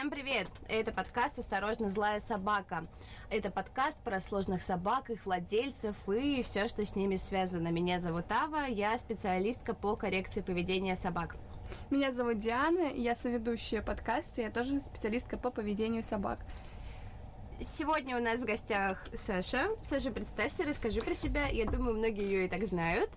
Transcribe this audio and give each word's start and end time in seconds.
Всем 0.00 0.10
привет! 0.10 0.48
Это 0.66 0.92
подкаст 0.92 1.38
«Осторожно, 1.38 1.90
злая 1.90 2.20
собака». 2.20 2.86
Это 3.28 3.50
подкаст 3.50 3.98
про 3.98 4.18
сложных 4.18 4.62
собак, 4.62 5.10
их 5.10 5.26
владельцев 5.26 5.94
и 6.08 6.42
все, 6.42 6.68
что 6.68 6.82
с 6.82 6.96
ними 6.96 7.16
связано. 7.16 7.68
Меня 7.68 8.00
зовут 8.00 8.32
Ава, 8.32 8.64
я 8.66 8.96
специалистка 8.96 9.74
по 9.74 9.96
коррекции 9.96 10.40
поведения 10.40 10.96
собак. 10.96 11.36
Меня 11.90 12.12
зовут 12.12 12.38
Диана, 12.38 12.90
я 12.94 13.14
соведущая 13.14 13.82
подкаста, 13.82 14.40
я 14.40 14.50
тоже 14.50 14.80
специалистка 14.80 15.36
по 15.36 15.50
поведению 15.50 16.02
собак. 16.02 16.38
Сегодня 17.62 18.16
у 18.16 18.22
нас 18.22 18.40
в 18.40 18.46
гостях 18.46 19.04
Саша. 19.12 19.68
Саша, 19.84 20.10
представься, 20.10 20.64
расскажи 20.64 21.00
про 21.00 21.12
себя. 21.12 21.46
Я 21.46 21.66
думаю, 21.66 21.94
многие 21.94 22.24
ее 22.24 22.46
и 22.46 22.48
так 22.48 22.64
знают. 22.64 23.10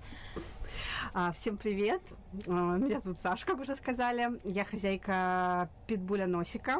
А, 1.13 1.31
всем 1.31 1.55
привет. 1.55 2.01
А, 2.47 2.75
меня 2.75 2.99
зовут 2.99 3.19
Саша, 3.19 3.45
как 3.45 3.61
уже 3.61 3.73
сказали. 3.73 4.41
Я 4.43 4.65
хозяйка 4.65 5.69
питбуля 5.87 6.27
Носика. 6.27 6.79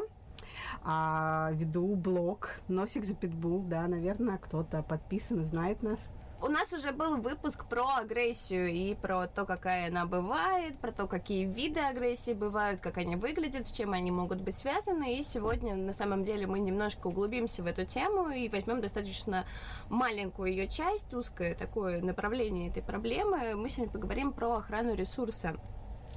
А, 0.82 1.52
веду 1.54 1.94
блог 1.96 2.50
Носик 2.68 3.06
за 3.06 3.14
питбул. 3.14 3.62
Да, 3.62 3.88
наверное, 3.88 4.36
кто-то 4.36 4.82
подписан 4.82 5.40
и 5.40 5.44
знает 5.44 5.82
нас. 5.82 6.10
У 6.44 6.48
нас 6.48 6.74
уже 6.74 6.92
был 6.92 7.16
выпуск 7.16 7.64
про 7.64 7.96
агрессию 7.96 8.68
и 8.68 8.94
про 8.94 9.26
то, 9.26 9.46
какая 9.46 9.88
она 9.88 10.04
бывает, 10.04 10.76
про 10.76 10.92
то, 10.92 11.06
какие 11.06 11.46
виды 11.46 11.80
агрессии 11.80 12.34
бывают, 12.34 12.82
как 12.82 12.98
они 12.98 13.16
выглядят, 13.16 13.66
с 13.66 13.72
чем 13.72 13.94
они 13.94 14.10
могут 14.10 14.42
быть 14.42 14.58
связаны. 14.58 15.16
И 15.16 15.22
сегодня, 15.22 15.74
на 15.74 15.94
самом 15.94 16.22
деле, 16.22 16.46
мы 16.46 16.58
немножко 16.58 17.06
углубимся 17.06 17.62
в 17.62 17.66
эту 17.66 17.86
тему 17.86 18.28
и 18.28 18.50
возьмем 18.50 18.82
достаточно 18.82 19.46
маленькую 19.88 20.50
ее 20.50 20.68
часть, 20.68 21.14
узкое 21.14 21.54
такое 21.54 22.02
направление 22.02 22.68
этой 22.68 22.82
проблемы. 22.82 23.54
Мы 23.54 23.70
сегодня 23.70 23.94
поговорим 23.94 24.30
про 24.30 24.56
охрану 24.56 24.94
ресурса. 24.94 25.56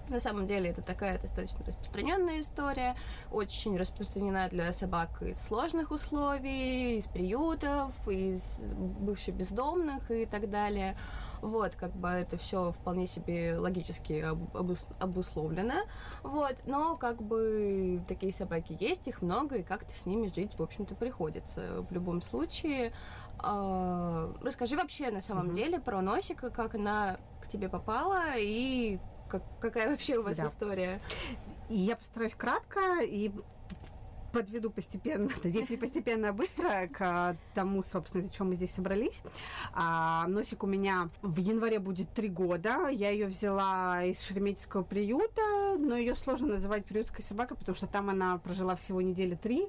На 0.09 0.19
самом 0.19 0.45
деле 0.45 0.69
это 0.69 0.81
такая 0.81 1.19
достаточно 1.19 1.66
распространенная 1.66 2.39
история, 2.39 2.95
очень 3.31 3.77
распространена 3.77 4.47
для 4.49 4.72
собак 4.72 5.22
из 5.22 5.41
сложных 5.41 5.91
условий, 5.91 6.97
из 6.97 7.05
приютов, 7.05 7.94
из 8.08 8.59
бывших 8.59 9.36
бездомных 9.36 10.09
и 10.09 10.25
так 10.25 10.49
далее. 10.49 10.97
Вот, 11.41 11.75
как 11.75 11.95
бы 11.95 12.08
это 12.08 12.38
все 12.38 12.72
вполне 12.72 13.05
себе 13.05 13.58
логически 13.58 14.25
обусловлено. 14.99 15.83
Вот, 16.23 16.55
но 16.66 16.95
как 16.95 17.21
бы 17.21 18.02
такие 18.08 18.33
собаки 18.33 18.77
есть, 18.80 19.08
их 19.08 19.21
много, 19.21 19.58
и 19.58 19.64
как-то 19.64 19.92
с 19.92 20.05
ними 20.05 20.31
жить, 20.33 20.58
в 20.58 20.64
общем-то, 20.64 20.95
приходится. 20.95 21.81
В 21.81 21.92
любом 21.92 22.21
случае, 22.21 22.94
э, 23.44 24.33
расскажи 24.42 24.75
вообще 24.75 25.11
на 25.11 25.21
самом 25.21 25.49
mm-hmm. 25.49 25.53
деле 25.53 25.80
про 25.80 26.02
Носика, 26.02 26.49
как 26.49 26.75
она 26.75 27.17
к 27.42 27.47
тебе 27.47 27.69
попала 27.69 28.36
и 28.38 28.99
как, 29.28 29.44
какая 29.59 29.89
вообще 29.89 30.17
у 30.17 30.23
вас 30.23 30.38
да. 30.38 30.45
история? 30.45 31.02
Я 31.70 31.95
постараюсь 31.95 32.36
кратко 32.36 33.02
и 33.02 33.31
подведу 34.31 34.70
постепенно, 34.70 35.30
надеюсь, 35.44 35.70
не 35.70 35.78
постепенно, 35.78 36.30
а 36.30 36.33
быстро 36.33 36.88
к 36.88 37.36
тому, 37.53 37.83
собственно, 37.83 38.23
зачем 38.23 38.50
мы 38.50 38.55
здесь 38.55 38.72
собрались. 38.72 39.22
А, 39.73 40.28
носик 40.28 40.64
у 40.64 40.67
меня 40.67 41.09
в 41.22 41.38
январе 41.39 41.80
будет 41.80 42.11
три 42.14 42.30
года. 42.30 42.88
Я 42.89 43.09
ее 43.09 43.28
взяла 43.28 44.03
из 44.03 44.22
Шереметьевского 44.22 44.83
приюта, 44.83 45.75
но 45.80 45.98
ее 45.98 46.16
сложно 46.16 46.48
называть 46.48 46.86
приютской 46.86 47.23
собакой, 47.23 47.58
потому 47.58 47.75
что 47.75 47.88
там 47.88 48.09
она 48.09 48.38
прожила 48.38 48.75
всего 48.75 49.02
недели 49.02 49.36
три. 49.36 49.67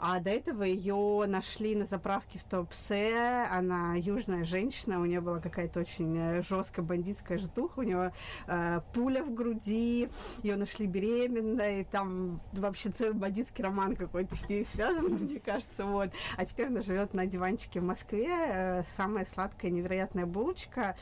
А 0.00 0.18
до 0.18 0.30
этого 0.30 0.62
ее 0.62 1.26
нашли 1.26 1.74
на 1.74 1.84
заправке 1.84 2.38
в 2.38 2.44
Топсе. 2.44 3.46
Она 3.50 3.94
южная 3.96 4.44
женщина, 4.44 4.98
у 4.98 5.04
нее 5.04 5.20
была 5.20 5.40
какая-то 5.40 5.80
очень 5.80 6.16
э, 6.16 6.42
жесткая 6.42 6.86
бандитская 6.86 7.36
житуха, 7.36 7.80
у 7.80 7.82
нее 7.82 8.12
э, 8.46 8.80
пуля 8.94 9.22
в 9.22 9.34
груди, 9.34 10.08
ее 10.42 10.56
нашли 10.56 10.86
беременной, 10.86 11.84
там 11.84 12.40
вообще 12.52 12.88
целый 12.88 13.14
бандитский 13.14 13.62
роман 13.62 13.94
какой-то 13.94 14.34
с 14.34 14.48
ней 14.48 14.64
связан, 14.64 15.12
мне 15.20 15.38
кажется, 15.38 15.84
вот. 15.84 16.10
А 16.38 16.46
теперь 16.46 16.68
она 16.68 16.80
живет 16.80 17.12
на 17.12 17.26
диванчике 17.26 17.80
в 17.80 17.84
Москве, 17.84 18.28
э, 18.30 18.82
самая 18.84 19.26
сладкая, 19.26 19.70
невероятная 19.70 20.24
булочка. 20.24 20.96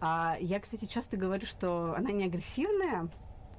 А, 0.00 0.36
я, 0.40 0.60
кстати, 0.60 0.86
часто 0.86 1.18
говорю, 1.18 1.44
что 1.46 1.94
она 1.94 2.10
не 2.10 2.24
агрессивная, 2.24 3.10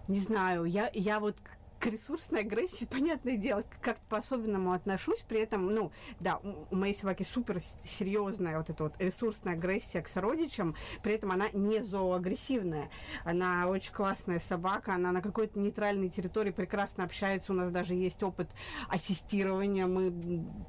не 0.07 0.19
знаю, 0.19 0.65
я, 0.65 0.89
я 0.93 1.19
вот 1.19 1.37
к 1.81 1.87
ресурсной 1.87 2.41
агрессии, 2.41 2.85
понятное 2.89 3.35
дело, 3.35 3.63
как-то 3.81 4.07
по-особенному 4.07 4.71
отношусь. 4.71 5.21
При 5.27 5.39
этом, 5.39 5.67
ну, 5.67 5.91
да, 6.19 6.39
у 6.69 6.75
моей 6.75 6.93
собаки 6.93 7.23
супер 7.23 7.59
серьезная 7.59 8.57
вот 8.59 8.69
эта 8.69 8.83
вот 8.83 8.93
ресурсная 8.99 9.55
агрессия 9.55 10.01
к 10.01 10.07
сородичам. 10.07 10.75
При 11.01 11.13
этом 11.13 11.31
она 11.31 11.47
не 11.53 11.81
зооагрессивная. 11.81 12.89
Она 13.25 13.67
очень 13.67 13.91
классная 13.91 14.39
собака. 14.39 14.93
Она 14.93 15.11
на 15.11 15.21
какой-то 15.21 15.59
нейтральной 15.59 16.09
территории 16.09 16.51
прекрасно 16.51 17.03
общается. 17.03 17.51
У 17.51 17.55
нас 17.55 17.71
даже 17.71 17.95
есть 17.95 18.21
опыт 18.21 18.49
ассистирования. 18.87 19.87
Мы 19.87 20.11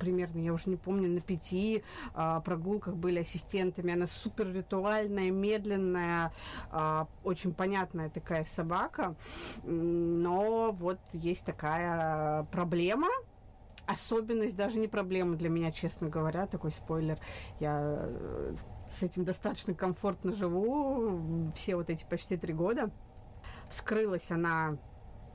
примерно, 0.00 0.40
я 0.40 0.54
уже 0.54 0.70
не 0.70 0.76
помню, 0.76 1.10
на 1.10 1.20
пяти 1.20 1.84
а, 2.14 2.40
прогулках 2.40 2.96
были 2.96 3.18
ассистентами. 3.18 3.92
Она 3.92 4.06
супер 4.06 4.50
ритуальная, 4.50 5.30
медленная, 5.30 6.32
а, 6.70 7.06
очень 7.22 7.52
понятная 7.52 8.08
такая 8.08 8.46
собака. 8.46 9.14
Но 9.62 10.72
вот 10.72 11.01
есть 11.12 11.44
такая 11.44 12.44
проблема, 12.44 13.08
особенность, 13.86 14.56
даже 14.56 14.78
не 14.78 14.88
проблема 14.88 15.36
для 15.36 15.48
меня, 15.48 15.70
честно 15.72 16.08
говоря, 16.08 16.46
такой 16.46 16.72
спойлер. 16.72 17.18
Я 17.60 17.80
э, 17.80 18.54
с 18.86 19.02
этим 19.02 19.24
достаточно 19.24 19.74
комфортно 19.74 20.34
живу 20.34 21.50
все 21.54 21.76
вот 21.76 21.90
эти 21.90 22.04
почти 22.04 22.36
три 22.36 22.54
года. 22.54 22.90
Вскрылась 23.68 24.30
она 24.30 24.78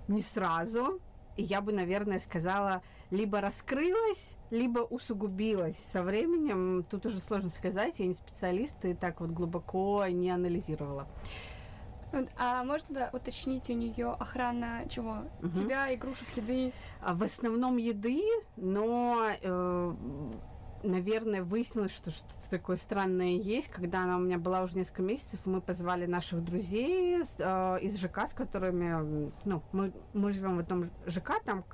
не 0.07 0.21
сразу, 0.21 1.01
и 1.35 1.43
я 1.43 1.61
бы, 1.61 1.71
наверное, 1.71 2.19
сказала, 2.19 2.81
либо 3.11 3.41
раскрылась, 3.41 4.35
либо 4.49 4.79
усугубилась. 4.79 5.77
Со 5.77 6.01
временем, 6.01 6.83
тут 6.89 7.05
уже 7.05 7.19
сложно 7.19 7.49
сказать, 7.49 7.99
я 7.99 8.07
не 8.07 8.13
специалист 8.13 8.83
и 8.85 8.93
так 8.93 9.21
вот 9.21 9.31
глубоко 9.31 10.05
не 10.07 10.31
анализировала. 10.31 11.07
А 12.37 12.63
можно 12.63 12.95
да, 12.95 13.09
уточнить 13.13 13.69
у 13.69 13.73
нее 13.73 14.11
охрана 14.11 14.87
чего? 14.89 15.23
Угу. 15.41 15.49
Тебя, 15.49 15.93
игрушек, 15.93 16.27
еды? 16.35 16.73
А 17.01 17.13
в 17.13 17.23
основном 17.23 17.77
еды, 17.77 18.21
но 18.55 19.29
э, 19.41 19.93
наверное, 20.83 21.43
выяснилось, 21.43 21.91
что 21.91 22.11
что-то 22.11 22.49
такое 22.49 22.77
странное 22.77 23.31
есть, 23.31 23.69
когда 23.69 24.03
она 24.03 24.17
у 24.17 24.19
меня 24.19 24.37
была 24.37 24.61
уже 24.61 24.75
несколько 24.75 25.01
месяцев, 25.01 25.39
мы 25.45 25.61
позвали 25.61 26.05
наших 26.05 26.43
друзей 26.43 27.21
э, 27.21 27.79
из 27.81 27.99
ЖК, 27.99 28.27
с 28.27 28.33
которыми, 28.33 29.31
ну, 29.45 29.63
мы, 29.71 29.93
мы 30.13 30.31
живем 30.31 30.57
в 30.57 30.59
одном 30.59 30.85
ЖК, 31.05 31.41
там 31.43 31.65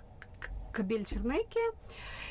Кабель 0.74 1.06
Чернеки. 1.06 1.60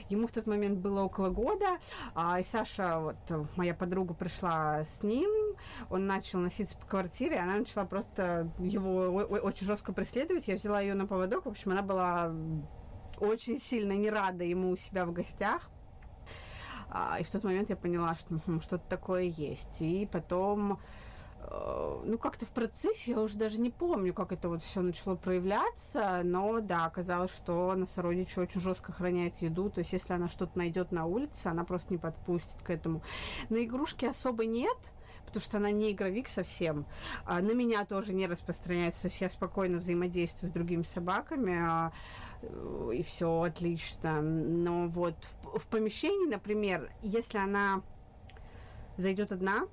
Ему 0.08 0.26
в 0.26 0.32
тот 0.32 0.46
момент 0.46 0.78
было 0.78 1.02
около 1.04 1.30
года. 1.30 1.78
А, 2.14 2.40
и 2.40 2.44
Саша, 2.44 2.98
вот 2.98 3.48
моя 3.56 3.72
подруга, 3.72 4.12
пришла 4.12 4.84
с 4.84 5.02
ним. 5.02 5.56
Он 5.88 6.06
начал 6.06 6.40
носиться 6.40 6.76
по 6.76 6.86
квартире. 6.86 7.38
Она 7.38 7.56
начала 7.56 7.84
просто 7.84 8.50
его 8.58 9.04
очень 9.14 9.66
жестко 9.66 9.92
преследовать. 9.92 10.48
Я 10.48 10.56
взяла 10.56 10.80
ее 10.80 10.94
на 10.94 11.06
поводок. 11.06 11.46
В 11.46 11.48
общем, 11.48 11.70
она 11.70 11.82
была 11.82 12.34
очень 13.18 13.60
сильно 13.60 13.92
не 13.92 14.10
рада 14.10 14.44
ему 14.44 14.70
у 14.70 14.76
себя 14.76 15.06
в 15.06 15.12
гостях. 15.12 15.70
А, 16.90 17.18
и 17.18 17.22
в 17.22 17.30
тот 17.30 17.42
момент 17.44 17.70
я 17.70 17.76
поняла, 17.76 18.14
что 18.16 18.38
хм, 18.46 18.60
что-то 18.60 18.84
такое 18.88 19.22
есть. 19.22 19.80
И 19.80 20.06
потом 20.10 20.78
ну, 22.04 22.18
как-то 22.18 22.46
в 22.46 22.50
процессе, 22.50 23.12
я 23.12 23.20
уже 23.20 23.36
даже 23.36 23.60
не 23.60 23.70
помню, 23.70 24.12
как 24.14 24.32
это 24.32 24.48
вот 24.48 24.62
все 24.62 24.80
начало 24.80 25.16
проявляться, 25.16 26.22
но 26.24 26.60
да, 26.60 26.86
оказалось, 26.86 27.32
что 27.32 27.74
носородичи 27.74 28.38
очень 28.38 28.60
жестко 28.60 28.92
охраняет 28.92 29.40
еду, 29.40 29.70
то 29.70 29.80
есть 29.80 29.92
если 29.92 30.12
она 30.12 30.28
что-то 30.28 30.58
найдет 30.58 30.92
на 30.92 31.06
улице, 31.06 31.48
она 31.48 31.64
просто 31.64 31.92
не 31.92 31.98
подпустит 31.98 32.62
к 32.62 32.70
этому. 32.70 33.02
На 33.50 33.64
игрушки 33.64 34.04
особо 34.04 34.46
нет, 34.46 34.76
потому 35.26 35.42
что 35.42 35.56
она 35.58 35.70
не 35.70 35.92
игровик 35.92 36.28
совсем. 36.28 36.86
А 37.24 37.40
на 37.40 37.52
меня 37.52 37.84
тоже 37.84 38.12
не 38.12 38.26
распространяется, 38.26 39.02
то 39.02 39.08
есть 39.08 39.20
я 39.20 39.28
спокойно 39.28 39.78
взаимодействую 39.78 40.50
с 40.50 40.52
другими 40.52 40.82
собаками, 40.82 41.56
а, 41.58 41.92
э, 42.42 42.90
и 42.94 43.02
все 43.02 43.42
отлично. 43.42 44.20
Но 44.20 44.88
вот 44.88 45.16
в, 45.42 45.58
в 45.60 45.66
помещении, 45.66 46.28
например, 46.28 46.90
если 47.02 47.38
она 47.38 47.82
зайдет 48.96 49.32
одна, 49.32 49.66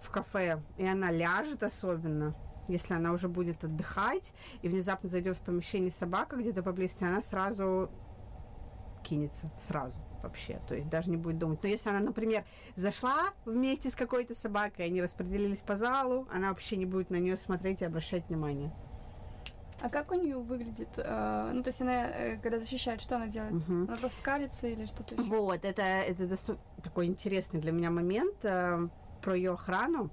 в 0.00 0.10
кафе, 0.10 0.62
и 0.76 0.86
она 0.86 1.10
ляжет 1.10 1.62
особенно, 1.62 2.34
если 2.68 2.94
она 2.94 3.12
уже 3.12 3.28
будет 3.28 3.62
отдыхать, 3.64 4.32
и 4.62 4.68
внезапно 4.68 5.08
зайдет 5.08 5.36
в 5.36 5.42
помещение 5.42 5.90
собака 5.90 6.36
где-то 6.36 6.62
поблизости, 6.62 7.04
она 7.04 7.22
сразу 7.22 7.90
кинется, 9.02 9.50
сразу 9.58 9.96
вообще, 10.22 10.60
то 10.68 10.74
есть 10.74 10.88
даже 10.88 11.10
не 11.10 11.16
будет 11.16 11.38
думать. 11.38 11.62
Но 11.62 11.68
если 11.68 11.88
она, 11.88 12.00
например, 12.00 12.44
зашла 12.76 13.30
вместе 13.44 13.90
с 13.90 13.96
какой-то 13.96 14.34
собакой, 14.34 14.86
они 14.86 15.00
распределились 15.00 15.60
по 15.60 15.76
залу, 15.76 16.28
она 16.30 16.50
вообще 16.50 16.76
не 16.76 16.86
будет 16.86 17.10
на 17.10 17.16
нее 17.16 17.36
смотреть 17.36 17.82
и 17.82 17.86
обращать 17.86 18.28
внимание. 18.28 18.72
А 19.80 19.88
как 19.88 20.12
у 20.12 20.14
нее 20.14 20.36
выглядит? 20.36 20.90
Э, 20.98 21.50
ну, 21.54 21.62
то 21.62 21.68
есть 21.68 21.80
она, 21.80 22.10
э, 22.10 22.36
когда 22.42 22.58
защищает, 22.58 23.00
что 23.00 23.16
она 23.16 23.28
делает? 23.28 23.54
Угу. 23.54 23.72
Она 23.72 23.96
просто 23.96 24.18
скалится 24.18 24.66
или 24.66 24.84
что-то 24.84 25.14
еще? 25.14 25.24
Вот, 25.24 25.64
это, 25.64 25.82
это 25.82 26.26
доступ... 26.26 26.58
такой 26.82 27.06
интересный 27.06 27.60
для 27.60 27.72
меня 27.72 27.90
момент. 27.90 28.44
Э, 28.44 28.88
про 29.20 29.36
ее 29.36 29.52
охрану. 29.52 30.10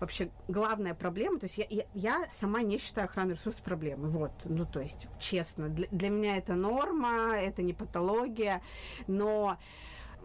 Вообще, 0.00 0.30
главная 0.48 0.94
проблема, 0.94 1.38
то 1.38 1.44
есть 1.44 1.58
я, 1.58 1.66
я, 1.68 1.84
я 1.94 2.26
сама 2.30 2.62
не 2.62 2.78
считаю 2.78 3.06
охрану 3.06 3.32
ресурсов 3.32 3.62
проблемой. 3.62 4.10
Вот, 4.10 4.32
ну, 4.44 4.64
то 4.66 4.80
есть, 4.80 5.08
честно, 5.18 5.68
для, 5.68 5.86
для 5.90 6.10
меня 6.10 6.36
это 6.36 6.54
норма, 6.54 7.34
это 7.36 7.62
не 7.62 7.72
патология, 7.72 8.62
но 9.06 9.58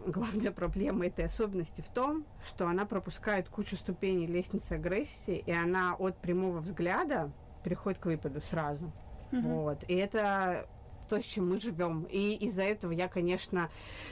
главная 0.06 0.52
проблема 0.52 1.06
этой 1.06 1.26
особенности 1.26 1.80
в 1.80 1.88
том, 1.90 2.24
что 2.44 2.66
она 2.66 2.86
пропускает 2.86 3.48
кучу 3.48 3.76
ступеней 3.76 4.26
лестницы 4.26 4.74
агрессии, 4.74 5.42
и 5.46 5.52
она 5.52 5.94
от 5.94 6.16
прямого 6.18 6.60
взгляда 6.60 7.32
переходит 7.64 8.00
к 8.00 8.06
выпаду 8.06 8.40
сразу. 8.40 8.92
Mm-hmm. 9.32 9.40
Вот. 9.40 9.84
И 9.88 9.94
это 9.94 10.66
то, 11.10 11.20
с 11.20 11.24
чем 11.24 11.48
мы 11.48 11.60
живем. 11.60 12.06
И 12.08 12.36
из-за 12.36 12.62
этого 12.62 12.92
я, 12.92 13.08
конечно, 13.08 13.68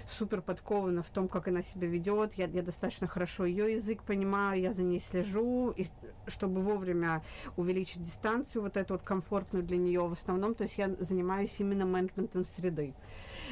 супер 0.07 0.43
подкована 0.43 1.03
в 1.03 1.11
том, 1.11 1.29
как 1.29 1.47
она 1.47 1.63
себя 1.63 1.87
ведет. 1.87 2.35
Я, 2.35 2.47
я 2.47 2.63
достаточно 2.63 3.07
хорошо 3.07 3.45
ее 3.45 3.73
язык 3.75 4.03
понимаю, 4.03 4.61
я 4.61 4.73
за 4.73 4.83
ней 4.83 5.01
слежу, 5.01 5.71
и 5.71 5.87
чтобы 6.27 6.61
вовремя 6.61 7.23
увеличить 7.57 8.03
дистанцию, 8.03 8.63
вот 8.63 8.77
эту 8.77 8.95
вот 8.95 9.03
комфортную 9.03 9.65
для 9.65 9.77
нее 9.77 10.01
в 10.07 10.13
основном, 10.13 10.55
то 10.55 10.65
есть 10.65 10.77
я 10.77 10.91
занимаюсь 10.99 11.59
именно 11.61 11.87
менеджментом 11.87 12.45
среды. 12.45 12.95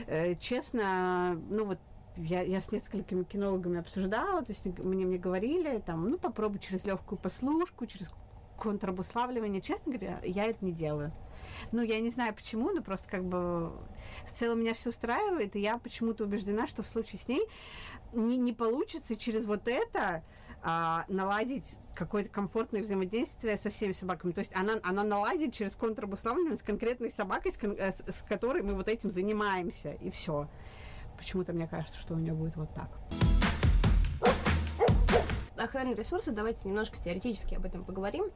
Э, 0.08 0.34
честно, 0.34 1.40
ну 1.48 1.66
вот 1.66 1.78
я, 2.16 2.42
я 2.42 2.60
с 2.60 2.72
несколькими 2.72 3.22
кинологами 3.22 3.78
обсуждала, 3.78 4.42
то 4.42 4.52
есть 4.52 4.66
мне, 4.78 5.06
мне 5.06 5.18
говорили, 5.18 5.78
там, 5.78 6.08
ну, 6.08 6.18
попробуй 6.18 6.58
через 6.58 6.84
легкую 6.84 7.18
послушку, 7.18 7.86
через 7.86 8.10
контрабуславливание. 8.58 9.60
Честно 9.60 9.92
говоря, 9.92 10.18
я 10.24 10.46
это 10.46 10.64
не 10.64 10.72
делаю. 10.72 11.12
Ну, 11.72 11.82
я 11.82 12.00
не 12.00 12.10
знаю 12.10 12.34
почему, 12.34 12.70
но 12.70 12.82
просто 12.82 13.08
как 13.08 13.24
бы 13.24 13.72
в 14.26 14.32
целом 14.32 14.60
меня 14.60 14.74
все 14.74 14.90
устраивает, 14.90 15.56
и 15.56 15.60
я 15.60 15.78
почему-то 15.78 16.24
убеждена, 16.24 16.66
что 16.66 16.82
в 16.82 16.88
случае 16.88 17.18
с 17.18 17.28
ней 17.28 17.46
не, 18.12 18.36
не 18.36 18.52
получится 18.52 19.16
через 19.16 19.46
вот 19.46 19.68
это 19.68 20.22
а, 20.62 21.04
наладить 21.08 21.76
какое-то 21.94 22.28
комфортное 22.28 22.82
взаимодействие 22.82 23.56
со 23.56 23.70
всеми 23.70 23.92
собаками. 23.92 24.32
То 24.32 24.40
есть 24.40 24.54
она, 24.54 24.74
она 24.82 25.04
наладит 25.04 25.52
через 25.52 25.74
контрабуславливание 25.74 26.56
с 26.56 26.62
конкретной 26.62 27.10
собакой, 27.10 27.52
с, 27.52 27.58
э, 27.62 27.92
с, 27.92 28.02
с 28.06 28.22
которой 28.22 28.62
мы 28.62 28.74
вот 28.74 28.88
этим 28.88 29.10
занимаемся, 29.10 29.92
и 29.92 30.10
все. 30.10 30.48
Почему-то 31.16 31.52
мне 31.52 31.66
кажется, 31.66 31.98
что 32.00 32.14
у 32.14 32.18
нее 32.18 32.34
будет 32.34 32.56
вот 32.56 32.68
так. 32.74 32.90
Охранные 35.56 35.94
ресурсы, 35.94 36.32
давайте 36.32 36.68
немножко 36.68 36.98
теоретически 36.98 37.54
об 37.54 37.64
этом 37.64 37.84
поговорим. 37.84 38.30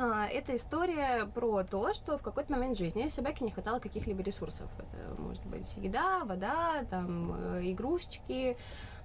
А, 0.00 0.26
это 0.28 0.54
история 0.54 1.26
про 1.26 1.64
то, 1.64 1.92
что 1.92 2.16
в 2.16 2.22
какой-то 2.22 2.52
момент 2.52 2.78
жизни 2.78 3.08
собаке 3.08 3.44
не 3.44 3.50
хватало 3.50 3.80
каких-либо 3.80 4.22
ресурсов. 4.22 4.70
Это 4.78 5.20
может 5.20 5.44
быть 5.46 5.76
еда, 5.76 6.24
вода, 6.24 6.84
там, 6.88 7.32
э, 7.36 7.72
игрушечки, 7.72 8.56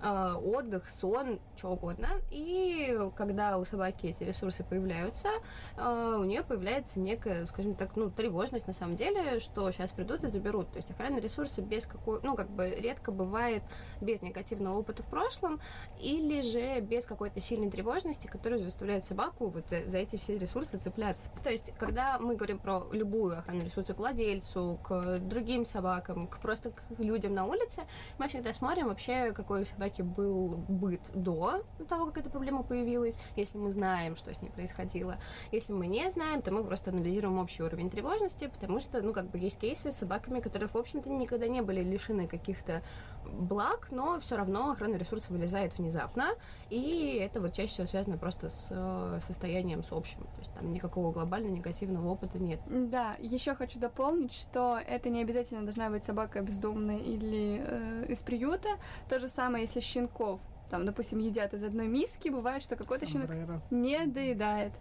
отдых, 0.03 0.87
сон, 0.87 1.39
что 1.55 1.71
угодно. 1.71 2.09
И 2.31 2.99
когда 3.15 3.57
у 3.57 3.65
собаки 3.65 4.07
эти 4.07 4.23
ресурсы 4.23 4.63
появляются, 4.63 5.29
а, 5.77 6.17
у 6.17 6.23
нее 6.23 6.43
появляется 6.43 6.99
некая, 6.99 7.45
скажем 7.45 7.75
так, 7.75 7.95
ну, 7.95 8.09
тревожность 8.09 8.67
на 8.67 8.73
самом 8.73 8.95
деле, 8.95 9.39
что 9.39 9.71
сейчас 9.71 9.91
придут 9.91 10.23
и 10.23 10.27
заберут. 10.27 10.71
То 10.71 10.77
есть 10.77 10.91
охранные 10.91 11.21
ресурсы 11.21 11.61
без 11.61 11.85
какой, 11.85 12.19
ну, 12.23 12.35
как 12.35 12.49
бы 12.49 12.69
редко 12.69 13.11
бывает 13.11 13.63
без 14.01 14.21
негативного 14.21 14.77
опыта 14.77 15.03
в 15.03 15.07
прошлом 15.07 15.59
или 15.99 16.41
же 16.41 16.81
без 16.81 17.05
какой-то 17.05 17.39
сильной 17.39 17.69
тревожности, 17.69 18.27
которая 18.27 18.59
заставляет 18.59 19.03
собаку 19.03 19.47
вот 19.47 19.65
за, 19.69 19.97
эти 19.97 20.17
все 20.17 20.37
ресурсы 20.37 20.77
цепляться. 20.77 21.29
То 21.43 21.49
есть, 21.49 21.73
когда 21.77 22.19
мы 22.19 22.35
говорим 22.35 22.59
про 22.59 22.87
любую 22.91 23.37
охранную 23.37 23.67
ресурсы 23.67 23.93
к 23.93 23.97
владельцу, 23.97 24.79
к 24.83 25.19
другим 25.19 25.65
собакам, 25.65 26.27
к 26.27 26.39
просто 26.39 26.71
к 26.71 26.83
людям 26.97 27.33
на 27.33 27.45
улице, 27.45 27.83
мы 28.17 28.27
всегда 28.27 28.51
смотрим 28.53 28.87
вообще, 28.87 29.31
какой 29.31 29.61
у 29.61 29.65
собаки 29.65 29.92
собаки 29.93 30.01
был 30.01 30.57
быт 30.67 31.01
до 31.13 31.63
того, 31.87 32.07
как 32.07 32.19
эта 32.19 32.29
проблема 32.29 32.63
появилась, 32.63 33.15
если 33.35 33.57
мы 33.57 33.71
знаем, 33.71 34.15
что 34.15 34.33
с 34.33 34.41
ней 34.41 34.49
происходило. 34.49 35.17
Если 35.51 35.73
мы 35.73 35.87
не 35.87 36.09
знаем, 36.11 36.41
то 36.41 36.51
мы 36.51 36.63
просто 36.63 36.91
анализируем 36.91 37.37
общий 37.39 37.63
уровень 37.63 37.89
тревожности, 37.89 38.47
потому 38.47 38.79
что, 38.79 39.01
ну, 39.01 39.13
как 39.13 39.29
бы 39.29 39.37
есть 39.37 39.59
кейсы 39.59 39.91
с 39.91 39.97
собаками, 39.97 40.39
которые, 40.39 40.67
в 40.67 40.75
общем-то, 40.75 41.09
никогда 41.09 41.47
не 41.47 41.61
были 41.61 41.83
лишены 41.83 42.27
каких-то 42.27 42.81
благ, 43.25 43.89
но 43.91 44.19
все 44.19 44.35
равно 44.35 44.71
охранный 44.71 44.97
ресурс 44.97 45.29
вылезает 45.29 45.77
внезапно, 45.77 46.29
и 46.69 47.17
это 47.21 47.39
вот 47.39 47.53
чаще 47.53 47.71
всего 47.71 47.87
связано 47.87 48.17
просто 48.17 48.49
с 48.49 48.67
э, 48.69 49.19
состоянием 49.25 49.83
с 49.83 49.91
общим, 49.91 50.19
то 50.19 50.39
есть 50.39 50.53
там 50.53 50.69
никакого 50.69 51.11
глобального 51.11 51.53
негативного 51.53 52.09
опыта 52.09 52.39
нет. 52.39 52.59
Да, 52.67 53.15
еще 53.19 53.55
хочу 53.55 53.79
дополнить, 53.79 54.33
что 54.33 54.77
это 54.77 55.09
не 55.09 55.21
обязательно 55.21 55.63
должна 55.63 55.89
быть 55.89 56.03
собака 56.03 56.41
бездомная 56.41 56.97
или 56.97 57.63
э, 57.65 58.05
из 58.09 58.21
приюта, 58.21 58.69
то 59.09 59.19
же 59.19 59.29
самое, 59.29 59.63
если 59.63 59.79
щенков, 59.83 60.41
там, 60.69 60.85
допустим, 60.85 61.19
едят 61.19 61.53
из 61.53 61.63
одной 61.63 61.87
миски, 61.87 62.29
бывает, 62.29 62.63
что 62.63 62.75
какой-то 62.75 63.05
щенок 63.05 63.29
не 63.69 64.05
доедает 64.05 64.73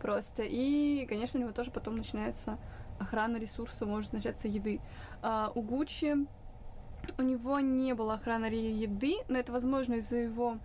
просто, 0.00 0.42
и, 0.44 1.06
конечно, 1.06 1.38
у 1.38 1.42
него 1.42 1.52
тоже 1.52 1.70
потом 1.70 1.96
начинается 1.96 2.58
охрана 2.98 3.36
ресурса, 3.36 3.86
может 3.86 4.12
начаться 4.12 4.48
еды. 4.48 4.80
А, 5.22 5.52
у 5.54 5.62
Гуччи 5.62 6.26
у 7.16 7.22
него 7.22 7.60
не 7.60 7.94
было 7.94 8.14
охраны 8.14 8.46
еды, 8.46 9.16
но 9.28 9.38
это 9.38 9.52
возможно 9.52 9.94
из-за 9.94 10.16
его 10.16 10.58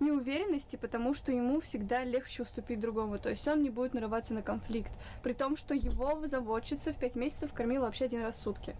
неуверенности, 0.00 0.76
потому 0.76 1.14
что 1.14 1.30
ему 1.32 1.60
всегда 1.60 2.04
легче 2.04 2.42
уступить 2.42 2.80
другому. 2.80 3.18
То 3.18 3.30
есть 3.30 3.46
он 3.46 3.62
не 3.62 3.70
будет 3.70 3.94
нарываться 3.94 4.34
на 4.34 4.42
конфликт. 4.42 4.90
При 5.22 5.32
том, 5.32 5.56
что 5.56 5.74
его 5.74 6.26
заводчица 6.26 6.92
в 6.92 6.98
пять 6.98 7.16
месяцев 7.16 7.52
кормила 7.52 7.84
вообще 7.84 8.06
один 8.06 8.22
раз 8.22 8.36
в 8.36 8.42
сутки. 8.42 8.74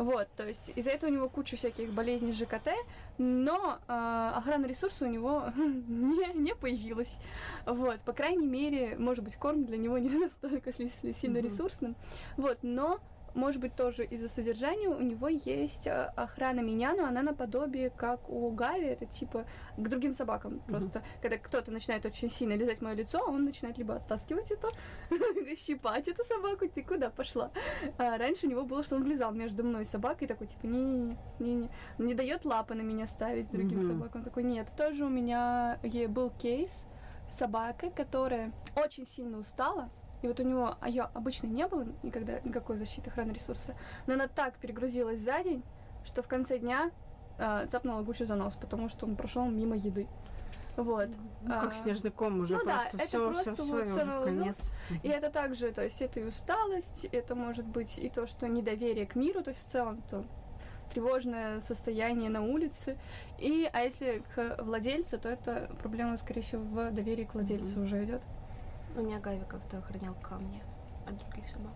Вот, 0.00 0.28
то 0.34 0.46
есть 0.48 0.72
из-за 0.76 0.92
этого 0.92 1.10
у 1.10 1.12
него 1.12 1.28
куча 1.28 1.56
всяких 1.56 1.90
болезней 1.92 2.32
ЖКТ, 2.32 2.70
но 3.18 3.78
э, 3.86 4.30
охрана 4.34 4.64
ресурса 4.64 5.04
у 5.04 5.08
него 5.08 5.44
не, 5.56 6.32
не 6.32 6.54
появилась. 6.54 7.18
Вот, 7.66 8.00
по 8.00 8.14
крайней 8.14 8.46
мере, 8.46 8.96
может 8.96 9.22
быть, 9.22 9.36
корм 9.36 9.66
для 9.66 9.76
него 9.76 9.98
не 9.98 10.08
настолько 10.08 10.72
сильно 10.72 11.36
ресурсным. 11.36 11.96
Вот, 12.38 12.60
но 12.62 13.00
может 13.34 13.60
быть, 13.60 13.74
тоже 13.74 14.04
из-за 14.04 14.28
содержания 14.28 14.88
у 14.88 15.00
него 15.00 15.28
есть 15.28 15.86
э, 15.86 16.12
охрана 16.16 16.60
меня, 16.60 16.94
но 16.94 17.04
она 17.04 17.22
наподобие, 17.22 17.90
как 17.90 18.28
у 18.28 18.50
Гави, 18.50 18.86
это 18.86 19.06
типа 19.06 19.46
к 19.76 19.88
другим 19.88 20.14
собакам. 20.14 20.54
Mm-hmm. 20.54 20.66
Просто 20.66 21.02
когда 21.22 21.38
кто-то 21.38 21.70
начинает 21.70 22.04
очень 22.06 22.30
сильно 22.30 22.54
лизать 22.54 22.80
мое 22.80 22.94
лицо, 22.94 23.20
он 23.26 23.44
начинает 23.44 23.78
либо 23.78 23.96
оттаскивать 23.96 24.50
это, 24.50 24.68
щипать 25.56 26.08
эту 26.08 26.24
собаку, 26.24 26.68
ты 26.68 26.82
куда 26.82 27.10
пошла? 27.10 27.50
А 27.98 28.18
раньше 28.18 28.46
у 28.46 28.50
него 28.50 28.64
было, 28.64 28.82
что 28.82 28.96
он 28.96 29.04
влезал 29.04 29.32
между 29.32 29.64
мной 29.64 29.82
и 29.82 29.86
собакой, 29.86 30.26
такой 30.28 30.46
типа 30.46 30.66
не-не-не, 30.66 31.16
не, 31.38 31.70
не 31.98 32.14
дает 32.14 32.44
лапы 32.44 32.74
на 32.74 32.82
меня 32.82 33.06
ставить 33.06 33.50
другим 33.50 33.78
mm-hmm. 33.78 33.86
собакам. 33.86 34.20
Он 34.20 34.24
такой, 34.24 34.42
нет, 34.42 34.68
тоже 34.76 35.04
у 35.04 35.08
меня 35.08 35.78
был 36.08 36.30
кейс 36.30 36.86
собака, 37.30 37.90
которая 37.90 38.52
очень 38.76 39.06
сильно 39.06 39.38
устала, 39.38 39.90
и 40.22 40.28
вот 40.28 40.40
у 40.40 40.42
него 40.42 40.76
а 40.80 40.88
ее 40.88 41.08
обычно 41.14 41.46
не 41.46 41.66
было 41.66 41.86
никогда 42.02 42.40
никакой 42.40 42.76
защиты 42.76 43.10
охраны 43.10 43.32
ресурса, 43.32 43.74
но 44.06 44.14
она 44.14 44.28
так 44.28 44.54
перегрузилась 44.56 45.20
за 45.20 45.42
день, 45.42 45.62
что 46.04 46.22
в 46.22 46.28
конце 46.28 46.58
дня 46.58 46.90
э, 47.38 47.66
цапнула 47.70 48.02
Гуччи 48.02 48.24
за 48.24 48.34
нос, 48.34 48.56
потому 48.60 48.88
что 48.88 49.06
он 49.06 49.16
прошел 49.16 49.46
мимо 49.46 49.76
еды. 49.76 50.06
Вот. 50.76 51.08
Ну, 51.42 51.48
как 51.48 51.72
а, 51.72 51.74
снежный 51.74 52.10
ком 52.10 52.40
уже 52.40 52.56
ну, 52.56 52.64
просто 52.64 52.96
да, 52.96 53.04
все, 53.04 53.18
это 53.18 53.30
просто 53.32 53.54
все, 53.54 53.64
вот 53.64 53.86
все, 53.86 54.00
все 54.00 54.24
конец. 54.24 54.70
И 55.02 55.08
это 55.08 55.30
также, 55.30 55.72
то 55.72 55.82
есть 55.82 56.00
это 56.00 56.20
и 56.20 56.24
усталость, 56.24 57.04
это 57.04 57.34
может 57.34 57.66
быть 57.66 57.98
и 57.98 58.08
то, 58.08 58.26
что 58.26 58.48
недоверие 58.48 59.06
к 59.06 59.14
миру, 59.14 59.42
то 59.42 59.50
есть 59.50 59.66
в 59.66 59.70
целом 59.70 60.02
то 60.10 60.24
тревожное 60.92 61.60
состояние 61.60 62.30
на 62.30 62.42
улице. 62.42 62.98
И, 63.38 63.68
а 63.72 63.80
если 63.80 64.22
к 64.34 64.62
владельцу, 64.62 65.18
то 65.18 65.28
это 65.28 65.70
проблема, 65.80 66.16
скорее 66.16 66.42
всего, 66.42 66.62
в 66.62 66.90
доверии 66.92 67.24
к 67.24 67.34
владельцу 67.34 67.78
mm-hmm. 67.78 67.84
уже 67.84 68.04
идет. 68.04 68.22
У 68.96 69.00
меня 69.02 69.20
Гави 69.20 69.44
как-то 69.48 69.78
охранял 69.78 70.14
камни 70.22 70.62
от 71.06 71.18
других 71.18 71.48
собак. 71.48 71.72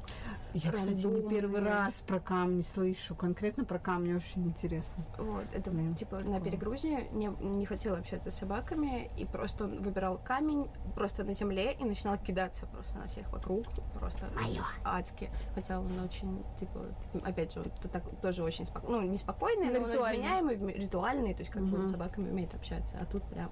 Я, 0.53 0.71
Рандомные. 0.71 0.97
кстати, 0.97 1.13
не 1.15 1.29
первый 1.29 1.63
раз 1.63 2.01
про 2.01 2.21
камни 2.21 2.63
слышу. 2.63 3.15
Конкретно 3.15 3.65
про 3.65 3.79
камни 3.79 4.13
очень 4.13 4.47
интересно. 4.47 5.05
Вот, 5.19 5.45
это 5.53 5.71
Блин. 5.71 5.95
типа 5.95 6.21
на 6.21 6.41
перегрузе 6.41 7.09
не, 7.13 7.27
не 7.27 7.67
хотела 7.67 7.99
общаться 7.99 8.31
с 8.31 8.37
собаками, 8.37 9.11
и 9.17 9.25
просто 9.25 9.65
он 9.65 9.83
выбирал 9.83 10.21
камень 10.25 10.69
просто 10.95 11.25
на 11.25 11.35
земле 11.35 11.73
и 11.73 11.85
начинал 11.85 12.19
кидаться 12.19 12.67
просто 12.67 12.99
на 12.99 13.09
всех 13.09 13.31
вокруг. 13.33 13.65
Просто 13.99 14.29
Моё. 14.35 14.63
адски. 14.85 15.31
Хотя 15.55 15.81
он 15.81 15.89
очень, 16.05 16.45
типа, 16.59 16.81
опять 17.25 17.53
же, 17.53 17.61
он 17.61 17.71
так, 17.91 18.05
тоже 18.21 18.43
очень 18.43 18.67
спокойный, 18.67 19.01
ну, 19.01 19.11
не 19.11 19.17
спокойный, 19.17 19.71
но, 19.71 19.87
но 19.87 20.03
он 20.03 20.11
вменяемый, 20.11 20.57
ритуальный, 20.75 21.35
то 21.35 21.41
есть 21.41 21.51
как 21.51 21.63
угу. 21.63 21.71
бы 21.71 21.79
он 21.81 21.89
с 21.89 21.91
собаками 21.91 22.31
умеет 22.31 22.55
общаться, 22.55 22.99
а 23.01 23.05
тут 23.07 23.23
прям... 23.25 23.51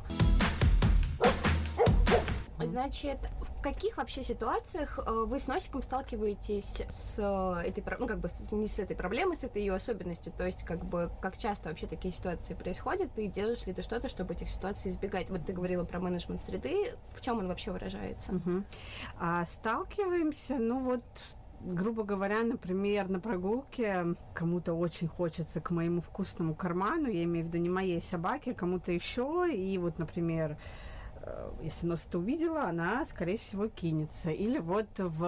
Значит, 2.66 3.19
в 3.40 3.62
каких 3.62 3.97
вообще 3.97 4.23
ситуациях 4.23 4.99
э, 4.99 5.11
вы 5.11 5.38
с 5.38 5.47
Носиком 5.47 5.83
сталкиваетесь 5.83 6.83
с 6.88 7.14
э, 7.19 7.69
этой, 7.69 7.85
ну, 7.99 8.07
как 8.07 8.19
бы, 8.19 8.28
не 8.50 8.66
с 8.66 8.78
этой 8.78 8.97
проблемой, 8.97 9.37
с 9.37 9.45
этой 9.45 9.62
ее 9.62 9.75
особенностью? 9.75 10.33
То 10.37 10.47
есть, 10.47 10.64
как 10.64 10.85
бы, 10.85 11.11
как 11.21 11.38
часто 11.38 11.69
вообще 11.69 11.87
такие 11.87 12.12
ситуации 12.12 12.54
происходят, 12.54 13.16
и 13.19 13.28
делаешь 13.28 13.66
ли 13.66 13.73
ты 13.73 13.83
что-то, 13.83 14.09
чтобы 14.09 14.35
этих 14.35 14.49
ситуаций 14.49 14.90
избегать? 14.90 15.31
Вот 15.31 15.45
ты 15.47 15.52
говорила 15.52 15.85
про 15.85 16.00
менеджмент 16.00 16.40
среды, 16.40 16.95
в 17.14 17.21
чем 17.21 17.38
он 17.38 17.49
вообще 17.49 17.71
выражается? 17.71 18.33
Угу. 18.33 18.64
А, 19.21 19.45
сталкиваемся, 19.47 20.57
ну, 20.59 20.81
вот 20.81 21.02
грубо 21.64 22.02
говоря, 22.02 22.42
например, 22.42 23.09
на 23.09 23.21
прогулке 23.21 24.16
кому-то 24.35 24.75
очень 24.75 25.09
хочется 25.09 25.61
к 25.61 25.71
моему 25.71 26.00
вкусному 26.00 26.54
карману, 26.54 27.09
я 27.09 27.23
имею 27.25 27.45
в 27.45 27.49
виду 27.49 27.59
не 27.59 27.69
моей 27.69 28.02
собаке, 28.02 28.52
а 28.52 28.54
кому-то 28.54 28.92
еще, 28.92 29.49
и 29.52 29.78
вот, 29.78 29.99
например, 29.99 30.57
если 31.62 31.87
нос 31.87 32.07
это 32.07 32.19
увидела, 32.19 32.64
она, 32.64 33.05
скорее 33.07 33.38
всего, 33.38 33.69
кинется. 33.69 34.31
Или 34.31 34.59
вот 34.59 34.88
в 34.99 35.23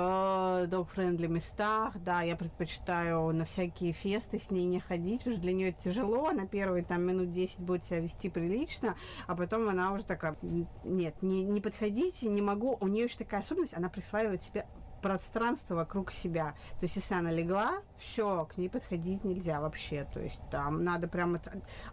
dog-friendly 0.67 1.29
местах, 1.29 1.99
да, 2.01 2.23
я 2.23 2.37
предпочитаю 2.37 3.33
на 3.33 3.45
всякие 3.45 3.93
фесты 3.93 4.39
с 4.39 4.51
ней 4.51 4.65
не 4.65 4.81
ходить, 4.81 5.19
потому 5.19 5.37
что 5.37 5.43
для 5.43 5.53
нее 5.53 5.69
это 5.71 5.85
тяжело, 5.85 6.31
на 6.33 6.47
первые 6.47 6.85
там 6.85 7.03
минут 7.03 7.31
10 7.31 7.61
будет 7.61 7.85
себя 7.85 8.01
вести 8.01 8.29
прилично, 8.29 8.97
а 9.27 9.37
потом 9.37 9.69
она 9.69 9.93
уже 9.93 10.05
такая, 10.05 10.37
нет, 10.85 11.15
не, 11.23 11.43
не 11.43 11.61
подходите, 11.61 12.29
не 12.29 12.43
могу. 12.43 12.77
У 12.81 12.89
нее 12.89 13.05
еще 13.05 13.19
такая 13.19 13.41
особенность, 13.41 13.75
она 13.75 13.89
присваивает 13.89 14.43
себе 14.43 14.67
пространство 15.05 15.75
вокруг 15.75 16.13
себя. 16.13 16.55
То 16.81 16.85
есть, 16.85 16.97
если 16.97 17.15
она 17.15 17.31
легла, 17.31 17.83
все, 17.99 18.47
к 18.47 18.57
ней 18.57 18.71
подходить 18.71 19.23
нельзя 19.23 19.61
вообще. 19.61 20.09
То 20.15 20.19
есть, 20.19 20.41
там 20.51 20.83
надо 20.83 21.09
прямо 21.09 21.43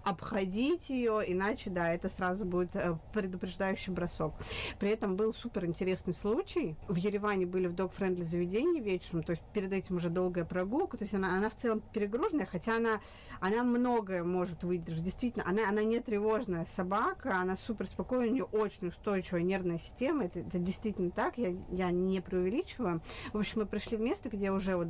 обходить 0.05 0.89
ее, 0.89 1.21
иначе, 1.27 1.71
да, 1.71 1.93
это 1.93 2.07
сразу 2.07 2.45
будет 2.45 2.73
э, 2.73 2.97
предупреждающий 3.11 3.91
бросок. 3.91 4.33
При 4.79 4.91
этом 4.91 5.17
был 5.17 5.33
супер 5.33 5.65
интересный 5.65 6.13
случай. 6.13 6.77
В 6.87 6.95
Ереване 6.95 7.45
были 7.45 7.67
в 7.67 7.73
dog-friendly 7.73 8.23
заведении 8.23 8.79
вечером, 8.79 9.23
то 9.23 9.31
есть 9.31 9.43
перед 9.53 9.73
этим 9.73 9.97
уже 9.97 10.09
долгая 10.09 10.45
прогулка. 10.45 10.95
То 10.95 11.03
есть, 11.03 11.13
она, 11.13 11.35
она 11.35 11.49
в 11.49 11.55
целом 11.55 11.83
перегруженная, 11.91 12.45
хотя 12.45 12.77
она, 12.77 13.01
она 13.41 13.65
многое 13.65 14.23
может 14.23 14.63
выдержать. 14.63 15.03
Действительно, 15.03 15.43
она, 15.45 15.67
она 15.67 15.83
не 15.83 15.99
тревожная 15.99 16.63
собака, 16.63 17.41
она 17.41 17.57
супер 17.57 17.87
спокойная, 17.87 18.29
у 18.29 18.33
нее 18.33 18.45
очень 18.45 18.87
устойчивая 18.87 19.41
нервная 19.41 19.79
система. 19.79 20.23
Это, 20.23 20.39
это 20.39 20.59
действительно 20.59 21.11
так, 21.11 21.37
я, 21.37 21.53
я 21.71 21.91
не 21.91 22.21
преувеличиваю. 22.21 23.00
В 23.33 23.37
общем, 23.37 23.61
мы 23.61 23.65
пришли 23.65 23.97
в 23.97 24.01
место, 24.01 24.29
где 24.29 24.51
уже 24.51 24.75
вот 24.75 24.87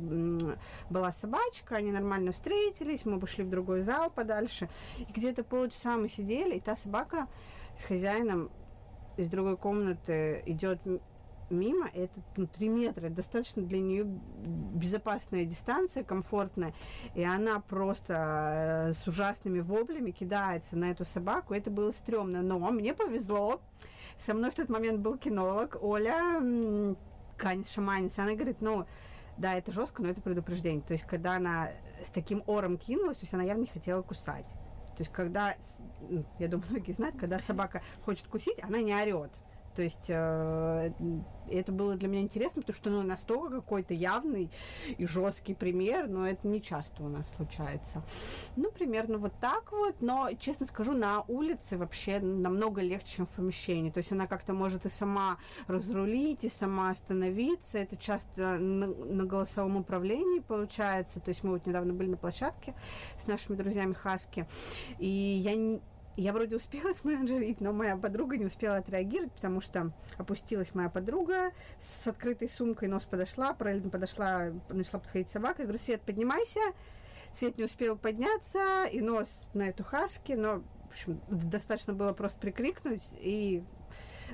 была 0.90 1.12
собачка, 1.12 1.76
они 1.76 1.92
нормально 1.92 2.32
встретились, 2.32 3.04
мы 3.04 3.18
пошли 3.18 3.44
в 3.44 3.50
другой 3.50 3.82
зал 3.82 4.10
подальше, 4.10 4.68
и 4.98 5.04
где-то 5.12 5.44
полчаса 5.44 5.96
мы 5.96 6.08
сидели, 6.08 6.56
и 6.56 6.60
та 6.60 6.76
собака 6.76 7.28
с 7.76 7.84
хозяином 7.84 8.50
из 9.16 9.28
другой 9.28 9.56
комнаты 9.56 10.42
идет 10.46 10.80
мимо, 11.52 11.88
это 11.92 12.12
ну, 12.36 12.46
3 12.46 12.68
метра, 12.68 13.08
достаточно 13.08 13.62
для 13.62 13.78
нее 13.78 14.04
безопасная 14.04 15.44
дистанция, 15.44 16.02
комфортная, 16.02 16.74
и 17.14 17.22
она 17.22 17.60
просто 17.60 18.88
э, 18.88 18.92
с 18.92 19.06
ужасными 19.06 19.60
воплями 19.60 20.10
кидается 20.10 20.76
на 20.76 20.90
эту 20.90 21.04
собаку, 21.04 21.54
это 21.54 21.70
было 21.70 21.92
стрёмно, 21.92 22.42
но 22.42 22.58
мне 22.58 22.94
повезло, 22.94 23.60
со 24.16 24.34
мной 24.34 24.50
в 24.50 24.54
тот 24.54 24.68
момент 24.68 25.00
был 25.00 25.16
кинолог 25.18 25.76
Оля, 25.82 26.40
Шаманис, 27.68 28.18
она 28.18 28.34
говорит, 28.34 28.60
ну, 28.60 28.86
да, 29.36 29.54
это 29.54 29.72
жестко, 29.72 30.02
но 30.02 30.08
это 30.10 30.20
предупреждение. 30.20 30.82
То 30.82 30.92
есть, 30.92 31.04
когда 31.04 31.36
она 31.36 31.70
с 32.02 32.10
таким 32.10 32.42
ором 32.46 32.78
кинулась, 32.78 33.18
то 33.18 33.24
есть 33.24 33.34
она 33.34 33.42
явно 33.42 33.62
не 33.62 33.66
хотела 33.66 34.02
кусать. 34.02 34.48
То 34.48 35.00
есть, 35.00 35.10
когда, 35.10 35.54
ну, 36.08 36.24
я 36.38 36.48
думаю, 36.48 36.66
многие 36.70 36.92
знают, 36.92 37.16
когда 37.18 37.38
собака 37.40 37.82
хочет 38.04 38.26
кусить, 38.28 38.62
она 38.62 38.80
не 38.80 38.94
орет. 38.94 39.32
То 39.74 39.82
есть 39.82 40.06
э, 40.08 40.92
это 41.50 41.72
было 41.72 41.94
для 41.94 42.08
меня 42.08 42.22
интересно, 42.22 42.62
потому 42.62 42.76
что 42.76 42.90
ну, 42.90 43.02
настолько 43.02 43.56
какой-то 43.56 43.94
явный 43.94 44.50
и 44.96 45.06
жесткий 45.06 45.54
пример, 45.54 46.08
но 46.08 46.26
это 46.26 46.46
не 46.48 46.60
часто 46.60 47.02
у 47.02 47.08
нас 47.08 47.26
случается. 47.36 48.02
Ну, 48.56 48.70
примерно 48.70 49.18
вот 49.18 49.32
так 49.40 49.72
вот, 49.72 50.00
но, 50.00 50.30
честно 50.38 50.66
скажу, 50.66 50.92
на 50.92 51.22
улице 51.22 51.76
вообще 51.76 52.20
намного 52.20 52.80
легче, 52.80 53.16
чем 53.16 53.26
в 53.26 53.30
помещении. 53.30 53.90
То 53.90 53.98
есть 53.98 54.12
она 54.12 54.26
как-то 54.26 54.52
может 54.52 54.86
и 54.86 54.88
сама 54.88 55.38
разрулить, 55.66 56.44
и 56.44 56.48
сама 56.48 56.90
остановиться. 56.90 57.78
Это 57.78 57.96
часто 57.96 58.58
на, 58.58 58.86
на 58.86 59.24
голосовом 59.24 59.76
управлении 59.76 60.40
получается. 60.40 61.20
То 61.20 61.30
есть 61.30 61.42
мы 61.42 61.50
вот 61.50 61.66
недавно 61.66 61.92
были 61.92 62.10
на 62.10 62.16
площадке 62.16 62.74
с 63.18 63.26
нашими 63.26 63.56
друзьями 63.56 63.92
Хаски, 63.92 64.46
и 64.98 65.08
я 65.08 65.54
не 65.54 65.82
я 66.16 66.32
вроде 66.32 66.56
успела 66.56 66.92
сменеджерить, 66.92 67.60
но 67.60 67.72
моя 67.72 67.96
подруга 67.96 68.36
не 68.36 68.46
успела 68.46 68.76
отреагировать, 68.76 69.32
потому 69.32 69.60
что 69.60 69.92
опустилась 70.18 70.74
моя 70.74 70.88
подруга 70.88 71.52
с 71.80 72.06
открытой 72.06 72.48
сумкой, 72.48 72.88
нос 72.88 73.04
подошла, 73.04 73.54
параллельно 73.54 73.90
подошла, 73.90 74.52
начала 74.68 75.00
подходить 75.00 75.28
собака. 75.28 75.62
Я 75.62 75.66
говорю, 75.66 75.82
Свет, 75.82 76.02
поднимайся. 76.02 76.60
Свет 77.32 77.56
не 77.56 77.64
успел 77.64 77.96
подняться, 77.96 78.84
и 78.84 79.00
нос 79.00 79.50
на 79.54 79.62
эту 79.62 79.84
хаски, 79.84 80.32
но, 80.32 80.62
в 80.88 80.90
общем, 80.90 81.20
достаточно 81.28 81.94
было 81.94 82.12
просто 82.12 82.38
прикрикнуть, 82.38 83.14
и 83.18 83.64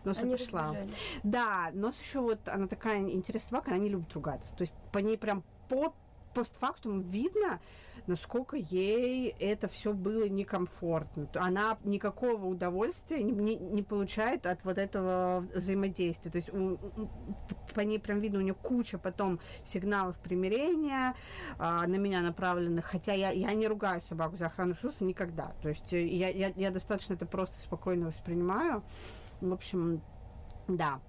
нос 0.05 0.19
Они 0.19 0.35
отошла. 0.35 0.75
Да, 1.23 1.71
нос 1.75 2.01
еще 2.01 2.21
вот, 2.21 2.49
она 2.49 2.67
такая 2.67 2.99
интересная 2.99 3.51
собака, 3.51 3.71
она 3.71 3.79
не 3.79 3.89
любит 3.89 4.13
ругаться. 4.15 4.55
То 4.57 4.63
есть 4.63 4.73
по 4.93 4.99
ней 4.99 5.17
прям 5.17 5.45
по 5.69 5.95
постфактум 6.39 7.01
видно, 7.01 7.59
насколько 8.07 8.57
ей 8.57 9.35
это 9.41 9.67
все 9.67 9.93
было 9.93 10.29
некомфортно. 10.29 11.29
Она 11.35 11.79
никакого 11.83 12.47
удовольствия 12.47 13.25
не, 13.25 13.33
не, 13.33 13.57
не 13.57 13.83
получает 13.83 14.47
от 14.47 14.65
вот 14.65 14.79
этого 14.79 15.45
взаимодействия. 15.53 16.31
То 16.31 16.37
есть 16.37 16.55
у, 16.55 16.79
по 17.75 17.81
ней 17.81 17.99
прям 17.99 18.21
видно, 18.21 18.39
у 18.39 18.43
нее 18.43 18.55
куча 18.55 18.99
потом 18.99 19.41
сигналов 19.65 20.17
примирения 20.21 21.17
а, 21.59 21.89
на 21.89 21.97
меня 21.97 22.21
направленных, 22.21 22.85
хотя 22.85 23.15
я, 23.15 23.31
я 23.31 23.53
не 23.55 23.67
ругаю 23.67 24.01
собаку 24.01 24.37
за 24.37 24.47
охрану 24.47 24.75
ресурса 24.75 25.03
никогда. 25.03 25.53
То 25.61 25.71
есть 25.71 25.93
э, 25.93 26.07
я, 26.07 26.29
я, 26.29 26.53
я 26.55 26.71
достаточно 26.71 27.15
это 27.15 27.27
просто 27.27 27.59
спокойно 27.59 28.07
воспринимаю. 28.07 28.85
В 29.41 29.53
общем, 29.53 30.03
да, 30.69 31.01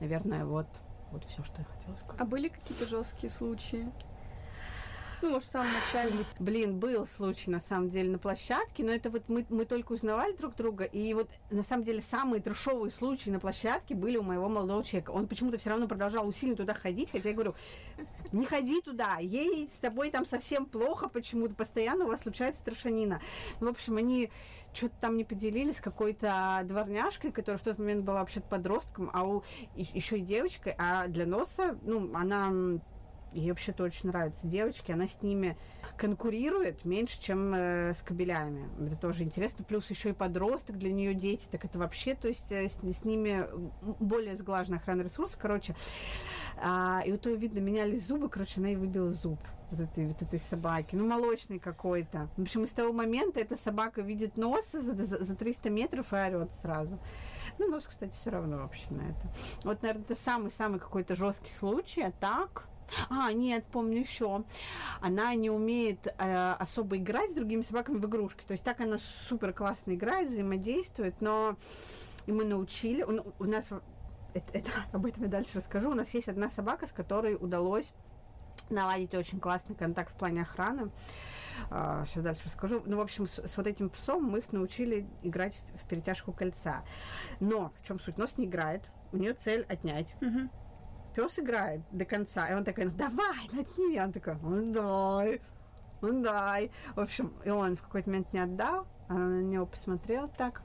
наверное, 0.00 0.46
вот, 0.46 0.68
вот 1.12 1.26
все, 1.26 1.44
что 1.44 1.58
я 1.58 1.64
хотела 1.64 1.96
сказать. 1.96 2.18
А 2.18 2.24
были 2.24 2.48
какие-то 2.48 2.86
жесткие 2.86 3.30
случаи? 3.30 3.92
Ну, 5.22 5.30
может, 5.30 5.48
в 5.48 5.52
самом 5.52 5.68
начале. 5.72 6.24
Блин, 6.38 6.78
был 6.78 7.06
случай, 7.06 7.50
на 7.50 7.60
самом 7.60 7.90
деле, 7.90 8.10
на 8.10 8.18
площадке, 8.18 8.82
но 8.82 8.90
это 8.90 9.10
вот 9.10 9.28
мы, 9.28 9.44
мы 9.50 9.66
только 9.66 9.92
узнавали 9.92 10.34
друг 10.34 10.56
друга, 10.56 10.84
и 10.84 11.12
вот, 11.12 11.28
на 11.50 11.62
самом 11.62 11.84
деле, 11.84 12.00
самые 12.00 12.40
трешовые 12.40 12.90
случаи 12.90 13.30
на 13.30 13.38
площадке 13.38 13.94
были 13.94 14.16
у 14.16 14.22
моего 14.22 14.48
молодого 14.48 14.82
человека. 14.82 15.10
Он 15.10 15.26
почему-то 15.26 15.58
все 15.58 15.70
равно 15.70 15.86
продолжал 15.88 16.26
усиленно 16.26 16.56
туда 16.56 16.72
ходить, 16.72 17.10
хотя 17.10 17.28
я 17.28 17.34
говорю, 17.34 17.54
не 18.32 18.46
ходи 18.46 18.80
туда, 18.80 19.18
ей 19.18 19.68
с 19.70 19.78
тобой 19.78 20.10
там 20.10 20.24
совсем 20.24 20.64
плохо 20.64 21.08
почему-то, 21.08 21.54
постоянно 21.54 22.06
у 22.06 22.08
вас 22.08 22.20
случается 22.20 22.64
трешанина. 22.64 23.20
Ну, 23.60 23.66
в 23.66 23.70
общем, 23.70 23.96
они 23.98 24.30
что-то 24.72 24.94
там 25.00 25.16
не 25.16 25.24
поделились 25.24 25.80
какой-то 25.80 26.62
дворняжкой, 26.64 27.32
которая 27.32 27.58
в 27.58 27.62
тот 27.62 27.78
момент 27.78 28.04
была 28.04 28.20
вообще-то 28.20 28.46
подростком, 28.46 29.10
а 29.12 29.24
у 29.24 29.42
еще 29.74 30.18
и 30.18 30.22
девочкой, 30.22 30.74
а 30.78 31.08
для 31.08 31.26
носа, 31.26 31.78
ну, 31.82 32.10
она 32.14 32.80
ей 33.32 33.50
вообще-то 33.50 33.84
очень 33.84 34.08
нравятся 34.08 34.46
девочки, 34.46 34.92
она 34.92 35.06
с 35.08 35.22
ними 35.22 35.56
конкурирует 35.96 36.84
меньше, 36.84 37.20
чем 37.20 37.54
э, 37.54 37.94
с 37.94 38.02
кабелями. 38.02 38.68
Это 38.86 38.96
тоже 38.96 39.22
интересно. 39.22 39.64
Плюс 39.64 39.90
еще 39.90 40.10
и 40.10 40.12
подросток, 40.12 40.78
для 40.78 40.92
нее 40.92 41.14
дети, 41.14 41.46
так 41.50 41.64
это 41.64 41.78
вообще, 41.78 42.14
то 42.14 42.28
есть 42.28 42.50
э, 42.52 42.68
с, 42.68 42.78
с 42.80 43.04
ними 43.04 43.44
более 44.00 44.34
сглаженная 44.34 44.78
охрана 44.78 45.02
ресурсов, 45.02 45.38
короче. 45.40 45.74
А, 46.56 47.02
и 47.04 47.12
вот 47.12 47.20
то 47.20 47.30
видно, 47.30 47.58
меняли 47.58 47.98
зубы, 47.98 48.28
короче, 48.28 48.60
она 48.60 48.68
ей 48.68 48.76
выбила 48.76 49.10
зуб 49.10 49.38
вот 49.70 49.80
этой, 49.80 50.06
вот 50.06 50.20
этой 50.22 50.38
собаки. 50.38 50.96
Ну, 50.96 51.06
молочный 51.06 51.58
какой-то. 51.58 52.28
В 52.36 52.42
общем, 52.42 52.66
с 52.66 52.72
того 52.72 52.92
момента 52.92 53.40
эта 53.40 53.56
собака 53.56 54.02
видит 54.02 54.36
носа 54.36 54.80
за, 54.80 54.94
за, 54.94 55.22
за 55.22 55.36
300 55.36 55.70
метров 55.70 56.12
и 56.12 56.16
орет 56.16 56.52
сразу. 56.54 56.98
Ну, 57.58 57.68
нос, 57.68 57.86
кстати, 57.86 58.12
все 58.12 58.30
равно 58.30 58.58
вообще 58.58 58.86
на 58.90 59.02
это. 59.02 59.32
Вот, 59.64 59.82
наверное, 59.82 60.04
это 60.04 60.16
самый-самый 60.16 60.80
какой-то 60.80 61.14
жесткий 61.14 61.52
случай, 61.52 62.02
а 62.02 62.10
так 62.10 62.66
а, 63.08 63.32
нет, 63.32 63.64
помню 63.70 64.00
еще. 64.00 64.44
Она 65.00 65.34
не 65.34 65.50
умеет 65.50 66.06
э, 66.06 66.52
особо 66.58 66.96
играть 66.96 67.30
с 67.30 67.34
другими 67.34 67.62
собаками 67.62 67.98
в 67.98 68.06
игрушки. 68.06 68.42
То 68.46 68.52
есть 68.52 68.64
так 68.64 68.80
она 68.80 68.98
супер 68.98 69.52
классно 69.52 69.94
играет, 69.94 70.28
взаимодействует, 70.28 71.20
но 71.20 71.56
и 72.26 72.32
мы 72.32 72.44
научили. 72.44 73.02
У, 73.02 73.34
у 73.38 73.44
нас 73.44 73.68
это, 74.34 74.52
это, 74.52 74.70
об 74.92 75.06
этом 75.06 75.24
я 75.24 75.28
дальше 75.28 75.58
расскажу. 75.58 75.90
У 75.90 75.94
нас 75.94 76.12
есть 76.14 76.28
одна 76.28 76.50
собака, 76.50 76.86
с 76.86 76.92
которой 76.92 77.34
удалось 77.34 77.92
наладить 78.68 79.14
очень 79.14 79.40
классный 79.40 79.74
контакт 79.74 80.12
в 80.12 80.16
плане 80.16 80.42
охраны. 80.42 80.90
Сейчас 82.06 82.22
дальше 82.22 82.42
расскажу. 82.46 82.82
Ну, 82.86 82.98
в 82.98 83.00
общем, 83.00 83.26
с, 83.26 83.38
с 83.38 83.56
вот 83.56 83.66
этим 83.66 83.90
псом 83.90 84.24
мы 84.24 84.38
их 84.38 84.52
научили 84.52 85.08
играть 85.22 85.56
в, 85.74 85.78
в 85.78 85.88
перетяжку 85.88 86.32
кольца. 86.32 86.84
Но 87.40 87.72
в 87.76 87.86
чем 87.86 87.98
суть? 87.98 88.16
Нос 88.16 88.38
не 88.38 88.46
играет. 88.46 88.88
У 89.12 89.16
нее 89.16 89.34
цель 89.34 89.66
отнять. 89.68 90.14
Uh-huh 90.20 90.48
пес 91.14 91.38
играет 91.38 91.80
до 91.92 92.04
конца, 92.04 92.48
и 92.48 92.54
он 92.54 92.64
такой, 92.64 92.84
ну 92.86 92.92
давай, 92.92 93.46
отними. 93.46 94.00
Он 94.00 94.12
такой, 94.12 94.36
ну 94.42 94.72
дай, 94.72 95.40
ну 96.00 96.22
дай. 96.22 96.70
В 96.94 97.00
общем, 97.00 97.32
и 97.44 97.50
он 97.50 97.76
в 97.76 97.82
какой-то 97.82 98.10
момент 98.10 98.32
не 98.32 98.40
отдал, 98.40 98.86
она 99.08 99.26
на 99.26 99.42
него 99.42 99.66
посмотрела 99.66 100.28
так, 100.28 100.62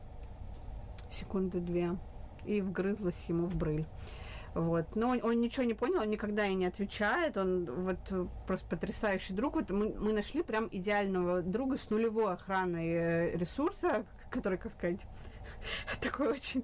секунды 1.10 1.60
две, 1.60 1.98
и 2.46 2.62
вгрызлась 2.62 3.26
ему 3.26 3.48
в 3.48 3.56
брыль. 3.56 3.86
Вот. 4.56 4.96
Но 4.96 5.10
он, 5.10 5.20
он 5.22 5.42
ничего 5.42 5.66
не 5.66 5.74
понял, 5.74 6.02
он 6.02 6.10
никогда 6.10 6.46
и 6.46 6.56
не 6.56 6.66
отвечает. 6.66 7.36
Он 7.36 7.66
вот 7.66 7.98
просто 8.48 8.66
потрясающий 8.68 9.34
друг. 9.34 9.56
Вот 9.56 9.70
мы, 9.70 9.94
мы 10.00 10.14
нашли 10.14 10.44
прям 10.44 10.70
идеального 10.72 11.42
друга 11.42 11.78
с 11.78 11.90
нулевой 11.90 12.34
охраной 12.34 12.88
э, 12.88 13.36
ресурса, 13.36 14.06
который, 14.30 14.58
как 14.58 14.72
сказать, 14.72 15.02
такой 16.02 16.28
очень 16.28 16.64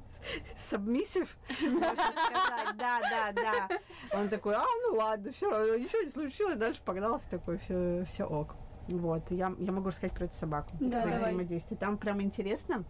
сабмиссив, 0.56 1.38
Да, 1.60 3.00
да, 3.02 3.32
да. 3.34 4.18
Он 4.18 4.30
такой, 4.30 4.56
а, 4.56 4.66
ну 4.88 4.98
ладно, 4.98 5.32
все 5.32 5.50
равно, 5.50 5.78
ничего 5.78 6.02
не 6.02 6.10
случилось, 6.10 6.56
дальше 6.56 6.82
погнался 6.84 7.30
такой, 7.30 7.58
все, 7.58 8.04
все 8.08 8.26
ок. 8.26 8.56
Вот, 8.88 9.30
я, 9.32 9.54
я 9.58 9.72
могу 9.72 9.90
рассказать 9.90 10.14
про 10.14 10.26
эту 10.26 10.36
собаку. 10.36 10.70
Да, 10.80 11.02
про 11.02 11.18
взаимодействие. 11.18 11.78
Там 11.78 11.98
прям 11.98 12.22
интересно, 12.22 12.84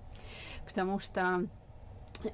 потому 0.66 1.00
что 1.00 1.48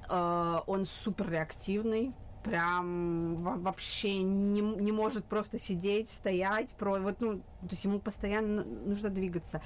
Э, 0.08 0.60
он 0.66 0.84
супер 0.84 1.30
реактивный, 1.30 2.14
прям 2.44 3.36
вообще 3.62 4.22
не, 4.22 4.60
не 4.60 4.92
может 4.92 5.24
просто 5.24 5.58
сидеть, 5.58 6.08
стоять, 6.08 6.70
про, 6.72 6.98
вот, 6.98 7.20
ну, 7.20 7.38
то 7.38 7.68
есть 7.70 7.84
ему 7.84 7.98
постоянно 7.98 8.64
нужно 8.64 9.10
двигаться. 9.10 9.60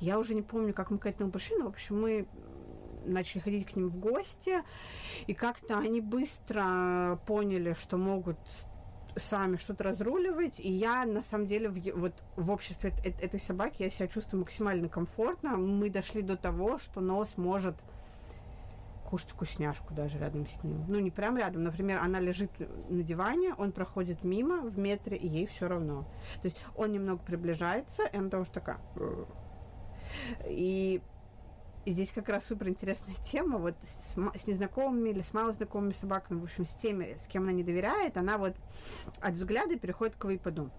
Я 0.00 0.18
уже 0.18 0.34
не 0.34 0.42
помню, 0.42 0.74
как 0.74 0.90
мы 0.90 0.98
к 0.98 1.06
этому 1.06 1.30
пришли, 1.30 1.56
но, 1.56 1.64
в 1.66 1.68
общем, 1.68 2.00
мы 2.00 2.26
начали 3.04 3.40
ходить 3.40 3.66
к 3.66 3.76
ним 3.76 3.88
в 3.88 3.98
гости, 3.98 4.62
и 5.26 5.34
как-то 5.34 5.78
они 5.78 6.00
быстро 6.00 7.18
поняли, 7.26 7.74
что 7.74 7.96
могут 7.96 8.38
сами 9.16 9.56
что-то 9.56 9.84
разруливать, 9.84 10.60
и 10.60 10.70
я, 10.70 11.04
на 11.04 11.22
самом 11.22 11.46
деле, 11.46 11.68
в, 11.68 11.78
вот 11.98 12.14
в 12.36 12.50
обществе 12.50 12.94
этой 13.04 13.40
собаки 13.40 13.82
я 13.82 13.90
себя 13.90 14.08
чувствую 14.08 14.40
максимально 14.40 14.88
комфортно. 14.88 15.56
Мы 15.56 15.90
дошли 15.90 16.22
до 16.22 16.36
того, 16.36 16.78
что 16.78 17.00
нос 17.00 17.36
может 17.36 17.76
кушать 19.04 19.30
вкусняшку 19.30 19.92
даже 19.92 20.18
рядом 20.18 20.46
с 20.46 20.64
ним. 20.64 20.86
Ну, 20.88 20.98
не 20.98 21.10
прям 21.10 21.36
рядом. 21.36 21.64
Например, 21.64 21.98
она 22.02 22.18
лежит 22.18 22.50
на 22.88 23.02
диване, 23.02 23.52
он 23.58 23.72
проходит 23.72 24.24
мимо 24.24 24.62
в 24.62 24.78
метре, 24.78 25.18
и 25.18 25.28
ей 25.28 25.46
все 25.46 25.68
равно. 25.68 26.06
То 26.40 26.48
есть 26.48 26.56
он 26.74 26.92
немного 26.92 27.22
приближается, 27.22 28.04
и 28.04 28.16
она 28.16 28.30
тоже 28.30 28.50
такая... 28.50 28.80
И 30.46 31.02
и 31.84 31.90
здесь 31.90 32.12
как 32.12 32.28
раз 32.28 32.46
супер 32.46 32.68
интересная 32.68 33.14
тема, 33.16 33.58
вот 33.58 33.74
с, 33.82 34.14
с 34.14 34.46
незнакомыми 34.46 35.10
или 35.10 35.20
с 35.20 35.32
малознакомыми 35.32 35.92
собаками, 35.92 36.40
в 36.40 36.44
общем, 36.44 36.64
с 36.64 36.74
теми, 36.74 37.16
с 37.18 37.26
кем 37.26 37.42
она 37.42 37.52
не 37.52 37.64
доверяет, 37.64 38.16
она 38.16 38.38
вот 38.38 38.54
от 39.20 39.34
взгляда 39.34 39.76
переходит 39.78 40.16
к 40.16 40.24
выпаду. 40.24 40.70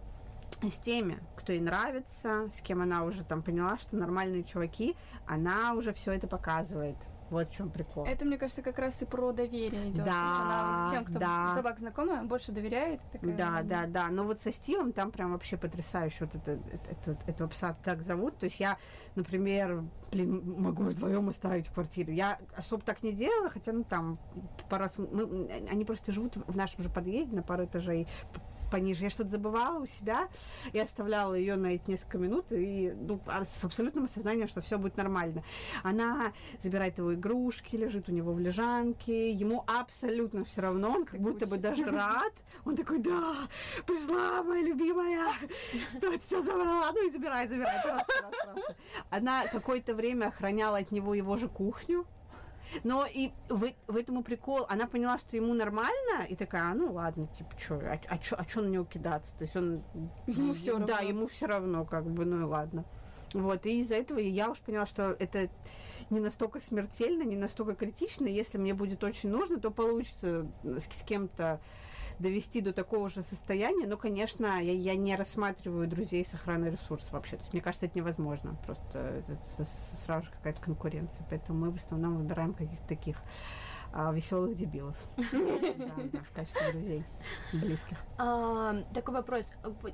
С 0.62 0.78
теми, 0.78 1.20
кто 1.36 1.52
ей 1.52 1.60
нравится, 1.60 2.50
с 2.54 2.62
кем 2.62 2.82
она 2.82 3.04
уже 3.04 3.26
там 3.26 3.44
поняла, 3.44 3.78
что 3.78 3.98
нормальные 3.98 4.44
чуваки, 4.44 4.96
она 5.28 5.74
уже 5.74 5.92
все 5.92 6.14
это 6.14 6.28
показывает. 6.28 6.96
Вот 7.34 7.50
в 7.50 7.52
чем 7.52 7.72
прикол. 7.72 8.06
Это, 8.06 8.26
мне 8.26 8.38
кажется, 8.38 8.62
как 8.62 8.78
раз 8.78 9.02
и 9.02 9.06
про 9.06 9.32
доверие 9.32 9.90
идет. 9.90 10.06
Да, 10.06 10.86
она 10.86 10.92
тем, 10.92 11.06
кто 11.06 11.18
да. 11.18 11.54
собак 11.56 11.80
знакома, 11.80 12.24
больше 12.24 12.52
доверяет. 12.52 13.02
Такая, 13.12 13.36
да, 13.36 13.62
да, 13.64 13.86
да. 13.88 14.10
Но 14.10 14.24
вот 14.24 14.40
со 14.40 14.52
Стивом 14.52 14.92
там 14.92 15.12
прям 15.12 15.32
вообще 15.32 15.58
потрясающе. 15.58 16.26
Вот 16.26 16.36
это, 16.36 16.52
это, 16.52 16.92
это, 16.92 17.18
этого 17.26 17.50
пса 17.50 17.76
так 17.84 18.04
зовут. 18.04 18.38
То 18.38 18.46
есть 18.46 18.60
я, 18.60 18.78
например, 19.16 19.84
блин, 20.12 20.56
могу 20.60 20.84
вдвоем 20.84 21.28
оставить 21.30 21.70
квартиру. 21.70 22.12
Я 22.12 22.38
особо 22.56 22.84
так 22.84 23.02
не 23.02 23.14
делала, 23.14 23.50
хотя, 23.50 23.72
ну, 23.72 23.84
там, 23.84 24.20
по 24.70 24.78
раз... 24.78 24.94
Мы, 24.98 25.50
они 25.72 25.86
просто 25.86 26.12
живут 26.12 26.36
в 26.36 26.56
нашем 26.56 26.84
же 26.84 26.90
подъезде 26.90 27.36
на 27.36 27.42
пару 27.42 27.66
этажей 27.66 28.08
пониже. 28.74 29.04
Я 29.04 29.12
что-то 29.12 29.30
забывала 29.30 29.84
у 29.84 29.86
себя 29.86 30.30
и 30.72 30.80
оставляла 30.80 31.36
ее 31.36 31.56
на 31.58 31.68
эти 31.68 31.92
несколько 31.92 32.18
минут 32.18 32.48
и 32.50 32.92
ну, 33.00 33.20
а 33.28 33.46
с 33.46 33.64
абсолютным 33.64 34.06
осознанием, 34.06 34.48
что 34.48 34.62
все 34.62 34.80
будет 34.80 34.98
нормально. 34.98 35.44
Она 35.84 36.34
забирает 36.60 36.98
его 36.98 37.14
игрушки, 37.14 37.76
лежит 37.76 38.10
у 38.10 38.12
него 38.12 38.34
в 38.34 38.40
лежанке, 38.40 39.30
ему 39.30 39.64
абсолютно 39.68 40.44
все 40.44 40.62
равно, 40.62 40.90
он 40.90 41.06
как 41.06 41.20
будто 41.20 41.46
бы 41.46 41.58
даже 41.60 41.86
рад. 41.86 42.34
Он 42.66 42.76
такой, 42.76 42.98
да, 42.98 43.36
пришла 43.86 44.42
моя 44.42 44.64
любимая, 44.64 45.32
тут 46.02 46.24
все 46.24 46.42
забрала, 46.42 46.92
ну 46.92 47.06
и 47.06 47.12
забирай, 47.12 47.48
забирай, 47.48 47.80
просто, 47.84 48.06
просто, 48.22 48.54
просто. 48.54 48.76
Она 49.12 49.46
какое-то 49.52 49.94
время 49.94 50.30
охраняла 50.30 50.80
от 50.80 50.92
него 50.92 51.14
его 51.14 51.38
же 51.38 51.48
кухню, 51.48 52.08
но 52.84 53.06
и 53.06 53.32
в, 53.50 53.72
в 53.88 53.96
этом 53.96 54.24
прикол. 54.24 54.66
Она 54.70 54.88
поняла, 54.88 55.18
что 55.18 55.36
ему 55.36 55.54
нормально, 55.54 56.26
и 56.28 56.36
такая, 56.36 56.72
а, 56.72 56.74
ну 56.74 56.94
ладно, 56.94 57.28
типа, 57.28 57.52
что, 57.58 57.76
а, 57.76 58.00
а 58.08 58.18
чё, 58.18 58.36
а 58.38 58.46
чё 58.46 58.62
на 58.62 58.68
него 58.68 58.86
кидаться? 58.86 59.36
То 59.36 59.44
есть 59.44 59.56
он... 59.56 59.84
Ему 60.28 60.54
все 60.54 60.72
равно. 60.72 60.88
Да, 60.88 61.00
ему 61.00 61.28
все 61.28 61.46
равно, 61.46 61.86
как 61.86 62.06
бы, 62.06 62.26
ну 62.26 62.42
и 62.42 62.44
ладно. 62.44 62.86
Вот, 63.34 63.66
и 63.66 63.80
из-за 63.80 63.96
этого 63.96 64.20
я 64.20 64.50
уж 64.50 64.60
поняла, 64.60 64.86
что 64.86 65.16
это 65.20 65.50
не 66.10 66.20
настолько 66.20 66.60
смертельно, 66.60 67.24
не 67.24 67.36
настолько 67.36 67.76
критично. 67.76 68.28
Если 68.28 68.58
мне 68.58 68.74
будет 68.74 69.04
очень 69.04 69.30
нужно, 69.30 69.60
то 69.60 69.72
получится 69.72 70.48
с, 70.64 70.84
с 70.84 71.04
кем-то 71.04 71.60
довести 72.24 72.62
до 72.62 72.74
такого 72.74 73.10
же 73.10 73.22
состояния, 73.22 73.86
но, 73.86 73.98
конечно, 73.98 74.46
я, 74.60 74.72
я 74.72 74.96
не 74.96 75.16
рассматриваю 75.16 75.88
друзей 75.88 76.26
с 76.26 76.34
охраной 76.34 76.72
ресурсов 76.72 77.12
вообще. 77.12 77.36
То 77.36 77.44
есть, 77.44 77.54
мне 77.54 77.62
кажется, 77.62 77.86
это 77.86 78.00
невозможно. 78.00 78.58
Просто 78.66 79.24
это 79.28 79.66
сразу 79.96 80.26
же 80.26 80.32
какая-то 80.32 80.62
конкуренция. 80.62 81.26
Поэтому 81.30 81.60
мы 81.60 81.72
в 81.72 81.76
основном 81.76 82.18
выбираем 82.18 82.54
каких-то 82.54 82.88
таких 82.88 83.18
а, 83.94 84.12
веселых 84.12 84.56
дебилов. 84.56 84.96
Да, 86.14 86.20
в 86.20 86.34
качестве 86.34 86.72
друзей 86.72 87.04
близких. 87.54 87.98
А, 88.18 88.76
такой 88.94 89.16
вопрос. 89.16 89.54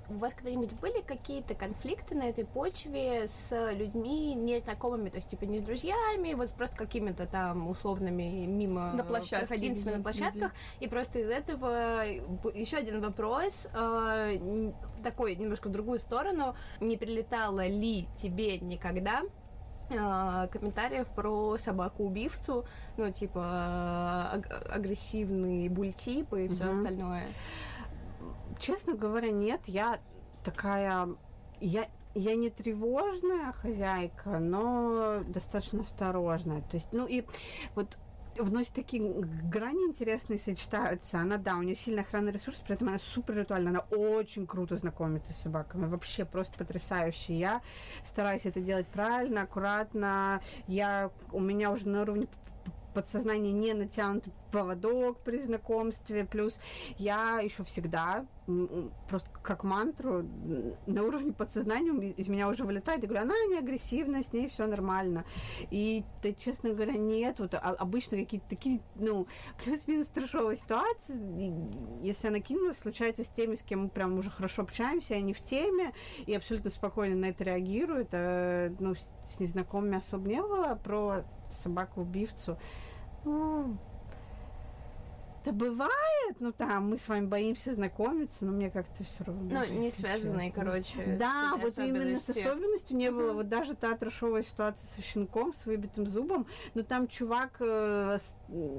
У 0.09 0.13
вас 0.13 0.33
когда-нибудь 0.33 0.73
были 0.79 1.01
какие-то 1.01 1.53
конфликты 1.53 2.15
на 2.15 2.23
этой 2.23 2.45
почве 2.45 3.27
с 3.27 3.71
людьми 3.73 4.33
незнакомыми, 4.33 5.09
то 5.09 5.17
есть 5.17 5.29
типа 5.29 5.43
не 5.45 5.59
с 5.59 5.63
друзьями, 5.63 6.33
вот 6.33 6.51
просто 6.53 6.77
какими-то 6.77 7.25
там 7.25 7.69
условными 7.69 8.45
мимо 8.45 8.95
проходимцами 8.97 9.95
на 9.95 10.03
площадках, 10.03 10.51
и 10.79 10.87
просто 10.87 11.19
из 11.19 11.29
этого 11.29 12.03
еще 12.53 12.77
один 12.77 13.01
вопрос, 13.01 13.67
а, 13.73 14.29
такой 15.03 15.35
немножко 15.35 15.67
в 15.67 15.71
другую 15.71 15.99
сторону. 15.99 16.55
Не 16.79 16.97
прилетало 16.97 17.67
ли 17.67 18.07
тебе 18.15 18.59
никогда 18.59 19.23
а, 19.97 20.47
комментариев 20.47 21.07
про 21.07 21.57
собаку-убивцу, 21.57 22.65
ну, 22.97 23.11
типа 23.11 24.41
агрессивный 24.69 25.69
бультип 25.69 26.33
и 26.33 26.47
все 26.47 26.71
остальное. 26.71 27.23
Честно 28.59 28.93
говоря, 28.93 29.31
нет. 29.31 29.61
Я 29.67 29.99
такая... 30.43 31.07
Я, 31.61 31.87
я 32.15 32.35
не 32.35 32.49
тревожная 32.49 33.51
хозяйка, 33.53 34.39
но 34.39 35.21
достаточно 35.27 35.83
осторожная. 35.83 36.61
То 36.61 36.75
есть, 36.75 36.89
ну 36.91 37.05
и 37.07 37.25
вот 37.75 37.97
вносит 38.37 38.73
такие 38.73 39.01
грани 39.21 39.87
интересные 39.87 40.39
сочетаются. 40.39 41.19
Она, 41.19 41.37
да, 41.37 41.57
у 41.57 41.61
нее 41.61 41.75
сильная 41.75 42.03
охранный 42.03 42.31
ресурс, 42.31 42.59
при 42.59 42.75
этом 42.75 42.89
она 42.89 42.99
супер 42.99 43.35
ритуальная, 43.37 43.71
она 43.71 43.85
очень 43.91 44.47
круто 44.47 44.75
знакомится 44.75 45.33
с 45.33 45.41
собаками, 45.41 45.87
вообще 45.87 46.25
просто 46.25 46.57
потрясающе. 46.57 47.37
Я 47.37 47.61
стараюсь 48.03 48.45
это 48.45 48.61
делать 48.61 48.87
правильно, 48.87 49.41
аккуратно. 49.41 50.41
Я, 50.67 51.11
у 51.31 51.39
меня 51.39 51.71
уже 51.71 51.87
на 51.87 52.01
уровне 52.01 52.27
подсознания 52.93 53.51
не 53.51 53.73
натянутый 53.73 54.33
поводок 54.51 55.19
при 55.19 55.41
знакомстве, 55.41 56.25
плюс 56.25 56.59
я 56.97 57.39
еще 57.39 57.63
всегда 57.63 58.25
просто 59.07 59.29
как 59.41 59.63
мантру 59.63 60.23
на 60.87 61.03
уровне 61.03 61.33
подсознания 61.33 62.11
из 62.11 62.27
меня 62.27 62.47
уже 62.47 62.63
вылетает, 62.63 63.03
и 63.03 63.07
говорю, 63.07 63.23
она 63.23 63.35
не 63.47 63.57
агрессивная, 63.57 64.23
с 64.23 64.33
ней 64.33 64.47
все 64.47 64.65
нормально. 64.67 65.25
И, 65.71 66.03
да, 66.23 66.33
честно 66.33 66.69
говоря, 66.71 66.93
нет, 66.93 67.39
вот 67.39 67.53
а, 67.53 67.59
обычно 67.59 68.17
какие-то 68.17 68.47
такие, 68.49 68.81
ну, 68.95 69.27
плюс-минус 69.63 70.09
трешовые 70.09 70.57
ситуации, 70.57 72.03
если 72.03 72.27
она 72.27 72.39
кинулась, 72.39 72.79
случается 72.79 73.23
с 73.23 73.29
теми, 73.29 73.55
с 73.55 73.61
кем 73.61 73.83
мы 73.83 73.89
прям 73.89 74.17
уже 74.17 74.29
хорошо 74.29 74.63
общаемся, 74.63 75.15
они 75.15 75.33
в 75.33 75.41
теме, 75.41 75.93
и 76.25 76.33
абсолютно 76.33 76.69
спокойно 76.69 77.15
на 77.15 77.25
это 77.25 77.43
реагируют, 77.43 78.09
а, 78.13 78.73
ну, 78.79 78.95
с 78.95 79.39
незнакомыми 79.39 79.97
особо 79.97 80.27
не 80.27 80.41
было, 80.41 80.75
про 80.75 81.23
собаку-убивцу, 81.49 82.57
ну, 83.25 83.77
да 85.49 85.65
бывает, 85.65 86.35
ну 86.39 86.51
там 86.51 86.89
мы 86.89 86.97
с 86.97 87.07
вами 87.07 87.25
боимся 87.25 87.73
знакомиться, 87.73 88.45
но 88.45 88.51
мне 88.51 88.69
как-то 88.69 89.03
все 89.03 89.23
равно. 89.23 89.49
Ну, 89.49 89.79
не 89.79 89.91
связанные, 89.91 90.51
короче. 90.51 91.17
Да, 91.19 91.55
вот 91.59 91.77
именно 91.77 92.19
с 92.19 92.29
особенностью 92.29 92.97
не 92.97 93.11
было. 93.11 93.33
Вот 93.33 93.49
даже 93.49 93.75
та 93.75 93.95
трешовая 93.95 94.43
ситуация 94.43 94.87
со 94.87 95.01
щенком, 95.01 95.53
с 95.53 95.65
выбитым 95.65 96.07
зубом, 96.07 96.45
но 96.73 96.83
там 96.83 97.07
чувак, 97.07 97.57
э, 97.59 98.17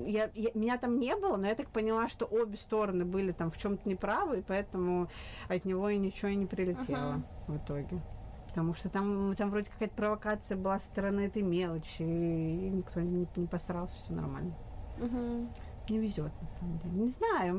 я, 0.06 0.30
я, 0.34 0.50
меня 0.54 0.78
там 0.78 0.98
не 0.98 1.16
было, 1.16 1.36
но 1.36 1.46
я 1.46 1.54
так 1.54 1.68
поняла, 1.70 2.08
что 2.08 2.24
обе 2.26 2.56
стороны 2.56 3.04
были 3.04 3.32
там 3.32 3.50
в 3.50 3.56
чем-то 3.56 3.88
неправы, 3.88 4.38
и 4.38 4.42
поэтому 4.42 5.08
от 5.48 5.64
него 5.64 5.88
и 5.88 5.98
ничего 5.98 6.28
и 6.28 6.36
не 6.36 6.46
прилетело 6.46 7.22
uh-huh. 7.48 7.52
в 7.52 7.56
итоге. 7.56 8.00
Потому 8.48 8.74
что 8.74 8.88
там, 8.88 9.34
там 9.36 9.50
вроде 9.50 9.70
какая-то 9.70 9.94
провокация 9.94 10.56
была 10.56 10.78
со 10.78 10.86
стороны 10.86 11.20
этой 11.20 11.42
мелочи, 11.42 12.02
и 12.02 12.70
никто 12.70 13.00
не, 13.00 13.26
не 13.36 13.46
посрался, 13.46 13.98
все 13.98 14.12
нормально. 14.12 14.54
Uh-huh 14.98 15.48
не 15.90 15.98
везет, 15.98 16.32
на 16.40 16.48
самом 16.48 16.76
деле. 16.78 16.90
Не 16.94 17.08
знаю, 17.08 17.56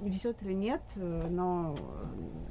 везет 0.00 0.42
или 0.42 0.52
нет, 0.52 0.82
но... 0.96 1.74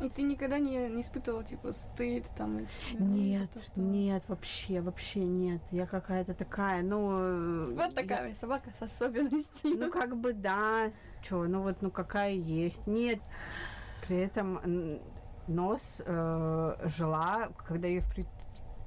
И 0.01 0.09
ты 0.09 0.23
никогда 0.23 0.59
не, 0.59 0.89
не 0.89 1.01
испытывала, 1.01 1.43
типа, 1.43 1.71
стыд 1.71 2.25
там? 2.37 2.67
Нет, 2.99 3.51
то, 3.51 3.59
что... 3.59 3.79
нет, 3.79 4.23
вообще, 4.27 4.81
вообще 4.81 5.23
нет. 5.23 5.61
Я 5.71 5.85
какая-то 5.85 6.33
такая, 6.33 6.83
ну... 6.83 7.75
Вот 7.75 7.95
такая 7.95 8.29
я... 8.29 8.35
собака 8.35 8.71
с 8.77 8.81
особенностями. 8.81 9.75
Ну, 9.75 9.91
как 9.91 10.17
бы, 10.17 10.33
да. 10.33 10.91
Чё, 11.21 11.43
ну 11.47 11.61
вот, 11.61 11.81
ну 11.81 11.91
какая 11.91 12.33
есть. 12.33 12.87
Нет. 12.87 13.19
При 14.07 14.17
этом 14.17 14.59
нос 15.47 16.01
э, 16.05 16.75
жила, 16.97 17.49
когда 17.67 17.87
ее 17.87 18.01
при... 18.13 18.25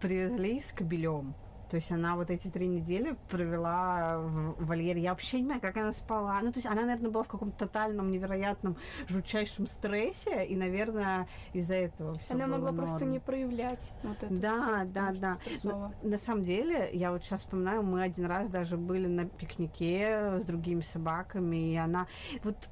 привезли 0.01 0.61
с 0.61 0.73
кобелем. 0.73 1.35
То 1.75 1.79
есть 1.79 1.91
она 1.91 2.15
вот 2.15 2.31
эти 2.31 2.47
три 2.47 2.69
недели 2.69 3.17
провела 3.29 4.19
в 4.21 4.65
вольере. 4.65 5.03
Я 5.03 5.11
вообще 5.11 5.39
не 5.39 5.43
понимаю, 5.43 5.61
как 5.61 5.77
она 5.77 5.93
спала. 5.93 6.39
Ну, 6.41 6.53
то 6.53 6.59
есть 6.59 6.67
она, 6.69 6.83
наверное, 6.83 7.11
была 7.11 7.25
в 7.25 7.27
каком-то 7.27 7.67
тотальном, 7.67 8.13
невероятном, 8.13 8.77
жутчайшем 9.09 9.67
стрессе, 9.67 10.45
и, 10.47 10.55
наверное, 10.55 11.27
из-за 11.53 11.75
этого 11.75 12.17
все 12.17 12.35
Она 12.35 12.47
могла 12.47 12.71
норм. 12.71 12.87
просто 12.87 13.05
не 13.07 13.19
проявлять 13.19 13.91
вот 14.05 14.23
это. 14.23 14.33
Да, 14.33 14.83
да, 14.85 15.13
да. 15.19 15.39
Но, 15.65 15.93
на 16.05 16.17
самом 16.17 16.45
деле, 16.45 16.91
я 16.93 17.11
вот 17.11 17.25
сейчас 17.25 17.41
вспоминаю, 17.41 17.83
мы 17.83 18.05
один 18.05 18.27
раз 18.27 18.49
даже 18.51 18.77
были 18.77 19.09
на 19.09 19.25
пикнике 19.25 20.39
с 20.41 20.45
другими 20.45 20.81
собаками, 20.81 21.73
и 21.73 21.75
она... 21.75 22.07
Вот 22.45 22.69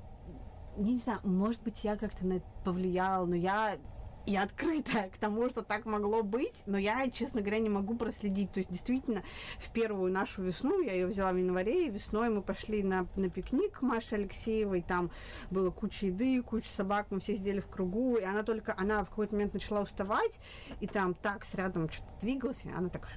не 0.76 0.96
знаю, 0.96 1.18
может 1.24 1.60
быть, 1.64 1.82
я 1.82 1.96
как-то 1.96 2.24
на 2.24 2.34
это 2.34 2.46
повлияла, 2.64 3.26
но 3.26 3.34
я 3.34 3.78
и 4.26 4.36
открытая 4.36 5.10
к 5.10 5.18
тому, 5.18 5.48
что 5.48 5.62
так 5.62 5.84
могло 5.84 6.22
быть, 6.22 6.62
но 6.66 6.78
я, 6.78 7.08
честно 7.10 7.40
говоря, 7.40 7.58
не 7.58 7.68
могу 7.68 7.96
проследить. 7.96 8.52
То 8.52 8.58
есть, 8.58 8.70
действительно, 8.70 9.22
в 9.58 9.72
первую 9.72 10.12
нашу 10.12 10.42
весну, 10.42 10.80
я 10.80 10.92
ее 10.92 11.06
взяла 11.06 11.32
в 11.32 11.36
январе, 11.36 11.86
и 11.86 11.90
весной 11.90 12.28
мы 12.30 12.42
пошли 12.42 12.82
на, 12.82 13.06
на 13.16 13.28
пикник 13.28 13.78
к 13.78 13.82
Маше 13.82 14.14
Алексеевой, 14.14 14.82
там 14.82 15.10
было 15.50 15.70
куча 15.70 16.06
еды, 16.06 16.42
куча 16.42 16.68
собак, 16.68 17.06
мы 17.10 17.20
все 17.20 17.36
сидели 17.36 17.60
в 17.60 17.66
кругу, 17.68 18.16
и 18.16 18.22
она 18.22 18.42
только, 18.42 18.74
она 18.76 19.04
в 19.04 19.08
какой-то 19.08 19.34
момент 19.34 19.54
начала 19.54 19.82
уставать, 19.82 20.38
и 20.80 20.86
там 20.86 21.14
так 21.14 21.44
с 21.44 21.54
рядом 21.54 21.88
что-то 21.90 22.12
двигалась, 22.20 22.64
и 22.64 22.70
она 22.70 22.88
так... 22.88 23.08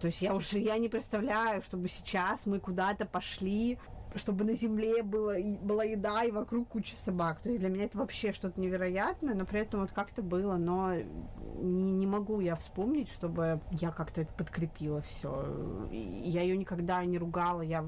То 0.00 0.06
есть 0.06 0.22
я 0.22 0.32
уже 0.34 0.58
я 0.58 0.78
не 0.78 0.88
представляю, 0.88 1.60
чтобы 1.60 1.88
сейчас 1.88 2.46
мы 2.46 2.60
куда-то 2.60 3.04
пошли, 3.04 3.78
чтобы 4.14 4.44
на 4.44 4.54
земле 4.54 5.02
было, 5.02 5.34
была 5.62 5.84
еда 5.84 6.24
и 6.24 6.30
вокруг 6.30 6.68
куча 6.68 6.96
собак. 6.96 7.40
То 7.40 7.48
есть 7.48 7.60
для 7.60 7.68
меня 7.68 7.84
это 7.84 7.98
вообще 7.98 8.32
что-то 8.32 8.60
невероятное, 8.60 9.34
но 9.34 9.44
при 9.44 9.60
этом 9.60 9.80
вот 9.80 9.92
как-то 9.92 10.22
было, 10.22 10.56
но 10.56 10.94
не, 10.94 11.92
не 11.92 12.06
могу 12.06 12.40
я 12.40 12.56
вспомнить, 12.56 13.10
чтобы 13.10 13.60
я 13.72 13.90
как-то 13.90 14.22
это 14.22 14.32
подкрепила 14.32 15.00
все. 15.02 15.88
Я 15.90 16.42
ее 16.42 16.56
никогда 16.56 17.04
не 17.04 17.18
ругала, 17.18 17.62
я 17.62 17.84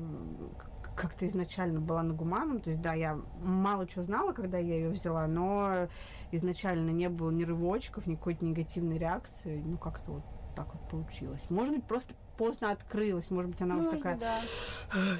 как-то 0.96 1.26
изначально 1.26 1.80
была 1.80 2.02
на 2.02 2.12
гуманном, 2.12 2.60
то 2.60 2.70
есть, 2.70 2.82
да, 2.82 2.92
я 2.92 3.18
мало 3.42 3.86
чего 3.86 4.04
знала, 4.04 4.32
когда 4.32 4.58
я 4.58 4.74
ее 4.74 4.90
взяла, 4.90 5.26
но 5.26 5.88
изначально 6.30 6.90
не 6.90 7.08
было 7.08 7.30
ни 7.30 7.44
рывочков, 7.44 8.06
ни 8.06 8.16
какой-то 8.16 8.44
негативной 8.44 8.98
реакции, 8.98 9.62
ну, 9.64 9.78
как-то 9.78 10.12
вот 10.12 10.24
так 10.54 10.74
вот 10.74 10.88
получилось. 10.90 11.40
Может 11.48 11.74
быть, 11.74 11.84
просто 11.84 12.12
поздно 12.40 12.70
открылась. 12.70 13.30
Может 13.30 13.50
быть, 13.50 13.60
она 13.60 13.74
Может, 13.74 13.92
уже 13.92 13.98
такая, 13.98 14.16
да. 14.16 14.40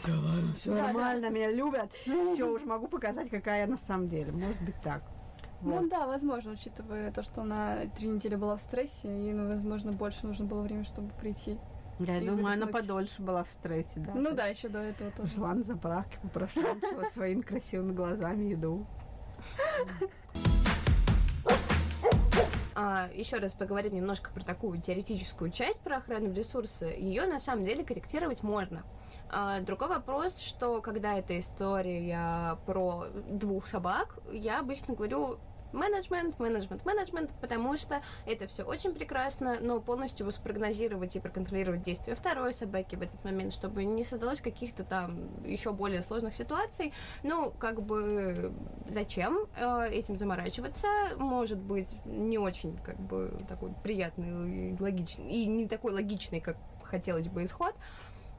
все 0.03 0.13
ладно, 0.13 0.55
все 0.59 0.75
Да, 0.75 0.83
нормально, 0.85 1.29
меня 1.29 1.51
любят. 1.53 1.93
Все, 1.93 2.45
уже 2.45 2.65
могу 2.65 2.89
показать, 2.89 3.29
какая 3.29 3.61
я 3.61 3.67
на 3.67 3.77
самом 3.77 4.09
деле. 4.09 4.33
Может 4.33 4.59
быть, 4.63 4.75
так. 4.83 5.03
Ну 5.61 5.73
Вот. 5.81 5.91
да, 5.91 6.07
возможно, 6.07 6.53
учитывая 6.53 7.13
то, 7.13 7.23
что 7.23 7.43
она 7.43 7.81
три 7.95 8.09
недели 8.09 8.37
была 8.37 8.57
в 8.57 8.63
стрессе, 8.63 9.07
и, 9.09 9.33
ну, 9.35 9.49
возможно, 9.49 9.93
больше 9.93 10.27
нужно 10.27 10.47
было 10.47 10.63
время, 10.63 10.85
чтобы 10.85 11.11
прийти. 11.21 11.59
Я 11.99 12.17
и 12.17 12.25
думаю, 12.27 12.47
она 12.55 12.65
выдохнуть. 12.65 12.73
подольше 12.87 13.21
была 13.21 13.45
в 13.45 13.51
стрессе, 13.51 14.01
да. 14.01 14.13
Ну 14.15 14.33
да, 14.33 14.47
еще 14.47 14.71
до 14.71 14.79
этого 14.79 15.11
тоже. 15.11 15.29
Пошла 15.29 15.53
на 15.53 15.63
заправки, 15.63 16.19
попрошайничала 16.23 17.05
своими 17.05 17.43
красивыми 17.43 17.93
глазами 17.93 18.45
еду. 18.45 18.87
А, 22.83 23.11
еще 23.13 23.37
раз 23.37 23.53
поговорим 23.53 23.95
немножко 23.95 24.31
про 24.31 24.43
такую 24.43 24.81
теоретическую 24.81 25.51
часть 25.51 25.81
про 25.81 25.99
охрану 25.99 26.33
ресурса. 26.33 26.87
Ее 26.87 27.27
на 27.27 27.39
самом 27.39 27.67
деле 27.67 27.85
корректировать 27.85 28.43
можно. 28.43 28.85
А, 29.29 29.61
другой 29.61 29.89
вопрос, 29.89 30.39
что 30.39 30.81
когда 30.81 31.19
эта 31.19 31.39
история 31.39 32.57
про 32.65 33.05
двух 33.29 33.67
собак, 33.67 34.19
я 34.33 34.61
обычно 34.61 34.95
говорю 34.95 35.39
менеджмент, 35.73 36.39
менеджмент, 36.39 36.85
менеджмент, 36.85 37.31
потому 37.41 37.77
что 37.77 38.01
это 38.27 38.47
все 38.47 38.63
очень 38.65 38.95
прекрасно, 38.95 39.59
но 39.61 39.81
полностью 39.81 40.31
спрогнозировать 40.31 41.17
и 41.17 41.21
проконтролировать 41.21 41.83
действия 41.83 42.15
второй 42.15 42.53
собаки 42.53 42.97
в 42.97 43.03
этот 43.03 43.23
момент, 43.25 43.53
чтобы 43.53 43.85
не 43.85 44.05
создалось 44.05 44.41
каких-то 44.41 44.85
там 44.85 45.29
еще 45.45 45.73
более 45.73 46.03
сложных 46.03 46.35
ситуаций, 46.35 46.93
ну, 47.23 47.53
как 47.59 47.83
бы 47.83 48.53
зачем 48.89 49.47
э, 49.57 49.89
этим 49.91 50.17
заморачиваться? 50.17 50.89
Может 51.17 51.59
быть, 51.59 51.95
не 52.05 52.39
очень, 52.39 52.77
как 52.79 52.99
бы, 52.99 53.39
такой 53.49 53.73
приятный 53.83 54.77
логичный, 54.79 55.31
и 55.31 55.47
не 55.47 55.69
такой 55.69 55.93
логичный, 55.93 56.41
как 56.41 56.57
хотелось 56.85 57.29
бы 57.29 57.45
исход, 57.45 57.75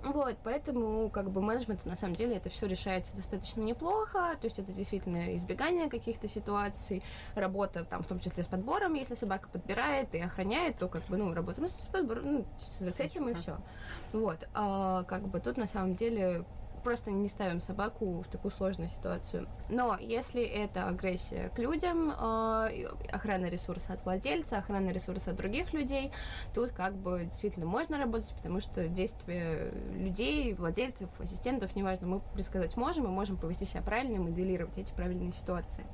вот, 0.03 0.37
поэтому, 0.43 1.09
как 1.09 1.29
бы, 1.29 1.41
менеджментом, 1.41 1.89
на 1.89 1.95
самом 1.95 2.15
деле, 2.15 2.35
это 2.37 2.49
все 2.49 2.67
решается 2.67 3.15
достаточно 3.15 3.61
неплохо, 3.61 4.35
то 4.39 4.45
есть 4.45 4.57
это 4.57 4.71
действительно 4.71 5.35
избегание 5.35 5.89
каких-то 5.89 6.27
ситуаций, 6.27 7.03
работа, 7.35 7.83
там, 7.83 8.01
в 8.03 8.07
том 8.07 8.19
числе 8.19 8.43
с 8.43 8.47
подбором, 8.47 8.95
если 8.95 9.15
собака 9.15 9.47
подбирает 9.49 10.13
и 10.15 10.19
охраняет, 10.19 10.77
то, 10.77 10.87
как 10.87 11.03
бы, 11.05 11.17
ну, 11.17 11.33
работа 11.33 11.61
ну, 11.61 11.67
с 11.67 11.73
подбором, 11.91 12.23
ну, 12.25 12.45
с 12.79 12.99
этим 12.99 13.29
и 13.29 13.33
все. 13.33 13.57
Вот, 14.13 14.47
а, 14.53 15.03
как 15.03 15.27
бы, 15.27 15.39
тут, 15.39 15.57
на 15.57 15.67
самом 15.67 15.93
деле, 15.93 16.45
просто 16.83 17.11
не 17.11 17.27
ставим 17.27 17.59
собаку 17.59 18.21
в 18.21 18.27
такую 18.27 18.51
сложную 18.51 18.89
ситуацию. 18.89 19.47
Но 19.69 19.97
если 19.99 20.43
это 20.43 20.87
агрессия 20.87 21.49
к 21.49 21.59
людям, 21.59 22.11
э, 22.11 22.87
охрана 23.11 23.45
ресурса 23.47 23.93
от 23.93 24.03
владельца, 24.03 24.57
охрана 24.57 24.89
ресурса 24.89 25.31
от 25.31 25.37
других 25.37 25.73
людей, 25.73 26.11
тут 26.53 26.71
как 26.71 26.95
бы 26.95 27.25
действительно 27.25 27.65
можно 27.65 27.97
работать, 27.97 28.33
потому 28.35 28.59
что 28.59 28.87
действия 28.87 29.71
людей, 29.93 30.53
владельцев, 30.53 31.09
ассистентов, 31.19 31.75
неважно, 31.75 32.07
мы 32.07 32.19
предсказать 32.33 32.75
можем, 32.77 33.05
мы 33.05 33.11
можем 33.11 33.37
повести 33.37 33.65
себя 33.65 33.81
правильно 33.81 34.15
и 34.15 34.19
моделировать 34.19 34.77
эти 34.77 34.91
правильные 34.93 35.31
ситуации. 35.31 35.85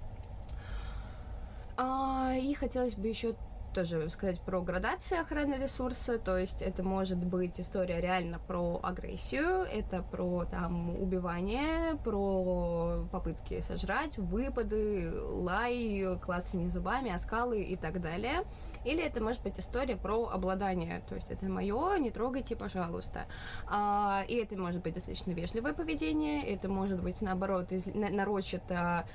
А, 1.77 2.33
и 2.35 2.53
хотелось 2.55 2.95
бы 2.95 3.07
еще 3.07 3.35
тоже 3.77 4.09
сказать 4.09 4.41
про 4.41 4.59
градацию 4.61 5.21
охраны 5.21 5.53
ресурса, 5.61 6.17
то 6.17 6.35
есть 6.35 6.63
это 6.63 6.81
может 6.81 7.23
быть 7.23 7.61
история 7.61 8.01
реально 8.01 8.39
про 8.39 8.79
агрессию, 8.81 9.67
это 9.71 10.01
про 10.01 10.45
там 10.45 10.99
убивание, 10.99 11.95
про 12.03 13.05
попытки 13.11 13.61
сожрать, 13.61 14.17
выпады, 14.17 15.11
лай, 15.13 16.17
клацание 16.19 16.71
зубами, 16.71 17.13
оскалы 17.13 17.61
и 17.61 17.75
так 17.75 18.01
далее. 18.01 18.45
Или 18.83 19.03
это 19.03 19.21
может 19.21 19.43
быть 19.43 19.59
история 19.59 19.95
про 19.95 20.27
обладание, 20.29 21.03
то 21.07 21.13
есть 21.13 21.29
это 21.29 21.45
мое, 21.45 21.99
не 21.99 22.09
трогайте, 22.09 22.55
пожалуйста. 22.55 23.25
А, 23.67 24.23
и 24.27 24.37
это 24.37 24.57
может 24.57 24.81
быть 24.81 24.95
достаточно 24.95 25.33
вежливое 25.33 25.73
поведение, 25.73 26.41
это 26.51 26.67
может 26.67 27.03
быть 27.03 27.21
наоборот 27.21 27.71
из, 27.71 27.85
на, 27.85 28.09
нарочито 28.09 29.05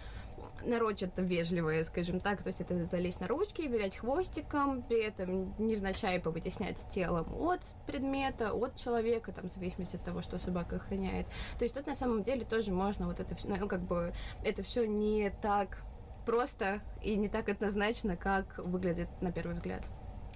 нарочито 0.65 1.23
вежливое, 1.23 1.85
скажем 1.85 2.21
так, 2.21 2.43
то 2.43 2.49
есть 2.49 2.61
это 2.61 2.85
залезть 2.87 3.21
на 3.21 3.29
ручки, 3.29 3.63
вилять 3.63 3.97
хвостиком, 3.97 4.83
при 4.83 5.03
этом 5.03 5.55
невзначай 5.59 6.21
повытеснять 6.21 6.87
телом 6.91 7.27
от 7.41 7.61
предмета, 7.87 8.53
от 8.53 8.77
человека, 8.77 9.33
там, 9.33 9.49
в 9.49 9.53
зависимости 9.53 9.97
от 9.97 10.05
того, 10.05 10.23
что 10.23 10.39
собака 10.39 10.77
охраняет. 10.77 11.27
То 11.59 11.65
есть 11.65 11.75
тут 11.75 11.87
на 11.87 11.95
самом 11.95 12.23
деле 12.23 12.45
тоже 12.45 12.73
можно 12.73 13.07
вот 13.07 13.21
это 13.21 13.35
все, 13.35 13.49
ну, 13.49 13.69
как 13.69 13.83
бы, 13.83 14.13
это 14.45 14.63
все 14.63 14.87
не 14.87 15.31
так 15.43 15.83
просто 16.27 16.81
и 17.03 17.17
не 17.17 17.29
так 17.29 17.49
однозначно, 17.49 18.17
как 18.17 18.59
выглядит 18.59 19.09
на 19.21 19.33
первый 19.33 19.55
взгляд. 19.55 19.85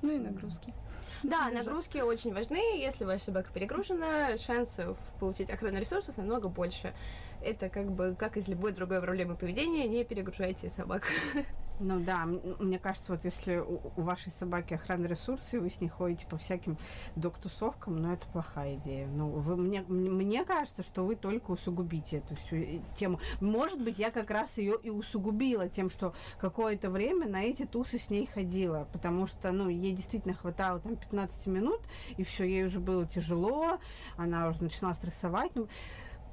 Ну 0.02 0.12
и 0.12 0.18
нагрузки. 0.18 0.74
Да, 1.22 1.50
нагрузки 1.50 1.98
очень 1.98 2.34
важны. 2.34 2.78
Если 2.78 3.04
ваша 3.04 3.26
собака 3.26 3.50
перегружена, 3.52 4.36
шансов 4.36 4.98
получить 5.18 5.50
охрану 5.50 5.78
ресурсов 5.78 6.16
намного 6.16 6.48
больше. 6.48 6.94
Это 7.42 7.68
как 7.68 7.90
бы 7.90 8.14
как 8.18 8.36
из 8.36 8.48
любой 8.48 8.72
другой 8.72 9.00
проблемы 9.00 9.36
поведения, 9.36 9.86
не 9.86 10.04
перегружайте 10.04 10.68
собак. 10.68 11.04
Ну 11.78 12.00
да, 12.00 12.24
мне 12.24 12.78
кажется, 12.78 13.12
вот 13.12 13.24
если 13.24 13.58
у, 13.58 13.80
вашей 13.96 14.32
собаки 14.32 14.74
охрана 14.74 15.04
ресурсы, 15.06 15.56
и 15.56 15.60
вы 15.60 15.68
с 15.68 15.78
ней 15.80 15.88
ходите 15.88 16.26
по 16.26 16.38
всяким 16.38 16.78
док-тусовкам, 17.16 17.96
ну 17.96 18.14
это 18.14 18.26
плохая 18.28 18.76
идея. 18.76 19.06
Ну, 19.08 19.28
вы, 19.28 19.56
мне, 19.56 19.82
мне 19.82 20.08
мне 20.08 20.44
кажется, 20.44 20.82
что 20.82 21.04
вы 21.04 21.16
только 21.16 21.50
усугубите 21.50 22.18
эту 22.18 22.34
всю 22.34 22.56
э, 22.56 22.78
тему. 22.96 23.20
Может 23.42 23.82
быть, 23.82 23.98
я 23.98 24.10
как 24.10 24.30
раз 24.30 24.56
ее 24.56 24.78
и 24.82 24.88
усугубила 24.88 25.68
тем, 25.68 25.90
что 25.90 26.14
какое-то 26.40 26.88
время 26.88 27.28
на 27.28 27.42
эти 27.42 27.66
тусы 27.66 27.98
с 27.98 28.08
ней 28.08 28.26
ходила, 28.26 28.88
потому 28.92 29.26
что, 29.26 29.52
ну, 29.52 29.68
ей 29.68 29.92
действительно 29.92 30.34
хватало 30.34 30.80
там 30.80 30.96
15 30.96 31.46
минут, 31.46 31.80
и 32.16 32.24
все, 32.24 32.44
ей 32.44 32.64
уже 32.64 32.80
было 32.80 33.06
тяжело, 33.06 33.78
она 34.16 34.48
уже 34.48 34.62
начинала 34.62 34.94
стрессовать. 34.94 35.54
Ну, 35.54 35.68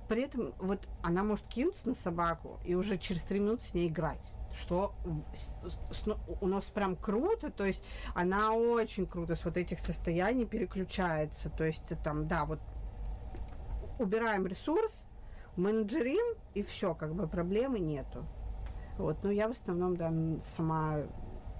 при 0.07 0.21
этом 0.21 0.53
вот 0.59 0.87
она 1.01 1.23
может 1.23 1.45
кинуться 1.47 1.89
на 1.89 1.95
собаку 1.95 2.59
и 2.63 2.75
уже 2.75 2.97
через 2.97 3.23
три 3.23 3.39
минуты 3.39 3.65
с 3.65 3.73
ней 3.73 3.89
играть 3.89 4.33
что 4.55 4.93
ну, 6.05 6.17
у 6.41 6.47
нас 6.47 6.69
прям 6.69 6.95
круто, 6.95 7.51
то 7.51 7.65
есть 7.65 7.83
она 8.13 8.53
очень 8.53 9.05
круто 9.05 9.35
с 9.35 9.43
вот 9.45 9.57
этих 9.57 9.79
состояний 9.79 10.45
переключается, 10.45 11.49
то 11.49 11.63
есть 11.63 11.83
там, 12.03 12.27
да, 12.27 12.45
вот 12.45 12.59
убираем 13.99 14.45
ресурс, 14.45 15.05
менеджерим, 15.55 16.37
и 16.53 16.61
все, 16.61 16.93
как 16.93 17.13
бы 17.13 17.27
проблемы 17.27 17.79
нету. 17.79 18.25
Вот, 18.97 19.23
ну 19.23 19.31
я 19.31 19.47
в 19.47 19.51
основном, 19.51 19.97
да, 19.97 20.11
сама 20.43 21.01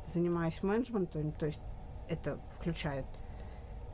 занимаюсь 0.06 0.62
менеджментом, 0.62 1.32
то 1.32 1.48
есть 1.48 1.60
это 2.10 2.40
включает 2.52 3.06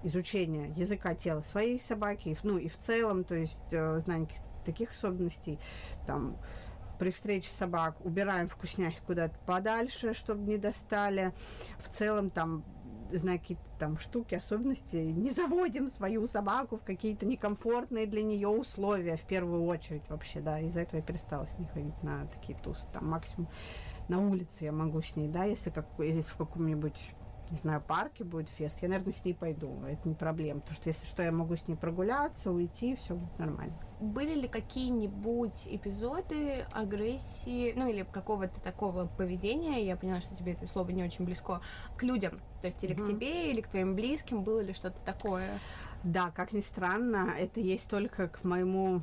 изучение 0.03 0.69
языка 0.75 1.13
тела 1.13 1.41
своей 1.41 1.79
собаки, 1.79 2.35
ну 2.43 2.57
и 2.57 2.67
в 2.69 2.77
целом, 2.77 3.23
то 3.23 3.35
есть 3.35 3.71
э, 3.71 3.99
знание 3.99 4.29
таких 4.65 4.91
особенностей, 4.91 5.59
там 6.05 6.37
при 6.99 7.09
встрече 7.09 7.49
собак 7.49 7.95
убираем 8.05 8.47
вкусняхи 8.47 8.99
куда-то 9.07 9.35
подальше, 9.45 10.13
чтобы 10.13 10.43
не 10.43 10.57
достали. 10.57 11.33
В 11.79 11.87
целом 11.89 12.29
там 12.29 12.63
какие-то 13.09 13.63
там 13.79 13.97
штуки, 13.97 14.35
особенности, 14.35 14.97
не 14.97 15.31
заводим 15.31 15.89
свою 15.89 16.27
собаку 16.27 16.77
в 16.77 16.83
какие-то 16.83 17.25
некомфортные 17.25 18.05
для 18.05 18.21
нее 18.21 18.47
условия 18.47 19.17
в 19.17 19.23
первую 19.23 19.65
очередь 19.65 20.07
вообще, 20.09 20.41
да, 20.41 20.59
из-за 20.59 20.81
этого 20.81 20.97
я 20.97 21.01
перестала 21.01 21.47
с 21.47 21.57
ней 21.57 21.67
ходить 21.73 22.03
на 22.03 22.27
такие 22.27 22.57
тусы, 22.59 22.85
там 22.93 23.07
максимум 23.07 23.49
на 24.09 24.19
улице 24.19 24.65
я 24.65 24.71
могу 24.71 25.01
с 25.01 25.15
ней, 25.15 25.27
да, 25.27 25.45
если, 25.45 25.69
как, 25.69 25.87
если 25.97 26.31
в 26.31 26.37
каком-нибудь 26.37 27.11
не 27.51 27.57
знаю, 27.57 27.81
парке 27.81 28.23
будет 28.23 28.49
фест, 28.49 28.79
я, 28.81 28.89
наверное, 28.89 29.13
с 29.13 29.25
ней 29.25 29.33
пойду. 29.33 29.83
Это 29.85 30.07
не 30.07 30.15
проблема. 30.15 30.61
Потому 30.61 30.75
что 30.75 30.89
если 30.89 31.05
что, 31.05 31.23
я 31.23 31.31
могу 31.31 31.55
с 31.55 31.67
ней 31.67 31.75
прогуляться, 31.75 32.51
уйти, 32.51 32.95
все 32.95 33.15
будет 33.15 33.37
нормально. 33.39 33.73
Были 33.99 34.35
ли 34.35 34.47
какие-нибудь 34.47 35.67
эпизоды 35.67 36.65
агрессии, 36.71 37.73
ну 37.75 37.89
или 37.89 38.03
какого-то 38.03 38.61
такого 38.61 39.07
поведения, 39.07 39.85
я 39.85 39.97
поняла, 39.97 40.21
что 40.21 40.35
тебе 40.35 40.53
это 40.53 40.67
слово 40.67 40.91
не 40.91 41.03
очень 41.03 41.25
близко, 41.25 41.61
к 41.97 42.03
людям? 42.03 42.39
То 42.61 42.67
есть 42.67 42.83
или 42.83 42.95
mm-hmm. 42.95 43.03
к 43.03 43.07
тебе, 43.07 43.51
или 43.51 43.61
к 43.61 43.67
твоим 43.67 43.95
близким, 43.95 44.43
было 44.43 44.61
ли 44.61 44.73
что-то 44.73 44.99
такое? 45.05 45.59
Да, 46.03 46.31
как 46.31 46.53
ни 46.53 46.61
странно, 46.61 47.33
это 47.37 47.59
есть 47.59 47.89
только 47.89 48.29
к 48.29 48.43
моему 48.43 49.01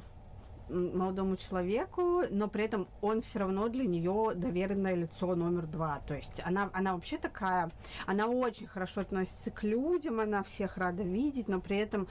молодому 0.68 1.36
человеку, 1.36 2.22
но 2.30 2.48
при 2.48 2.64
этом 2.64 2.88
он 3.00 3.20
все 3.20 3.40
равно 3.40 3.68
для 3.68 3.84
нее 3.84 4.32
доверенное 4.34 4.94
лицо 4.94 5.34
номер 5.34 5.66
два. 5.66 6.00
То 6.06 6.14
есть 6.14 6.40
она, 6.44 6.70
она 6.72 6.94
вообще 6.94 7.18
такая, 7.18 7.70
она 8.06 8.26
очень 8.26 8.66
хорошо 8.66 9.02
относится 9.02 9.50
к 9.50 9.62
людям, 9.62 10.20
она 10.20 10.42
всех 10.42 10.76
рада 10.76 11.02
видеть, 11.02 11.48
но 11.48 11.60
при 11.60 11.78
этом 11.78 12.08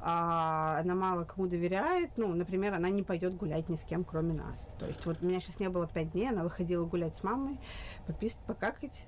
а, 0.00 0.78
она 0.80 0.94
мало 0.94 1.24
кому 1.24 1.46
доверяет. 1.46 2.10
Ну, 2.16 2.34
например, 2.34 2.74
она 2.74 2.88
не 2.90 3.02
пойдет 3.02 3.36
гулять 3.36 3.68
ни 3.68 3.76
с 3.76 3.82
кем, 3.82 4.04
кроме 4.04 4.34
нас. 4.34 4.71
То 4.82 4.88
есть 4.88 5.06
вот 5.06 5.18
у 5.22 5.26
меня 5.26 5.40
сейчас 5.40 5.60
не 5.60 5.68
было 5.68 5.86
пять 5.86 6.10
дней, 6.10 6.30
она 6.30 6.42
выходила 6.42 6.84
гулять 6.84 7.14
с 7.14 7.22
мамой, 7.22 7.60
пописать, 8.06 8.40
покакать, 8.46 9.06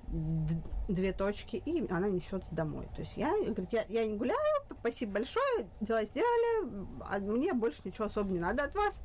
две 0.87 1.11
точки, 1.11 1.57
и 1.57 1.91
она 1.91 2.09
несет 2.09 2.43
домой. 2.51 2.87
То 2.95 3.01
есть 3.01 3.17
я, 3.17 3.31
говорит, 3.31 3.73
я, 3.73 3.83
я 3.89 4.05
не 4.05 4.15
гуляю, 4.15 4.39
спасибо 4.79 5.13
большое, 5.13 5.67
дела 5.81 6.05
сделали, 6.05 6.85
а 7.09 7.19
мне 7.19 7.53
больше 7.53 7.81
ничего 7.83 8.05
особо 8.05 8.31
не 8.31 8.39
надо 8.39 8.63
от 8.63 8.75
вас. 8.75 9.01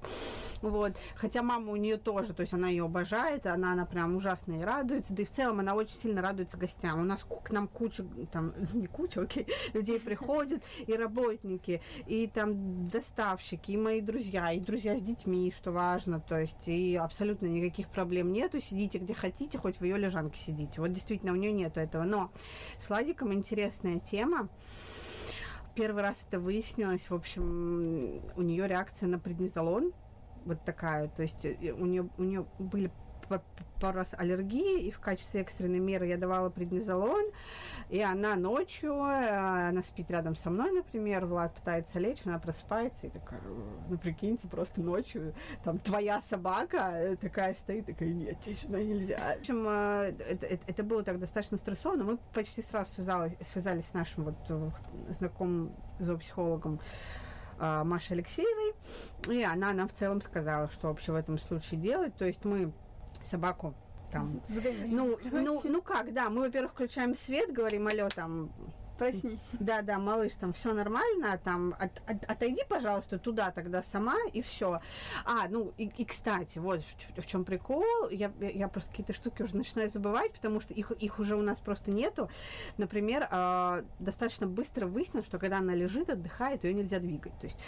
Вот. 0.62 0.92
Хотя 1.16 1.42
мама 1.42 1.72
у 1.72 1.76
нее 1.76 1.96
тоже, 1.96 2.34
то 2.34 2.42
есть 2.42 2.52
она 2.52 2.68
ее 2.68 2.84
обожает, 2.84 3.46
она, 3.46 3.72
она 3.72 3.84
прям 3.84 4.14
ужасно 4.14 4.60
и 4.60 4.62
радуется, 4.62 5.12
да 5.12 5.22
и 5.22 5.24
в 5.24 5.30
целом 5.30 5.58
она 5.58 5.74
очень 5.74 5.96
сильно 5.96 6.22
радуется 6.22 6.56
гостям. 6.56 7.00
У 7.00 7.04
нас 7.04 7.24
к 7.24 7.50
нам 7.50 7.66
куча, 7.66 8.04
там, 8.30 8.54
не 8.74 8.86
куча, 8.86 9.22
окей, 9.22 9.48
людей 9.72 9.98
приходят, 9.98 10.62
и 10.86 10.92
работники, 10.92 11.82
и 12.06 12.28
там 12.28 12.86
доставщики, 12.88 13.72
и 13.72 13.76
мои 13.76 14.00
друзья, 14.00 14.52
и 14.52 14.60
друзья 14.60 14.96
с 14.96 15.02
детьми, 15.02 15.52
что 15.56 15.72
важно, 15.72 16.20
то 16.20 16.38
есть 16.38 16.59
и 16.68 16.96
абсолютно 16.96 17.46
никаких 17.46 17.88
проблем 17.88 18.32
нету, 18.32 18.60
сидите 18.60 18.98
где 18.98 19.14
хотите, 19.14 19.58
хоть 19.58 19.76
в 19.76 19.84
ее 19.84 19.96
лежанке 19.96 20.38
сидите. 20.40 20.80
Вот 20.80 20.90
действительно 20.90 21.32
у 21.32 21.36
нее 21.36 21.52
нету 21.52 21.80
этого. 21.80 22.04
Но 22.04 22.30
с 22.78 22.90
Ладиком 22.90 23.32
интересная 23.32 23.98
тема 23.98 24.48
первый 25.74 26.02
раз 26.02 26.26
это 26.28 26.38
выяснилось, 26.38 27.08
в 27.08 27.14
общем, 27.14 28.22
у 28.36 28.42
нее 28.42 28.68
реакция 28.68 29.08
на 29.08 29.18
преднизолон 29.18 29.92
вот 30.44 30.64
такая, 30.64 31.08
то 31.08 31.22
есть 31.22 31.44
э, 31.44 31.72
у 31.72 31.86
нее, 31.86 32.08
у 32.18 32.22
нее 32.22 32.46
были 32.58 32.90
пару 33.80 33.98
раз 33.98 34.14
аллергии, 34.16 34.82
и 34.82 34.90
в 34.90 35.00
качестве 35.00 35.40
экстренной 35.40 35.78
меры 35.78 36.06
я 36.06 36.16
давала 36.16 36.50
преднизолон, 36.50 37.24
и 37.88 38.00
она 38.00 38.36
ночью, 38.36 38.92
э, 38.92 39.68
она 39.68 39.82
спит 39.82 40.10
рядом 40.10 40.36
со 40.36 40.50
мной, 40.50 40.70
например, 40.70 41.26
Влад 41.26 41.54
пытается 41.54 41.98
лечь, 41.98 42.20
она 42.24 42.38
просыпается 42.38 43.06
и 43.06 43.10
такая, 43.10 43.40
ну, 43.88 43.98
прикиньте, 43.98 44.48
просто 44.48 44.80
ночью, 44.80 45.34
там, 45.64 45.78
твоя 45.78 46.20
собака 46.20 46.90
э, 46.94 47.16
такая 47.16 47.54
стоит, 47.54 47.86
такая, 47.86 48.10
нет, 48.10 48.38
тебе 48.40 48.54
сюда 48.54 48.82
нельзя. 48.82 49.18
В 49.18 49.40
общем, 49.40 49.64
э, 49.66 50.14
это, 50.28 50.46
это, 50.46 50.64
это 50.66 50.82
было 50.82 51.02
так 51.02 51.18
достаточно 51.18 51.56
стрессовано, 51.56 52.04
мы 52.04 52.18
почти 52.34 52.62
сразу 52.62 52.92
связались, 52.92 53.36
связались 53.42 53.86
с 53.86 53.94
нашим 53.94 54.24
вот 54.24 54.74
знакомым 55.10 55.72
зоопсихологом, 55.98 56.80
Машей 57.58 58.16
Алексеевой, 58.16 58.74
и 59.28 59.42
она 59.42 59.74
нам 59.74 59.86
в 59.86 59.92
целом 59.92 60.22
сказала, 60.22 60.70
что 60.70 60.88
вообще 60.88 61.12
в 61.12 61.14
этом 61.14 61.38
случае 61.38 61.78
делать. 61.78 62.16
То 62.16 62.24
есть 62.24 62.46
мы 62.46 62.72
собаку 63.22 63.74
там. 64.10 64.40
Ну, 64.86 65.18
ну, 65.30 65.60
ну 65.64 65.82
как, 65.82 66.12
да, 66.12 66.30
мы, 66.30 66.42
во-первых, 66.42 66.72
включаем 66.72 67.14
свет, 67.14 67.52
говорим, 67.52 67.86
алло, 67.86 68.08
там, 68.08 68.50
проснись. 69.00 69.40
Да, 69.60 69.82
да, 69.82 69.98
малыш, 69.98 70.34
там 70.34 70.52
все 70.52 70.74
нормально, 70.74 71.38
там 71.42 71.74
от, 71.78 71.90
от, 72.06 72.24
отойди, 72.30 72.62
пожалуйста, 72.68 73.18
туда 73.18 73.50
тогда 73.50 73.82
сама 73.82 74.16
и 74.32 74.42
все. 74.42 74.80
А, 75.24 75.48
ну 75.48 75.72
и, 75.78 75.90
и 75.96 76.04
кстати, 76.04 76.58
вот 76.58 76.82
в, 76.82 77.22
в 77.22 77.26
чем 77.26 77.44
прикол, 77.44 78.08
я, 78.10 78.30
я 78.40 78.68
просто 78.68 78.90
какие-то 78.90 79.12
штуки 79.12 79.42
уже 79.42 79.56
начинаю 79.56 79.88
забывать, 79.90 80.32
потому 80.32 80.60
что 80.60 80.74
их, 80.74 80.90
их 80.92 81.18
уже 81.18 81.36
у 81.36 81.42
нас 81.42 81.58
просто 81.60 81.90
нету. 81.90 82.28
Например, 82.76 83.26
э, 83.30 83.84
достаточно 83.98 84.46
быстро 84.46 84.86
выяснилось, 84.86 85.26
что 85.26 85.38
когда 85.38 85.58
она 85.58 85.74
лежит, 85.74 86.10
отдыхает, 86.10 86.64
ее 86.64 86.74
нельзя 86.74 86.98
двигать. 86.98 87.38
То 87.38 87.46
есть 87.46 87.58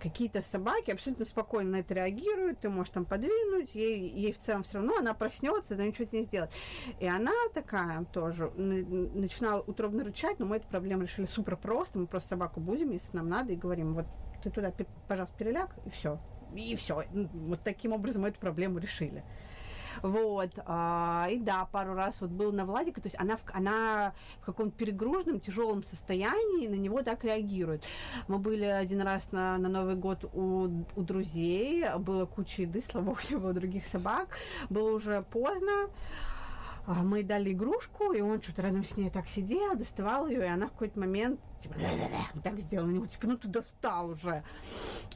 какие-то 0.00 0.42
собаки 0.42 0.90
абсолютно 0.90 1.24
спокойно 1.24 1.70
на 1.70 1.76
это 1.80 1.94
реагируют, 1.94 2.60
ты 2.60 2.68
можешь 2.70 2.90
там 2.90 3.04
подвинуть, 3.04 3.74
ей, 3.74 4.08
ей 4.08 4.32
в 4.32 4.38
целом 4.38 4.62
все 4.62 4.74
равно, 4.74 4.96
она 4.98 5.14
проснется, 5.14 5.74
да 5.74 5.84
ничего 5.84 6.08
не 6.12 6.22
сделать. 6.22 6.52
И 7.00 7.06
она 7.06 7.32
такая 7.52 8.04
тоже 8.04 8.50
начинала 8.56 9.60
утробно 9.62 10.04
рычать, 10.04 10.38
но 10.38 10.46
мы 10.46 10.56
эту 10.56 10.67
проблему 10.68 11.02
решили 11.02 11.26
супер 11.26 11.56
просто, 11.56 11.98
мы 11.98 12.06
просто 12.06 12.30
собаку 12.30 12.60
будем, 12.60 12.90
если 12.92 13.16
нам 13.16 13.28
надо, 13.28 13.52
и 13.52 13.56
говорим, 13.56 13.94
вот 13.94 14.06
ты 14.42 14.50
туда, 14.50 14.72
пожалуйста, 15.06 15.36
переляг, 15.36 15.70
и 15.84 15.90
все. 15.90 16.18
И 16.54 16.74
все. 16.76 17.04
Вот 17.12 17.60
таким 17.62 17.92
образом 17.92 18.22
мы 18.22 18.28
эту 18.28 18.40
проблему 18.40 18.78
решили. 18.78 19.22
Вот. 20.02 20.50
А, 20.66 21.28
и 21.30 21.38
да, 21.38 21.64
пару 21.66 21.94
раз 21.94 22.20
вот 22.20 22.30
был 22.30 22.52
на 22.52 22.64
Владика, 22.64 23.00
то 23.00 23.06
есть 23.06 23.16
она 23.18 23.36
в, 23.36 23.42
она 23.52 24.12
в 24.40 24.46
каком-то 24.46 24.76
перегруженном, 24.76 25.40
тяжелом 25.40 25.82
состоянии 25.82 26.68
на 26.68 26.74
него 26.74 27.02
так 27.02 27.24
реагирует. 27.24 27.84
Мы 28.28 28.38
были 28.38 28.64
один 28.64 29.00
раз 29.02 29.32
на, 29.32 29.58
на 29.58 29.68
Новый 29.68 29.96
год 29.96 30.24
у, 30.32 30.84
у 30.94 31.02
друзей, 31.02 31.84
было 31.98 32.26
куча 32.26 32.62
еды, 32.62 32.82
слава 32.82 33.04
богу, 33.30 33.48
не 33.48 33.52
других 33.52 33.86
собак. 33.86 34.28
Было 34.70 34.92
уже 34.92 35.22
поздно 35.22 35.88
мы 36.94 37.22
дали 37.22 37.52
игрушку, 37.52 38.12
и 38.12 38.20
он 38.20 38.40
что-то 38.40 38.62
рядом 38.62 38.84
с 38.84 38.96
ней 38.96 39.10
так 39.10 39.28
сидел, 39.28 39.76
доставал 39.76 40.26
ее, 40.26 40.40
и 40.40 40.48
она 40.48 40.66
в 40.66 40.72
какой-то 40.72 40.98
момент 40.98 41.40
типа, 41.60 41.74
так 42.42 42.58
сделала 42.60 42.86
на 42.86 42.92
него, 42.92 43.06
типа, 43.06 43.26
ну 43.26 43.36
ты 43.36 43.48
достал 43.48 44.10
уже. 44.10 44.42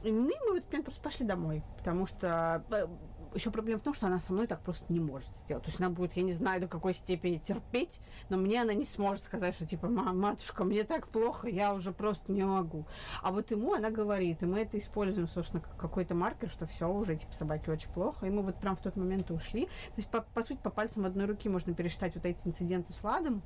И 0.03 0.11
мы 0.11 0.33
в 0.33 0.53
этот 0.55 0.71
момент 0.71 0.85
просто 0.85 1.01
пошли 1.01 1.25
домой, 1.25 1.63
потому 1.77 2.05
что 2.05 2.63
э, 2.71 2.87
еще 3.33 3.51
проблема 3.51 3.79
в 3.79 3.83
том, 3.83 3.93
что 3.93 4.07
она 4.07 4.19
со 4.19 4.33
мной 4.33 4.47
так 4.47 4.61
просто 4.61 4.91
не 4.91 4.99
может 4.99 5.29
сделать. 5.43 5.63
То 5.63 5.69
есть 5.69 5.79
она 5.79 5.89
будет, 5.89 6.13
я 6.13 6.23
не 6.23 6.33
знаю, 6.33 6.61
до 6.61 6.67
какой 6.67 6.93
степени 6.93 7.37
терпеть, 7.37 7.99
но 8.29 8.37
мне 8.37 8.61
она 8.61 8.73
не 8.73 8.85
сможет 8.85 9.23
сказать, 9.23 9.55
что 9.55 9.65
типа, 9.65 9.87
матушка, 9.87 10.63
мне 10.63 10.83
так 10.83 11.07
плохо, 11.07 11.47
я 11.47 11.73
уже 11.73 11.91
просто 11.91 12.31
не 12.31 12.43
могу. 12.43 12.85
А 13.21 13.31
вот 13.31 13.51
ему 13.51 13.73
она 13.73 13.89
говорит, 13.89 14.41
и 14.41 14.45
мы 14.45 14.61
это 14.61 14.77
используем, 14.77 15.27
собственно, 15.27 15.61
как 15.61 15.75
какой-то 15.77 16.15
маркер, 16.15 16.49
что 16.49 16.65
все, 16.65 16.87
уже 16.87 17.15
типа 17.15 17.33
собаке 17.33 17.71
очень 17.71 17.91
плохо. 17.91 18.25
И 18.25 18.29
мы 18.29 18.41
вот 18.41 18.55
прям 18.55 18.75
в 18.75 18.81
тот 18.81 18.95
момент 18.95 19.29
и 19.29 19.33
ушли. 19.33 19.65
То 19.65 19.97
есть, 19.97 20.09
по, 20.09 20.21
по 20.21 20.43
сути, 20.43 20.59
по 20.61 20.69
пальцам 20.69 21.05
одной 21.05 21.25
руки 21.25 21.49
можно 21.49 21.73
пересчитать 21.73 22.15
вот 22.15 22.25
эти 22.25 22.47
инциденты 22.47 22.93
с 22.93 23.03
Ладом. 23.03 23.41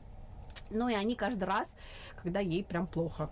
Ну 0.69 0.89
и 0.89 0.93
они 0.93 1.15
каждый 1.15 1.45
раз, 1.45 1.73
когда 2.21 2.39
ей 2.39 2.63
прям 2.63 2.88
плохо 2.88 3.30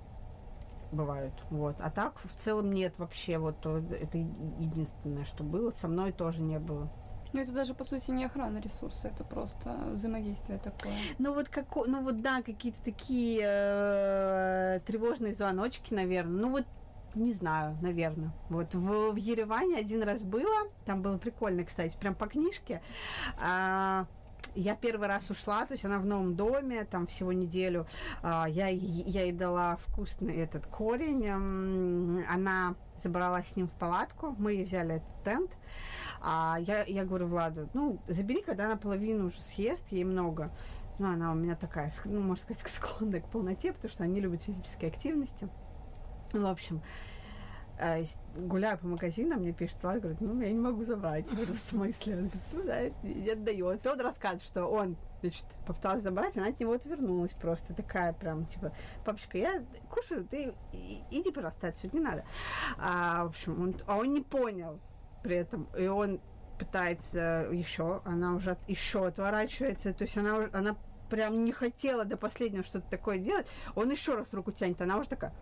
бывают. 0.92 1.34
Вот. 1.50 1.78
А 1.80 1.90
так 1.90 2.20
в 2.20 2.36
целом 2.36 2.72
нет 2.72 2.98
вообще. 2.98 3.38
Вот 3.38 3.66
это 3.66 4.18
единственное, 4.18 5.26
что 5.26 5.44
было. 5.44 5.72
Со 5.72 5.88
мной 5.88 6.12
тоже 6.12 6.42
не 6.42 6.60
было. 6.60 6.90
Ну, 7.34 7.42
это 7.42 7.52
даже, 7.52 7.74
по 7.74 7.84
сути, 7.84 8.12
не 8.12 8.24
охрана 8.24 8.60
ресурса, 8.60 9.10
это 9.10 9.26
просто 9.26 9.78
взаимодействие 9.92 10.58
такое. 10.58 10.94
Ну, 11.18 11.34
вот, 11.34 11.50
как, 11.50 11.66
ну, 11.76 12.02
вот 12.02 12.22
да, 12.22 12.42
какие-то 12.42 12.82
такие 12.86 13.42
э, 13.44 14.80
тревожные 14.86 15.34
звоночки, 15.34 15.94
наверное. 15.94 16.42
Ну, 16.42 16.52
вот 16.52 16.66
не 17.16 17.34
знаю, 17.34 17.78
наверное. 17.82 18.32
Вот 18.50 18.74
в, 18.76 19.12
в 19.12 19.16
Ереване 19.16 19.78
один 19.78 20.04
раз 20.04 20.22
было, 20.22 20.70
там 20.86 21.02
было 21.02 21.18
прикольно, 21.18 21.64
кстати, 21.64 21.98
прям 21.98 22.16
по 22.16 22.28
книжке. 22.28 22.82
А, 23.42 24.06
я 24.56 24.76
первый 24.76 25.08
раз 25.08 25.30
ушла, 25.30 25.66
то 25.66 25.74
есть 25.74 25.86
она 25.86 26.00
в 26.00 26.06
новом 26.06 26.36
доме, 26.36 26.86
там 26.86 27.08
всего 27.08 27.34
неделю. 27.34 27.86
А, 28.24 28.48
я, 28.48 28.68
я 28.68 29.24
ей 29.24 29.32
дала 29.32 29.78
вкусный 29.78 30.36
этот 30.36 30.66
корень. 30.66 31.28
Она 32.28 32.76
забрала 32.98 33.44
с 33.44 33.56
ним 33.56 33.68
в 33.68 33.74
палатку, 33.74 34.36
мы 34.38 34.54
ей 34.54 34.66
взяли 34.66 34.96
этот 34.96 35.24
тент. 35.24 35.52
А 36.22 36.58
я, 36.60 36.84
я 36.84 37.04
говорю 37.06 37.28
Владу, 37.28 37.70
ну, 37.74 38.00
забери, 38.08 38.42
когда 38.42 38.66
она 38.66 38.78
половину 38.78 39.26
уже 39.26 39.42
съест, 39.42 39.92
ей 39.92 40.04
много. 40.04 40.52
Ну, 40.98 41.12
она 41.12 41.34
у 41.34 41.36
меня 41.36 41.56
такая, 41.56 41.92
ну, 42.06 42.22
можно 42.22 42.44
сказать, 42.44 42.68
склонная 42.68 43.22
к 43.22 43.30
полноте, 43.30 43.74
потому 43.74 43.92
что 43.92 44.04
они 44.04 44.22
любят 44.22 44.42
физические 44.42 44.90
активности. 44.90 45.50
В 46.32 46.46
общем, 46.46 46.82
гуляю 48.36 48.78
по 48.78 48.88
магазинам, 48.88 49.42
мне 49.42 49.52
пишет 49.52 49.82
Влад, 49.84 50.00
говорит, 50.00 50.22
ну, 50.22 50.40
я 50.42 50.52
не 50.52 50.60
могу 50.60 50.84
забрать. 50.84 51.28
Я 51.30 51.36
говорю, 51.36 51.54
в 51.54 51.60
смысле? 51.60 52.14
Он 52.14 52.28
говорит, 52.28 52.44
ну, 52.54 52.64
да, 52.64 52.86
и 52.86 53.30
отдает. 53.30 53.86
И 53.86 53.90
он 53.90 54.00
рассказывает, 54.00 54.44
что 54.44 54.66
он, 54.66 54.96
значит, 55.22 55.46
попытался 55.66 56.04
забрать, 56.04 56.38
она 56.38 56.48
от 56.48 56.60
него 56.60 56.74
отвернулась 56.74 57.34
просто, 57.34 57.74
такая 57.74 58.14
прям, 58.14 58.46
типа, 58.46 58.72
папочка, 59.04 59.38
я 59.38 59.64
кушаю, 59.90 60.26
ты 60.26 60.54
иди, 61.12 61.32
пожалуйста, 61.32 61.68
отсюда, 61.68 61.98
не 61.98 62.04
надо. 62.04 62.26
А, 62.78 63.26
в 63.26 63.30
общем, 63.30 63.62
он, 63.62 63.76
а 63.88 63.98
он 63.98 64.12
не 64.12 64.22
понял 64.22 64.80
при 65.24 65.36
этом, 65.36 65.68
и 65.78 65.88
он 65.88 66.22
пытается 66.58 67.50
еще, 67.52 68.02
она 68.06 68.36
уже 68.36 68.58
еще 68.68 69.08
отворачивается, 69.08 69.94
то 69.94 70.04
есть 70.06 70.18
она, 70.18 70.50
она 70.54 70.78
прям 71.10 71.44
не 71.44 71.52
хотела 71.52 72.06
до 72.06 72.16
последнего 72.16 72.64
что-то 72.64 72.90
такое 72.90 73.18
делать, 73.18 73.48
он 73.76 73.92
еще 73.92 74.16
раз 74.16 74.34
руку 74.34 74.52
тянет, 74.52 74.82
она 74.82 74.98
уже 74.98 75.10
такая... 75.10 75.34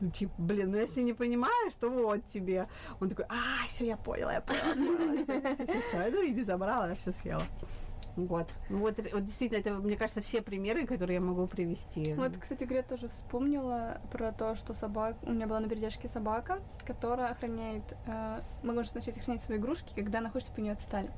Ну, 0.00 0.10
типа, 0.10 0.34
блин, 0.38 0.70
ну 0.70 0.78
если 0.78 1.02
не 1.02 1.12
понимаешь, 1.12 1.74
то 1.80 1.90
вот 1.90 2.24
тебе. 2.24 2.68
Он 3.00 3.08
такой, 3.08 3.24
а, 3.28 3.66
все, 3.66 3.86
я 3.86 3.96
поняла, 3.96 4.34
я 4.34 4.40
поняла, 4.40 5.24
все. 5.54 6.10
Ну, 6.10 6.26
иди 6.26 6.42
забрала, 6.42 6.84
она 6.84 6.94
все 6.94 7.12
съела. 7.12 7.42
Вот. 8.18 8.48
Вот, 8.68 8.98
вот 9.12 9.24
действительно, 9.24 9.60
это, 9.60 9.74
мне 9.74 9.96
кажется, 9.96 10.20
все 10.20 10.42
примеры, 10.42 10.86
которые 10.86 11.16
я 11.16 11.20
могу 11.20 11.46
привести. 11.46 12.14
Вот, 12.14 12.32
кстати, 12.36 12.64
Грет 12.64 12.88
тоже 12.88 13.08
вспомнила 13.08 14.00
про 14.10 14.32
то, 14.32 14.56
что 14.56 14.74
собак... 14.74 15.16
У 15.22 15.30
меня 15.30 15.46
была 15.46 15.60
на 15.60 15.68
передержке 15.68 16.08
собака, 16.08 16.58
которая 16.84 17.28
охраняет... 17.28 17.84
Э, 18.06 18.40
может 18.64 18.96
начать 18.96 19.16
охранять 19.18 19.42
свои 19.42 19.58
игрушки, 19.58 19.92
когда 19.94 20.18
она 20.18 20.30
хочет, 20.30 20.48
чтобы 20.48 20.62
у 20.62 20.64
нее 20.64 20.72
отстали. 20.72 21.12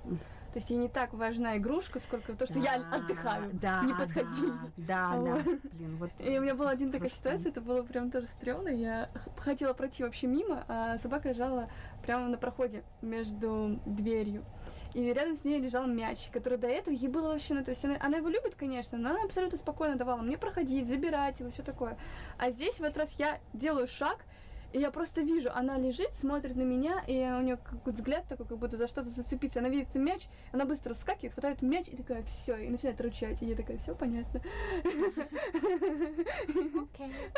То 0.52 0.58
есть 0.58 0.70
ей 0.70 0.78
не 0.78 0.88
так 0.88 1.12
важна 1.12 1.56
игрушка, 1.58 2.00
сколько 2.00 2.34
то, 2.34 2.44
что 2.44 2.54
да, 2.54 2.60
я 2.60 2.74
отдыхаю. 2.90 3.50
Да, 3.54 3.82
не 3.84 3.94
подходи. 3.94 4.46
Да, 4.76 5.10
да, 5.10 5.16
вот. 5.16 5.44
да. 5.44 5.58
Блин, 5.72 5.96
вот. 5.96 6.10
И 6.18 6.38
у 6.38 6.42
меня 6.42 6.54
была 6.54 6.70
один 6.70 6.90
такая 6.90 7.08
ситуация, 7.08 7.50
это 7.50 7.60
было 7.60 7.82
прям 7.82 8.10
тоже 8.10 8.26
стрёмно. 8.26 8.68
Я 8.68 9.08
хотела 9.36 9.74
пройти 9.74 10.02
вообще 10.02 10.26
мимо, 10.26 10.64
а 10.66 10.98
собака 10.98 11.28
лежала 11.28 11.66
прямо 12.02 12.26
на 12.28 12.36
проходе 12.36 12.82
между 13.00 13.80
дверью. 13.86 14.44
И 14.92 15.12
рядом 15.12 15.36
с 15.36 15.44
ней 15.44 15.60
лежал 15.60 15.86
мяч, 15.86 16.30
который 16.32 16.58
до 16.58 16.66
этого 16.66 16.92
ей 16.92 17.08
было 17.08 17.28
вообще, 17.28 17.54
ну, 17.54 17.62
то 17.62 17.70
есть 17.70 17.84
она, 17.84 17.96
она 18.00 18.16
его 18.16 18.28
любит, 18.28 18.56
конечно, 18.56 18.98
но 18.98 19.10
она 19.10 19.22
абсолютно 19.22 19.56
спокойно 19.56 19.94
давала 19.94 20.20
мне 20.20 20.36
проходить, 20.36 20.88
забирать 20.88 21.38
его, 21.38 21.50
все 21.50 21.62
такое. 21.62 21.96
А 22.38 22.50
здесь 22.50 22.74
в 22.74 22.82
этот 22.82 22.96
раз 22.96 23.14
я 23.18 23.38
делаю 23.52 23.86
шаг, 23.86 24.24
и 24.72 24.78
я 24.78 24.90
просто 24.90 25.22
вижу, 25.22 25.50
она 25.52 25.78
лежит, 25.78 26.12
смотрит 26.14 26.56
на 26.56 26.62
меня, 26.62 27.02
и 27.06 27.16
у 27.16 27.42
нее 27.42 27.56
какой 27.56 27.92
взгляд 27.92 28.26
такой, 28.28 28.46
как 28.46 28.58
будто 28.58 28.76
за 28.76 28.86
что-то 28.86 29.08
зацепиться. 29.08 29.60
Она 29.60 29.68
видит 29.68 29.94
мяч, 29.94 30.26
она 30.52 30.64
быстро 30.64 30.94
вскакивает, 30.94 31.32
хватает 31.32 31.62
мяч 31.62 31.88
и 31.88 31.96
такая, 31.96 32.22
все, 32.22 32.56
и 32.56 32.68
начинает 32.68 33.00
ручать. 33.00 33.42
И 33.42 33.46
я 33.46 33.56
такая, 33.56 33.78
все 33.78 33.94
понятно. 33.94 34.40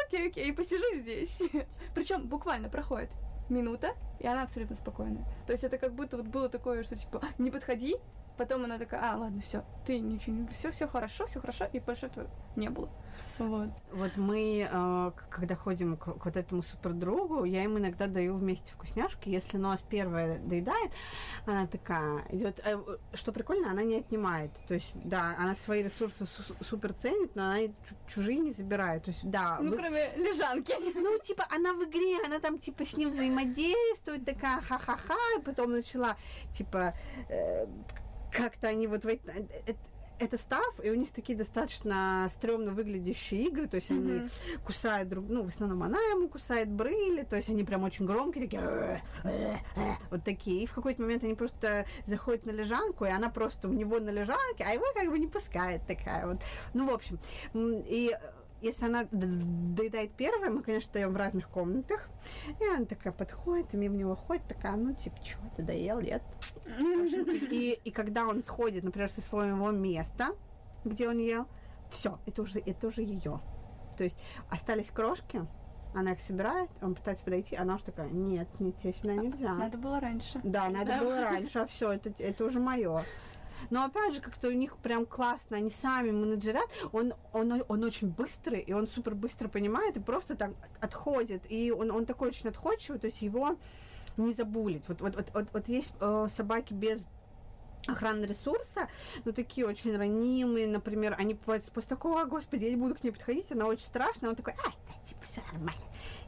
Окей, 0.06 0.28
окей, 0.28 0.48
и 0.48 0.52
посижу 0.52 0.84
здесь. 0.94 1.40
Причем 1.94 2.26
буквально 2.26 2.68
проходит 2.68 3.10
минута, 3.48 3.94
и 4.20 4.26
она 4.26 4.42
абсолютно 4.42 4.76
спокойная. 4.76 5.24
То 5.46 5.52
есть 5.52 5.64
это 5.64 5.78
как 5.78 5.94
будто 5.94 6.16
вот 6.16 6.26
было 6.26 6.48
такое, 6.48 6.82
что 6.82 6.96
типа, 6.96 7.22
не 7.38 7.50
подходи, 7.50 7.96
Потом 8.36 8.64
она 8.64 8.78
такая, 8.78 9.12
а, 9.12 9.16
ладно, 9.16 9.40
все, 9.42 9.64
ты 9.84 9.98
ничего 9.98 10.34
не... 10.34 10.46
Все, 10.48 10.70
все 10.70 10.88
хорошо, 10.88 11.26
все 11.26 11.38
хорошо, 11.38 11.66
и 11.72 11.80
больше 11.80 12.06
этого 12.06 12.30
не 12.56 12.70
было. 12.70 12.88
Вот. 13.38 13.70
Вот 13.92 14.16
мы, 14.16 14.68
э, 14.70 15.10
когда 15.30 15.56
ходим 15.56 15.96
к, 15.96 16.04
к 16.18 16.24
вот 16.24 16.36
этому 16.36 16.62
супердругу, 16.62 17.44
я 17.44 17.64
им 17.64 17.78
иногда 17.78 18.06
даю 18.06 18.36
вместе 18.36 18.72
вкусняшки. 18.72 19.28
Если 19.28 19.56
нос 19.56 19.82
первая 19.88 20.38
доедает, 20.38 20.92
она 21.46 21.66
такая 21.66 22.24
идет. 22.30 22.60
Э, 22.64 22.78
что 23.14 23.32
прикольно, 23.32 23.70
она 23.70 23.82
не 23.82 23.96
отнимает. 23.96 24.52
То 24.68 24.74
есть, 24.74 24.92
да, 24.94 25.34
она 25.38 25.56
свои 25.56 25.82
ресурсы 25.82 26.26
су- 26.26 26.54
супер 26.60 26.92
ценит, 26.92 27.34
но 27.34 27.42
она 27.42 27.58
чужие 28.06 28.38
не 28.38 28.50
забирает. 28.50 29.04
То 29.04 29.10
есть, 29.10 29.28
да. 29.28 29.58
Ну, 29.60 29.70
вы... 29.70 29.76
кроме 29.76 30.14
лежанки. 30.16 30.74
Ну, 30.94 31.18
типа, 31.18 31.46
она 31.50 31.72
в 31.72 31.84
игре, 31.84 32.18
она 32.24 32.38
там, 32.38 32.58
типа, 32.58 32.84
с 32.84 32.96
ним 32.96 33.10
взаимодействует, 33.10 34.24
такая 34.24 34.60
ха-ха-ха, 34.60 35.16
и 35.38 35.42
потом 35.42 35.72
начала, 35.72 36.16
типа, 36.52 36.92
э, 37.28 37.66
как-то 38.30 38.68
они 38.68 38.86
вот 38.86 39.04
в 39.04 39.08
эти, 39.08 39.22
э, 39.66 39.74
это 40.24 40.38
став, 40.38 40.80
и 40.82 40.90
у 40.90 40.94
них 40.94 41.10
такие 41.12 41.36
достаточно 41.36 42.26
стрёмно 42.30 42.72
выглядящие 42.72 43.44
игры, 43.44 43.66
то 43.66 43.76
есть 43.76 43.90
mm-hmm. 43.90 44.20
они 44.20 44.28
кусают 44.64 45.08
друг, 45.08 45.26
ну, 45.28 45.42
в 45.42 45.48
основном 45.48 45.82
она 45.82 45.98
ему 45.98 46.28
кусает 46.28 46.70
брыли, 46.70 47.22
то 47.22 47.36
есть 47.36 47.48
они 47.48 47.64
прям 47.64 47.84
очень 47.84 48.06
громкие, 48.06 48.44
такие, 48.44 48.62
э, 48.62 49.58
э, 49.76 49.80
вот 50.10 50.24
такие, 50.24 50.62
и 50.62 50.66
в 50.66 50.74
какой-то 50.74 51.02
момент 51.02 51.24
они 51.24 51.34
просто 51.34 51.86
заходят 52.06 52.46
на 52.46 52.50
лежанку, 52.50 53.04
и 53.04 53.10
она 53.10 53.28
просто 53.28 53.68
у 53.68 53.72
него 53.72 53.98
на 54.00 54.10
лежанке, 54.10 54.64
а 54.64 54.70
его 54.70 54.84
как 54.94 55.08
бы 55.10 55.18
не 55.18 55.26
пускает 55.26 55.86
такая 55.86 56.26
вот, 56.26 56.38
ну, 56.74 56.86
в 56.86 56.90
общем, 56.90 57.18
и 57.54 58.16
если 58.62 58.86
она 58.86 59.06
доедает 59.10 60.12
первая, 60.12 60.50
мы, 60.50 60.62
конечно, 60.62 60.88
стоим 60.88 61.12
в 61.12 61.16
разных 61.16 61.48
комнатах, 61.48 62.08
и 62.60 62.64
она 62.64 62.86
такая 62.86 63.12
подходит, 63.12 63.74
и 63.74 63.76
мимо 63.76 63.96
него 63.96 64.14
ходит, 64.14 64.46
такая, 64.46 64.76
ну, 64.76 64.94
типа, 64.94 65.16
чего, 65.22 65.42
ты 65.56 65.62
доел, 65.62 66.00
нет? 66.00 66.22
И, 67.50 67.78
и 67.84 67.90
когда 67.90 68.26
он 68.26 68.42
сходит, 68.42 68.84
например, 68.84 69.10
со 69.10 69.20
своего 69.20 69.70
места, 69.70 70.28
где 70.84 71.08
он 71.08 71.18
ел, 71.18 71.46
все, 71.90 72.18
это 72.26 72.42
уже, 72.42 72.60
это 72.60 72.86
уже 72.86 73.02
ее. 73.02 73.40
То 73.96 74.04
есть 74.04 74.16
остались 74.48 74.90
крошки, 74.90 75.46
она 75.94 76.12
их 76.12 76.20
собирает, 76.20 76.70
он 76.80 76.94
пытается 76.94 77.24
подойти, 77.24 77.54
она 77.56 77.74
уже 77.74 77.84
такая, 77.84 78.08
нет, 78.10 78.48
нет, 78.60 78.76
тебе 78.76 78.92
сюда 78.92 79.14
нельзя. 79.14 79.54
Надо 79.54 79.76
было 79.76 80.00
раньше. 80.00 80.40
Да, 80.42 80.68
надо 80.70 80.98
было 80.98 81.20
раньше, 81.20 81.58
а 81.58 81.66
все, 81.66 81.92
это, 81.92 82.12
это 82.18 82.44
уже 82.44 82.60
мое. 82.60 83.04
Но 83.70 83.84
опять 83.84 84.14
же, 84.14 84.20
как-то 84.20 84.48
у 84.48 84.52
них 84.52 84.76
прям 84.78 85.06
классно, 85.06 85.56
они 85.56 85.70
сами 85.70 86.10
менеджерят, 86.10 86.68
он, 86.92 87.14
он, 87.32 87.62
он 87.68 87.84
очень 87.84 88.08
быстрый, 88.08 88.60
и 88.60 88.72
он 88.72 88.88
супер 88.88 89.14
быстро 89.14 89.48
понимает, 89.48 89.96
и 89.96 90.00
просто 90.00 90.34
так 90.34 90.52
отходит. 90.80 91.50
И 91.50 91.70
он, 91.70 91.90
он 91.90 92.06
такой 92.06 92.28
очень 92.28 92.48
отходчивый, 92.48 92.98
то 92.98 93.06
есть 93.06 93.22
его 93.22 93.56
не 94.16 94.32
забулить. 94.32 94.84
Вот, 94.88 95.00
вот, 95.00 95.16
вот, 95.16 95.30
вот, 95.34 95.48
вот 95.52 95.68
есть 95.68 95.92
э, 96.00 96.26
собаки 96.28 96.74
без 96.74 97.06
охраны 97.86 98.24
ресурса, 98.24 98.88
но 99.24 99.32
такие 99.32 99.66
очень 99.66 99.96
ранимые, 99.96 100.66
например, 100.66 101.16
они 101.18 101.34
после, 101.34 101.82
такого, 101.82 102.24
господи, 102.24 102.64
я 102.64 102.70
не 102.70 102.76
буду 102.76 102.94
к 102.94 103.02
ней 103.02 103.10
подходить, 103.10 103.50
она 103.50 103.66
очень 103.66 103.84
страшная, 103.84 104.30
он 104.30 104.36
такой, 104.36 104.54
а, 104.54 104.72
типа, 105.04 105.22
все 105.22 105.42
нормально, 105.52 105.82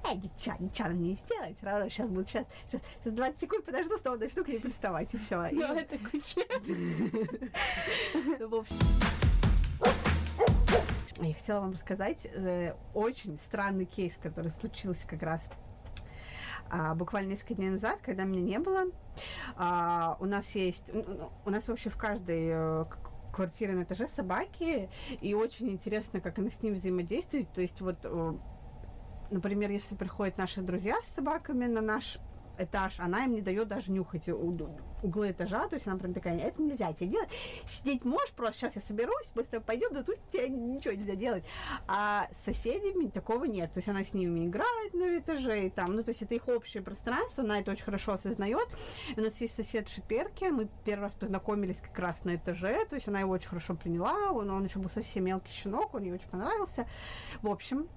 э, 0.04 0.14
ничего, 0.14 0.56
ничего 0.58 0.88
нам 0.88 1.02
не 1.02 1.14
сделать, 1.14 1.58
сразу 1.58 1.90
сейчас 1.90 2.06
буду, 2.08 2.26
сейчас, 2.26 2.46
сейчас, 2.68 2.80
сейчас 3.00 3.12
20 3.12 3.38
секунд 3.38 3.64
подожду, 3.64 3.96
снова 3.96 4.16
начну 4.16 4.44
к 4.44 4.48
ней 4.48 4.60
приставать, 4.60 5.14
и 5.14 5.18
все. 5.18 5.48
Ну, 5.52 5.74
это 5.74 5.98
куча. 5.98 6.40
Ну, 11.18 11.28
я 11.28 11.34
хотела 11.34 11.60
вам 11.60 11.72
рассказать 11.72 12.26
э, 12.26 12.74
очень 12.92 13.38
странный 13.38 13.84
кейс, 13.84 14.16
который 14.16 14.50
случился 14.50 15.06
как 15.06 15.22
раз 15.22 15.48
а, 16.70 16.94
буквально 16.94 17.30
несколько 17.30 17.54
дней 17.54 17.70
назад, 17.70 18.00
когда 18.02 18.24
меня 18.24 18.42
не 18.42 18.58
было. 18.58 18.84
А, 19.56 20.16
у 20.20 20.26
нас 20.26 20.50
есть, 20.54 20.90
у 21.44 21.50
нас 21.50 21.68
вообще 21.68 21.88
в 21.90 21.96
каждой 21.96 22.48
э, 22.50 22.84
квартире 23.32 23.74
на 23.74 23.82
этаже 23.82 24.08
собаки, 24.08 24.88
и 25.20 25.34
очень 25.34 25.70
интересно, 25.70 26.20
как 26.20 26.38
она 26.38 26.50
с 26.50 26.62
ним 26.62 26.74
взаимодействует. 26.74 27.52
То 27.52 27.60
есть 27.60 27.80
вот, 27.80 27.98
э, 28.02 28.34
например, 29.34 29.70
если 29.70 29.94
приходят 29.94 30.38
наши 30.38 30.62
друзья 30.62 30.96
с 31.02 31.08
собаками 31.08 31.66
на 31.66 31.82
наш 31.82 32.18
этаж, 32.58 32.94
она 32.98 33.24
им 33.24 33.34
не 33.34 33.40
дает 33.40 33.68
даже 33.68 33.90
нюхать 33.90 34.28
углы 34.28 35.30
этажа, 35.30 35.66
то 35.68 35.74
есть 35.74 35.86
она 35.86 35.98
прям 35.98 36.14
такая, 36.14 36.38
это 36.38 36.62
нельзя 36.62 36.92
тебе 36.92 37.10
делать, 37.10 37.30
сидеть 37.66 38.04
можешь, 38.04 38.30
просто 38.30 38.60
сейчас 38.60 38.76
я 38.76 38.82
соберусь, 38.82 39.30
быстро 39.34 39.60
пойдем, 39.60 39.92
да 39.92 40.02
тут 40.02 40.16
тебе 40.28 40.48
ничего 40.48 40.94
нельзя 40.94 41.14
делать. 41.14 41.44
А 41.88 42.28
с 42.30 42.38
соседями 42.38 43.08
такого 43.08 43.44
нет, 43.44 43.72
то 43.72 43.78
есть 43.78 43.88
она 43.88 44.04
с 44.04 44.14
ними 44.14 44.46
играет 44.46 44.94
на 44.94 45.18
этаже, 45.18 45.66
и 45.66 45.70
там, 45.70 45.94
ну, 45.94 46.02
то 46.02 46.10
есть 46.10 46.22
это 46.22 46.34
их 46.34 46.48
общее 46.48 46.82
пространство, 46.82 47.44
она 47.44 47.60
это 47.60 47.72
очень 47.72 47.84
хорошо 47.84 48.12
осознает. 48.12 48.68
У 49.16 49.20
нас 49.20 49.40
есть 49.40 49.54
сосед 49.54 49.88
Шиперки, 49.88 50.44
мы 50.44 50.68
первый 50.84 51.04
раз 51.04 51.14
познакомились 51.14 51.80
как 51.80 51.98
раз 51.98 52.24
на 52.24 52.36
этаже, 52.36 52.84
то 52.86 52.94
есть 52.94 53.08
она 53.08 53.20
его 53.20 53.32
очень 53.32 53.48
хорошо 53.48 53.74
приняла, 53.74 54.30
он, 54.30 54.50
он 54.50 54.64
еще 54.64 54.78
был 54.78 54.90
совсем 54.90 55.24
мелкий 55.24 55.52
щенок, 55.52 55.94
он 55.94 56.04
ей 56.04 56.12
очень 56.12 56.28
понравился. 56.28 56.86
В 57.42 57.48
общем, 57.48 57.88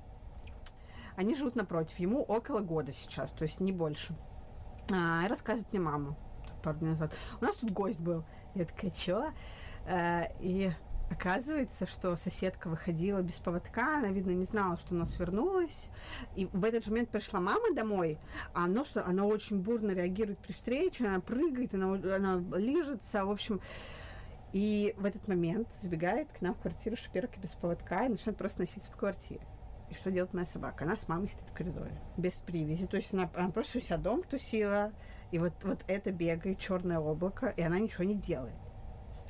они 1.18 1.36
живут 1.36 1.56
напротив, 1.56 2.00
ему 2.00 2.22
около 2.22 2.62
года 2.62 2.94
сейчас, 2.94 3.32
то 3.32 3.44
есть 3.44 3.60
не 3.60 3.74
больше. 3.74 4.16
А, 4.94 5.28
рассказывает 5.28 5.74
мне 5.74 5.82
мама 5.82 6.16
пару 6.64 6.78
дней 6.78 6.90
назад. 6.90 7.14
У 7.42 7.44
нас 7.44 7.58
тут 7.58 7.72
гость 7.72 8.00
был. 8.00 8.24
Я 8.56 8.66
такая, 8.66 8.92
чё? 8.92 9.34
А, 9.86 10.30
и 10.40 10.72
Оказывается, 11.10 11.88
что 11.88 12.18
соседка 12.18 12.68
выходила 12.68 13.22
без 13.22 13.40
поводка, 13.40 14.00
она, 14.00 14.10
видно, 14.10 14.32
не 14.32 14.44
знала, 14.44 14.78
что 14.78 14.94
она 14.94 15.08
свернулась. 15.08 15.90
И 16.36 16.48
в 16.52 16.66
этот 16.66 16.84
же 16.84 16.92
момент 16.92 17.10
пришла 17.10 17.40
мама 17.40 17.74
домой, 17.74 18.20
а 18.54 18.66
она, 18.66 18.84
она 19.06 19.24
очень 19.24 19.62
бурно 19.62 19.92
реагирует 19.92 20.40
при 20.40 20.52
встрече, 20.52 21.08
она 21.08 21.22
прыгает, 21.22 21.74
она, 21.74 21.94
она 21.94 22.44
лижется, 22.58 23.26
в 23.26 23.32
общем. 23.32 23.62
И 24.52 24.94
в 24.98 25.06
этот 25.06 25.30
момент 25.30 25.70
забегает 25.82 26.28
к 26.34 26.42
нам 26.42 26.54
в 26.54 26.60
квартиру 26.60 26.98
шперка 26.98 27.40
без 27.40 27.52
поводка 27.52 28.06
и 28.06 28.10
начинает 28.10 28.38
просто 28.38 28.60
носиться 28.60 28.92
по 28.92 28.98
квартире. 28.98 29.42
И 29.90 29.94
что 29.94 30.12
делает 30.12 30.34
моя 30.34 30.46
собака? 30.46 30.84
Она 30.84 30.98
с 30.98 31.08
мамой 31.08 31.30
стоит 31.30 31.50
в 31.50 31.54
коридоре, 31.54 31.98
без 32.18 32.40
привязи. 32.40 32.88
То 32.88 32.98
есть 32.98 33.14
она, 33.14 33.30
она 33.36 33.50
просто 33.50 33.78
у 33.78 33.82
себя 33.82 33.98
дом 33.98 34.24
тусила, 34.24 34.92
и 35.32 35.40
вот, 35.40 35.54
вот 35.64 35.80
это 35.88 36.12
бегает 36.12 36.60
черное 36.60 37.00
облако, 37.00 37.48
и 37.48 37.62
она 37.62 37.80
ничего 37.80 38.04
не 38.04 38.16
делает. 38.16 38.56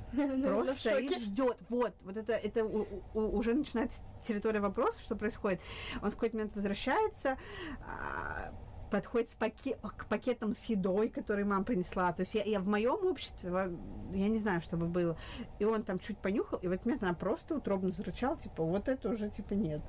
Просто 0.44 0.74
стоит, 0.74 1.22
ждет. 1.22 1.58
Вот, 1.70 1.94
вот 2.04 2.18
это, 2.18 2.34
это 2.34 2.64
у, 2.64 2.88
у, 3.14 3.20
уже 3.38 3.54
начинается 3.54 4.02
территория 4.22 4.62
вопроса, 4.62 5.02
что 5.02 5.16
происходит. 5.16 5.60
Он 6.02 6.12
в 6.12 6.14
какой-то 6.14 6.38
момент 6.38 6.56
возвращается, 6.56 7.38
а, 7.86 8.54
подходит 8.90 9.30
с 9.30 9.36
пакет, 9.36 9.80
к 9.82 10.06
пакетам 10.08 10.56
с 10.56 10.64
едой, 10.66 11.10
которые 11.10 11.46
мама 11.46 11.64
принесла. 11.64 12.12
То 12.14 12.22
есть 12.22 12.36
я, 12.36 12.44
я 12.44 12.60
в 12.60 12.68
моем 12.68 13.06
обществе, 13.06 13.50
я 14.12 14.28
не 14.30 14.40
знаю, 14.40 14.62
что 14.62 14.78
бы 14.78 14.88
было. 14.88 15.18
И 15.60 15.66
он 15.66 15.84
там 15.84 16.00
чуть 16.00 16.18
понюхал, 16.18 16.60
и 16.60 16.68
в 16.68 16.72
этот 16.72 16.86
момент 16.86 17.04
она 17.04 17.14
просто 17.14 17.56
утробно 17.56 17.92
зарычала, 17.92 18.38
типа, 18.38 18.64
вот 18.64 18.88
это 18.88 19.10
уже, 19.10 19.30
типа, 19.30 19.54
нет. 19.54 19.82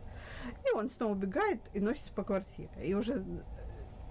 И 0.67 0.75
он 0.75 0.91
снова 0.91 1.13
убегает 1.13 1.61
и 1.73 1.81
носится 1.81 2.13
по 2.13 2.25
квартире. 2.25 2.71
И 2.83 2.95
уже 2.95 3.25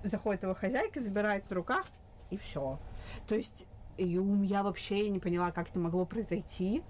заходит 0.04 0.44
его 0.44 0.54
хозяйка, 0.56 1.00
забирает 1.00 1.50
на 1.50 1.56
руках, 1.56 1.86
и 2.30 2.38
все. 2.38 2.80
То 3.28 3.36
есть 3.36 3.66
и 3.98 4.06
я 4.44 4.64
вообще 4.64 5.10
не 5.10 5.20
поняла, 5.20 5.52
как 5.52 5.70
это 5.70 5.80
могло 5.80 6.06
произойти. 6.06 6.84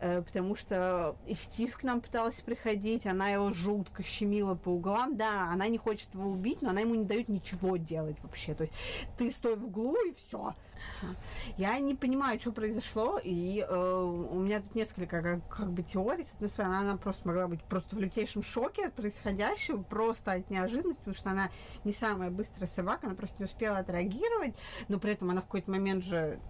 Э, 0.00 0.22
потому 0.22 0.56
что 0.56 1.16
и 1.26 1.34
Стив 1.34 1.76
к 1.76 1.82
нам 1.82 2.00
пыталась 2.00 2.40
приходить, 2.40 3.06
она 3.06 3.28
его 3.30 3.52
жутко 3.52 4.02
щемила 4.02 4.54
по 4.54 4.70
углам, 4.70 5.16
да, 5.16 5.48
она 5.50 5.68
не 5.68 5.78
хочет 5.78 6.12
его 6.14 6.30
убить, 6.30 6.62
но 6.62 6.70
она 6.70 6.80
ему 6.80 6.94
не 6.94 7.04
дает 7.04 7.28
ничего 7.28 7.76
делать 7.76 8.16
вообще, 8.22 8.54
то 8.54 8.64
есть 8.64 8.74
ты 9.18 9.30
стой 9.30 9.56
в 9.56 9.66
углу 9.66 9.96
и 10.06 10.12
все. 10.14 10.54
Я 11.56 11.78
не 11.78 11.94
понимаю, 11.94 12.38
что 12.40 12.52
произошло, 12.52 13.20
и 13.22 13.64
э, 13.66 14.02
у 14.30 14.38
меня 14.38 14.60
тут 14.60 14.74
несколько 14.74 15.22
как, 15.22 15.48
как 15.48 15.70
бы 15.70 15.82
теорий. 15.82 16.24
С 16.24 16.34
одной 16.34 16.50
стороны, 16.50 16.74
она 16.74 16.96
просто 16.96 17.26
могла 17.28 17.48
быть 17.48 17.62
просто 17.64 17.96
в 17.96 18.00
лютейшем 18.00 18.42
шоке 18.42 18.86
от 18.86 18.94
происходящего, 18.94 19.82
просто 19.82 20.32
от 20.32 20.50
неожиданности, 20.50 21.00
потому 21.00 21.16
что 21.16 21.30
она 21.30 21.50
не 21.84 21.92
самая 21.92 22.30
быстрая 22.30 22.68
собака, 22.68 23.06
она 23.06 23.16
просто 23.16 23.36
не 23.38 23.44
успела 23.44 23.78
отреагировать, 23.78 24.56
но 24.88 24.98
при 24.98 25.12
этом 25.12 25.30
она 25.30 25.40
в 25.40 25.44
какой-то 25.44 25.70
момент 25.70 26.04
же 26.04 26.40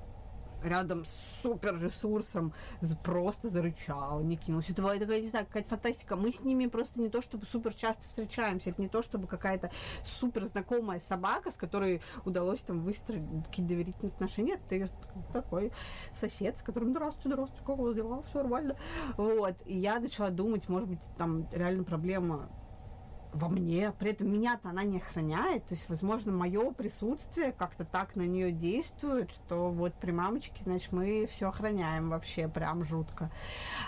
рядом 0.62 1.04
с 1.04 1.40
супер 1.42 1.80
ресурсом 1.80 2.52
просто 3.02 3.48
зарычал, 3.48 4.20
не 4.20 4.36
кинулся. 4.36 4.72
Это 4.72 4.82
такая, 4.82 5.20
не 5.20 5.28
знаю, 5.28 5.46
какая-то 5.46 5.68
фантастика. 5.68 6.16
Мы 6.16 6.32
с 6.32 6.40
ними 6.40 6.66
просто 6.66 7.00
не 7.00 7.08
то, 7.08 7.22
чтобы 7.22 7.46
супер 7.46 7.74
часто 7.74 8.04
встречаемся, 8.08 8.70
это 8.70 8.82
не 8.82 8.88
то, 8.88 9.02
чтобы 9.02 9.26
какая-то 9.26 9.70
супер 10.04 10.46
знакомая 10.46 11.00
собака, 11.00 11.50
с 11.50 11.56
которой 11.56 12.02
удалось 12.24 12.60
там 12.60 12.80
выстроить 12.80 13.24
какие-то 13.46 13.70
доверительные 13.70 14.12
отношения. 14.12 14.60
Ее 14.70 14.88
такой 15.32 15.72
сосед, 16.12 16.56
с 16.56 16.62
которым 16.62 16.90
здравствуйте, 16.90 17.28
здравствуйте, 17.34 17.64
как 17.66 17.78
у 17.78 17.82
вас 17.84 17.94
дела, 17.94 18.22
все 18.22 18.38
нормально. 18.38 18.76
Вот. 19.16 19.54
И 19.66 19.76
я 19.78 19.98
начала 20.00 20.30
думать, 20.30 20.68
может 20.68 20.88
быть, 20.88 21.00
там 21.16 21.48
реально 21.52 21.84
проблема 21.84 22.48
во 23.32 23.48
мне, 23.48 23.92
при 23.98 24.10
этом 24.10 24.32
меня-то 24.32 24.70
она 24.70 24.82
не 24.82 24.98
охраняет, 24.98 25.64
то 25.66 25.74
есть, 25.74 25.88
возможно, 25.88 26.32
мое 26.32 26.72
присутствие 26.72 27.52
как-то 27.52 27.84
так 27.84 28.16
на 28.16 28.22
нее 28.22 28.50
действует, 28.52 29.30
что 29.30 29.70
вот 29.70 29.94
при 29.94 30.10
мамочке, 30.10 30.62
значит, 30.64 30.92
мы 30.92 31.26
все 31.30 31.48
охраняем 31.48 32.10
вообще 32.10 32.48
прям 32.48 32.84
жутко. 32.84 33.30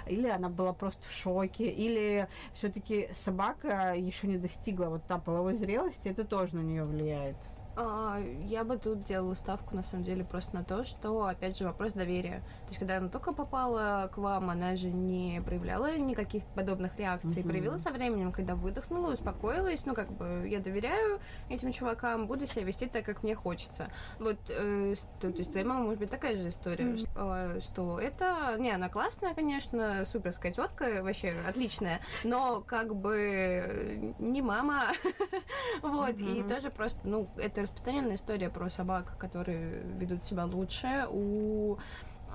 Или 0.06 0.28
она 0.28 0.48
была 0.48 0.72
просто 0.72 1.08
в 1.08 1.12
шоке, 1.12 1.64
или 1.64 2.28
все-таки 2.54 3.08
собака 3.12 3.94
еще 3.96 4.26
не 4.26 4.38
достигла 4.38 4.86
вот 4.86 5.04
та 5.06 5.18
половой 5.18 5.54
зрелости, 5.54 6.08
это 6.08 6.24
тоже 6.24 6.56
на 6.56 6.60
нее 6.60 6.84
влияет. 6.84 7.36
А, 7.74 8.18
я 8.44 8.64
бы 8.64 8.76
тут 8.76 9.04
делала 9.04 9.34
ставку, 9.34 9.74
на 9.74 9.82
самом 9.82 10.04
деле, 10.04 10.24
просто 10.24 10.54
на 10.54 10.62
то, 10.62 10.84
что, 10.84 11.26
опять 11.26 11.56
же, 11.56 11.64
вопрос 11.64 11.92
доверия. 11.92 12.42
То 12.62 12.68
есть, 12.68 12.78
когда 12.78 12.98
она 12.98 13.08
только 13.08 13.32
попала 13.32 14.10
к 14.12 14.18
вам, 14.18 14.50
она 14.50 14.76
же 14.76 14.88
не 14.88 15.40
проявляла 15.44 15.96
никаких 15.96 16.44
подобных 16.54 16.98
реакций. 16.98 17.42
Mm-hmm. 17.42 17.48
Проявила 17.48 17.78
со 17.78 17.90
временем, 17.90 18.30
когда 18.30 18.54
выдохнула, 18.56 19.12
успокоилась. 19.12 19.86
Ну, 19.86 19.94
как 19.94 20.12
бы, 20.12 20.46
я 20.48 20.60
доверяю 20.60 21.20
этим 21.48 21.72
чувакам, 21.72 22.26
буду 22.26 22.46
себя 22.46 22.64
вести 22.64 22.86
так, 22.86 23.06
как 23.06 23.22
мне 23.22 23.34
хочется. 23.34 23.88
Вот, 24.18 24.36
э, 24.48 24.94
то, 25.20 25.32
то 25.32 25.38
есть, 25.38 25.50
твоя 25.50 25.66
мама, 25.66 25.84
может 25.84 26.00
быть, 26.00 26.10
такая 26.10 26.38
же 26.38 26.48
история, 26.48 26.84
mm-hmm. 26.84 27.60
что, 27.60 27.60
что 27.60 27.98
это... 27.98 28.56
Не, 28.58 28.72
она 28.72 28.90
классная, 28.90 29.34
конечно, 29.34 30.04
суперская 30.04 30.52
тетка, 30.52 31.02
вообще 31.02 31.34
отличная, 31.48 32.00
но, 32.22 32.60
как 32.60 32.94
бы, 32.94 34.14
не 34.18 34.42
мама. 34.42 34.82
Вот, 35.82 36.18
и 36.18 36.42
тоже 36.42 36.70
просто, 36.70 37.08
ну, 37.08 37.28
это 37.36 37.61
распространенная 37.62 38.16
история 38.16 38.50
про 38.50 38.68
собак, 38.70 39.16
которые 39.18 39.82
ведут 39.98 40.24
себя 40.24 40.44
лучше. 40.44 41.06
У, 41.10 41.78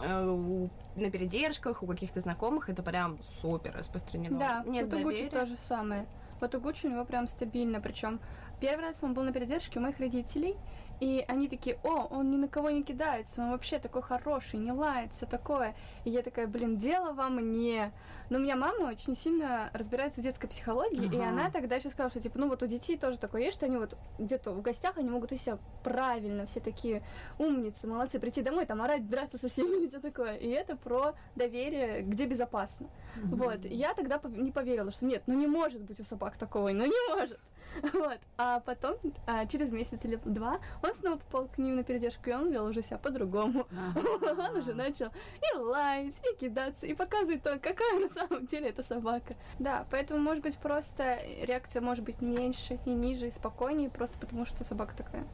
э, 0.04 0.28
у 0.28 0.70
на 0.96 1.12
передержках, 1.12 1.84
у 1.84 1.88
каких-то 1.88 2.20
знакомых 2.20 2.70
это 2.70 2.84
прям 2.84 3.18
супер 3.22 3.74
распространено. 3.78 4.40
Да, 4.40 4.64
Нет 4.66 4.94
у 4.94 5.00
Гуччи 5.00 5.30
то 5.30 5.46
же 5.46 5.56
самое. 5.56 6.06
Вот 6.40 6.54
у 6.56 6.62
Гуччи 6.62 6.88
у 6.88 6.92
него 6.92 7.06
прям 7.06 7.28
стабильно, 7.28 7.82
причем 7.82 8.20
первый 8.60 8.86
раз 8.86 8.98
он 9.02 9.14
был 9.14 9.24
на 9.24 9.34
передержке 9.34 9.80
у 9.80 9.82
моих 9.82 10.00
родителей, 10.00 10.56
и 11.00 11.24
они 11.28 11.48
такие, 11.48 11.78
о, 11.84 12.08
он 12.10 12.32
ни 12.32 12.38
на 12.38 12.48
кого 12.48 12.70
не 12.72 12.84
кидается, 12.84 13.42
он 13.42 13.52
вообще 13.52 13.78
такой 13.78 14.02
хороший, 14.02 14.60
не 14.60 14.72
лает, 14.72 15.14
все 15.14 15.26
такое. 15.26 15.76
И 16.06 16.10
я 16.10 16.24
такая, 16.24 16.48
блин, 16.48 16.78
дело 16.78 17.14
вам 17.14 17.40
не. 17.52 17.92
Но 18.30 18.40
у 18.40 18.42
меня 18.42 18.56
мама 18.56 18.90
очень 18.90 19.16
сильно 19.16 19.70
разбирается 19.74 20.20
в 20.20 20.24
детской 20.24 20.48
психологии, 20.48 21.08
ага. 21.08 21.16
и 21.16 21.20
она 21.20 21.52
тогда 21.52 21.76
еще 21.76 21.90
сказала, 21.90 22.10
что 22.10 22.20
типа, 22.20 22.40
ну 22.40 22.50
вот 22.50 22.64
у 22.64 22.68
детей 22.68 22.98
тоже 22.98 23.20
такое 23.20 23.44
есть, 23.44 23.58
что 23.58 23.68
они 23.68 23.78
вот 23.78 23.96
где-то 24.18 24.52
в 24.52 24.62
гостях, 24.62 24.98
они 24.98 25.10
могут 25.10 25.32
у 25.32 25.36
себя 25.36 25.60
правильно, 25.84 26.46
все 26.48 26.60
такие 26.60 27.04
умницы, 27.38 27.88
молодцы, 27.88 28.20
прийти 28.20 28.42
домой, 28.42 28.66
там 28.66 28.82
орать, 28.82 29.08
драться 29.08 29.38
со 29.38 29.50
всеми 29.50 29.84
и 29.86 29.90
все 29.90 30.00
такое. 30.00 30.36
И 30.36 30.48
это 30.48 30.76
про 30.76 31.14
доверие, 31.36 32.02
где 32.02 32.26
безопасно. 32.26 32.88
Угу. 33.24 33.36
Вот. 33.36 33.66
я 33.66 33.94
тогда 33.94 34.20
не 34.30 34.52
поверила, 34.52 34.92
что 34.92 35.06
нет, 35.06 35.24
ну 35.28 35.36
не 35.36 35.48
может 35.48 35.84
быть 35.84 36.00
у 36.00 36.04
собак 36.04 36.38
такого, 36.38 36.70
ну 36.70 36.86
не 36.86 37.16
может. 37.16 37.40
Вот. 37.94 38.20
А 38.38 38.60
потом, 38.60 38.96
а, 39.26 39.46
через 39.46 39.72
месяц 39.72 40.04
или 40.06 40.16
два, 40.16 40.60
он 40.84 40.94
снова 40.94 41.18
попал 41.18 41.48
к 41.48 41.58
ним 41.58 41.76
на 41.76 41.84
передержку, 41.84 42.30
и 42.30 42.34
он 42.34 42.52
вел 42.52 42.66
уже 42.66 42.84
себя 42.84 42.98
по-другому. 42.98 43.68
Он 44.38 44.58
уже 44.58 44.74
начал 44.74 45.08
и 45.08 45.58
лаять, 45.58 46.16
и 46.24 46.36
кидаться, 46.38 46.86
и 46.86 46.94
показывать 46.94 47.44
то, 47.44 47.58
какая 47.60 48.00
на 48.00 48.10
самом 48.10 48.46
деле 48.46 48.70
эта 48.70 48.84
собака. 48.84 49.36
Да, 49.60 49.86
поэтому, 49.90 50.20
может 50.20 50.44
быть, 50.44 50.58
просто 50.58 51.20
реакция 51.44 51.82
может 51.82 52.04
быть 52.04 52.22
меньше 52.22 52.80
и 52.86 52.92
ниже, 52.92 53.28
и 53.28 53.32
спокойнее, 53.32 53.90
просто 53.90 54.18
потому 54.20 54.46
что 54.46 54.64
собака 54.64 54.96
такая. 54.96 55.26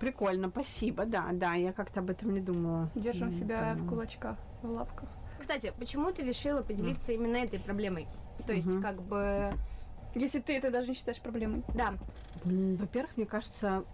Прикольно, 0.00 0.48
спасибо, 0.48 1.06
да, 1.06 1.28
да, 1.32 1.54
я 1.54 1.72
как-то 1.72 2.00
об 2.00 2.10
этом 2.10 2.32
не 2.32 2.40
думала. 2.40 2.90
Держим 2.94 3.32
себя 3.32 3.74
в 3.74 3.88
кулачках, 3.88 4.36
в 4.62 4.70
лапках. 4.70 5.08
Кстати, 5.38 5.72
почему 5.78 6.10
ты 6.10 6.22
решила 6.22 6.62
поделиться 6.62 7.12
именно 7.12 7.36
этой 7.36 7.60
проблемой? 7.60 8.06
То 8.46 8.52
есть, 8.52 8.80
как 8.80 9.02
бы 9.02 9.52
если 10.14 10.40
ты 10.40 10.56
это 10.56 10.70
даже 10.70 10.88
не 10.88 10.94
считаешь 10.94 11.20
проблемой. 11.20 11.62
Да. 11.74 11.94
Во-первых, 12.44 13.16
мне 13.16 13.26
кажется, 13.26 13.84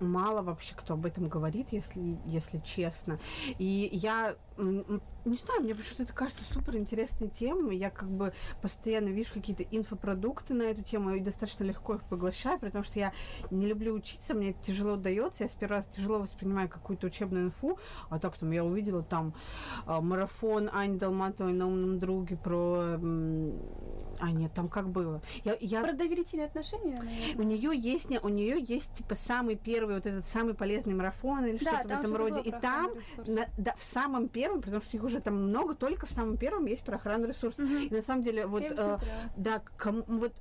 мало 0.00 0.42
вообще 0.42 0.74
кто 0.74 0.94
об 0.94 1.06
этом 1.06 1.28
говорит, 1.28 1.68
если, 1.70 2.18
если 2.24 2.58
честно. 2.58 3.18
И 3.58 3.88
я 3.92 4.36
не 4.58 5.36
знаю, 5.36 5.62
мне 5.62 5.74
почему-то 5.74 6.04
это 6.04 6.12
кажется 6.12 6.44
супер 6.44 6.76
интересной 6.76 7.28
темой. 7.28 7.76
Я 7.76 7.90
как 7.90 8.10
бы 8.10 8.32
постоянно 8.62 9.08
вижу 9.08 9.32
какие-то 9.34 9.62
инфопродукты 9.62 10.54
на 10.54 10.62
эту 10.62 10.82
тему 10.82 11.14
и 11.14 11.20
достаточно 11.20 11.64
легко 11.64 11.96
их 11.96 12.04
поглощаю, 12.04 12.58
потому 12.58 12.84
что 12.84 12.98
я 12.98 13.12
не 13.50 13.66
люблю 13.66 13.94
учиться, 13.94 14.34
мне 14.34 14.50
это 14.50 14.62
тяжело 14.62 14.96
дается. 14.96 15.44
Я 15.44 15.48
с 15.48 15.54
первого 15.54 15.76
раза 15.76 15.90
тяжело 15.90 16.18
воспринимаю 16.18 16.68
какую-то 16.68 17.06
учебную 17.06 17.46
инфу, 17.46 17.78
а 18.08 18.18
так 18.18 18.36
там 18.38 18.50
я 18.50 18.64
увидела 18.64 19.02
там 19.02 19.34
э, 19.86 20.00
марафон 20.00 20.70
Ани 20.72 20.98
Долматовой 20.98 21.52
на 21.52 21.66
умном 21.66 21.98
друге 21.98 22.36
про... 22.36 22.98
А, 24.20 24.32
нет, 24.32 24.52
там 24.52 24.68
как 24.68 24.88
было? 24.88 25.22
Я, 25.44 25.56
я... 25.60 25.82
Про 25.82 25.92
доверительные 25.92 26.46
отношения, 26.46 26.98
наверное. 26.98 27.36
У 27.36 27.42
нее 27.42 27.70
есть, 27.76 28.08
у 28.24 28.28
нее 28.28 28.60
есть 28.60 28.94
типа 28.94 29.14
самый 29.14 29.54
первый 29.56 29.96
вот 29.96 30.06
этот 30.06 30.26
самый 30.26 30.54
полезный 30.54 30.94
марафон 30.94 31.44
или 31.44 31.58
да, 31.58 31.78
что-то 31.78 31.96
в 31.96 32.00
этом 32.00 32.16
роде. 32.16 32.40
И 32.40 32.50
там 32.50 32.90
на, 33.26 33.46
да, 33.56 33.74
в 33.76 33.84
самом 33.84 34.28
первом, 34.28 34.47
потому 34.56 34.80
что 34.80 34.96
их 34.96 35.02
уже 35.04 35.20
там 35.20 35.48
много, 35.48 35.74
только 35.74 36.06
в 36.06 36.10
самом 36.10 36.36
первом 36.36 36.66
есть 36.66 36.82
про 36.82 36.96
охрану 36.96 37.26
ресурсов. 37.26 37.64
Угу. 37.64 37.74
И 37.74 37.94
на 37.94 38.02
самом 38.02 38.22
деле, 38.22 38.46
вот, 38.46 38.62
э, 38.62 38.98
да, 39.36 39.62
кому, 39.76 40.02
вот 40.06 40.32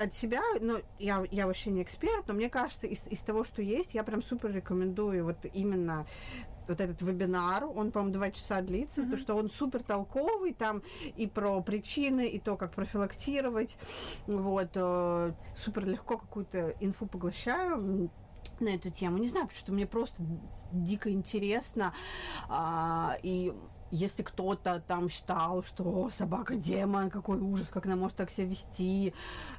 от 0.00 0.14
себя, 0.14 0.42
ну, 0.60 0.78
я, 0.98 1.24
я 1.30 1.46
вообще 1.46 1.70
не 1.70 1.82
эксперт, 1.82 2.26
но 2.26 2.34
мне 2.34 2.48
кажется, 2.48 2.86
из, 2.86 3.06
из 3.06 3.20
того, 3.22 3.44
что 3.44 3.62
есть, 3.62 3.94
я 3.94 4.02
прям 4.02 4.22
супер 4.22 4.52
рекомендую 4.52 5.24
вот 5.24 5.36
именно 5.52 6.06
вот 6.68 6.80
этот 6.80 7.02
вебинар, 7.02 7.64
он, 7.64 7.90
по-моему, 7.90 8.14
два 8.14 8.30
часа 8.30 8.60
длится, 8.62 9.00
mm-hmm. 9.00 9.04
потому 9.04 9.20
что 9.20 9.34
он 9.34 9.50
супер 9.50 9.82
толковый, 9.82 10.54
там 10.54 10.82
и 11.16 11.26
про 11.26 11.60
причины, 11.60 12.26
и 12.26 12.38
то, 12.38 12.56
как 12.56 12.72
профилактировать, 12.72 13.76
вот, 14.26 14.70
э, 14.74 15.32
супер 15.56 15.86
легко 15.86 16.18
какую-то 16.18 16.74
инфу 16.80 17.06
поглощаю 17.06 18.10
на 18.60 18.70
эту 18.70 18.90
тему. 18.90 19.18
Не 19.18 19.28
знаю, 19.28 19.46
потому 19.46 19.58
что 19.58 19.72
мне 19.72 19.86
просто 19.86 20.22
дико 20.72 21.10
интересно, 21.12 21.94
а, 22.48 23.16
и 23.22 23.52
если 23.92 24.22
кто-то 24.22 24.82
там 24.88 25.10
считал, 25.10 25.62
что 25.62 26.08
собака 26.08 26.56
демон, 26.56 27.10
какой 27.10 27.38
ужас, 27.38 27.68
как 27.68 27.84
она 27.84 27.94
может 27.94 28.16
так 28.16 28.30
себя 28.30 28.46
вести, 28.46 29.12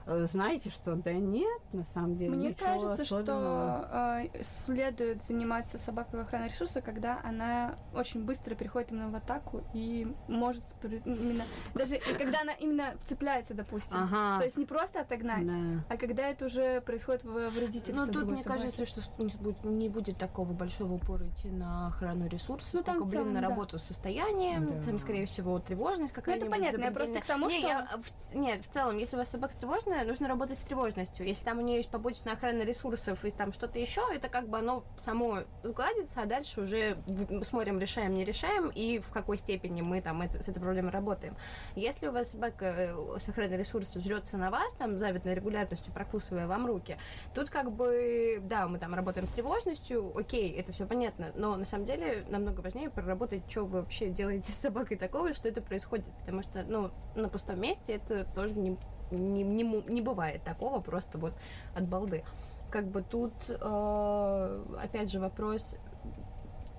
э, 0.07 0.25
знаете, 0.27 0.71
что 0.71 0.95
да 0.95 1.13
нет, 1.13 1.61
на 1.71 1.83
самом 1.83 2.17
деле. 2.17 2.31
Мне 2.31 2.53
кажется, 2.55 3.03
особенного. 3.03 3.85
что 3.87 4.39
э, 4.39 4.43
следует 4.65 5.23
заниматься 5.23 5.77
собакой 5.77 6.21
охраной 6.23 6.49
ресурса, 6.49 6.81
когда 6.81 7.21
она 7.23 7.75
очень 7.93 8.25
быстро 8.25 8.55
переходит 8.55 8.91
именно 8.91 9.11
в 9.11 9.15
атаку 9.15 9.63
и 9.75 10.11
может 10.27 10.63
именно 10.81 11.43
даже 11.75 11.97
когда 12.17 12.41
она 12.41 12.53
именно 12.53 12.95
вцепляется, 13.03 13.53
допустим. 13.53 13.99
Ага. 14.01 14.39
То 14.39 14.45
есть 14.45 14.57
не 14.57 14.65
просто 14.65 15.01
отогнать, 15.01 15.45
да. 15.45 15.83
а 15.89 15.97
когда 15.97 16.27
это 16.27 16.45
уже 16.45 16.81
происходит 16.81 17.23
в 17.23 17.49
вредительстве. 17.51 17.93
Ну 17.93 18.11
тут 18.11 18.25
мне 18.25 18.41
собаки. 18.41 18.61
кажется, 18.63 18.85
что 18.87 19.01
не 19.19 19.35
будет, 19.35 19.63
не 19.63 19.89
будет 19.89 20.17
такого 20.17 20.53
большого 20.53 20.93
упора 20.93 21.27
идти 21.27 21.49
на 21.49 21.87
охрану 21.87 22.27
ресурсов, 22.27 22.73
ну, 22.73 22.81
там 22.81 22.95
сколько, 22.95 23.11
блин, 23.11 23.33
на 23.33 23.41
работу 23.41 23.77
да. 23.77 23.83
состояния 23.83 24.22
состоянием, 24.23 24.65
да. 24.67 24.83
там, 24.83 24.97
скорее 24.99 25.25
всего, 25.25 25.59
тревожность 25.59 26.13
какая-нибудь. 26.13 26.49
Ну, 26.49 26.55
это 26.55 26.61
понятно, 26.61 26.85
я 26.85 26.91
просто 26.91 27.21
к 27.21 27.25
тому, 27.25 27.49
не, 27.49 27.59
что... 27.59 27.67
Я, 27.67 27.87
в, 27.97 28.35
нет, 28.35 28.65
в 28.65 28.69
целом, 28.69 28.97
если 28.97 29.15
у 29.15 29.19
вас 29.19 29.29
собака 29.29 29.55
тревожная, 29.55 30.05
нужно 30.05 30.27
работать 30.27 30.57
с 30.57 30.61
тревожностью. 30.61 31.25
Если 31.25 31.43
там 31.43 31.59
у 31.59 31.61
нее 31.61 31.77
есть 31.77 31.89
побочная 31.89 32.33
охрана 32.33 32.63
ресурсов 32.63 33.23
и 33.25 33.31
там 33.31 33.51
что-то 33.51 33.79
еще, 33.79 34.01
это 34.13 34.29
как 34.29 34.47
бы 34.47 34.57
оно 34.57 34.83
само 34.97 35.39
сгладится, 35.63 36.21
а 36.21 36.25
дальше 36.25 36.61
уже 36.61 36.97
смотрим, 37.43 37.79
решаем, 37.79 38.13
не 38.13 38.25
решаем, 38.25 38.69
и 38.69 38.99
в 38.99 39.09
какой 39.11 39.37
степени 39.37 39.81
мы 39.81 40.01
там 40.01 40.21
это, 40.21 40.41
с 40.41 40.47
этой 40.47 40.59
проблемой 40.59 40.91
работаем. 40.91 41.35
Если 41.75 42.07
у 42.07 42.11
вас 42.11 42.31
собака 42.31 42.65
э, 42.65 43.17
с 43.17 43.27
охраной 43.27 43.57
ресурсов 43.57 44.01
жрется 44.01 44.37
на 44.37 44.49
вас, 44.49 44.73
там, 44.73 44.97
завидной 44.97 45.35
регулярностью, 45.35 45.93
прокусывая 45.93 46.47
вам 46.47 46.65
руки, 46.65 46.97
тут 47.33 47.49
как 47.49 47.71
бы, 47.71 48.41
да, 48.43 48.67
мы 48.67 48.79
там 48.79 48.93
работаем 48.93 49.27
с 49.27 49.31
тревожностью, 49.31 50.13
окей, 50.15 50.51
это 50.51 50.71
все 50.71 50.85
понятно, 50.85 51.31
но 51.35 51.55
на 51.55 51.65
самом 51.65 51.85
деле 51.85 52.25
намного 52.29 52.61
важнее 52.61 52.89
проработать, 52.89 53.43
что 53.49 53.65
вы 53.65 53.81
вообще 53.81 54.09
делаете 54.13 54.51
с 54.51 54.55
собакой 54.55 54.97
такого, 54.97 55.33
что 55.33 55.49
это 55.49 55.61
происходит, 55.61 56.05
потому 56.19 56.41
что, 56.41 56.63
ну, 56.63 56.91
на 57.15 57.29
пустом 57.29 57.59
месте 57.59 57.93
это 57.93 58.25
тоже 58.35 58.53
не, 58.53 58.77
не, 59.11 59.43
не, 59.43 59.63
не 59.63 60.01
бывает 60.01 60.43
такого 60.43 60.79
просто 60.79 61.17
вот 61.17 61.33
от 61.75 61.87
балды. 61.87 62.23
Как 62.71 62.87
бы 62.87 63.03
тут, 63.03 63.33
э, 63.49 64.63
опять 64.81 65.11
же, 65.11 65.19
вопрос 65.19 65.75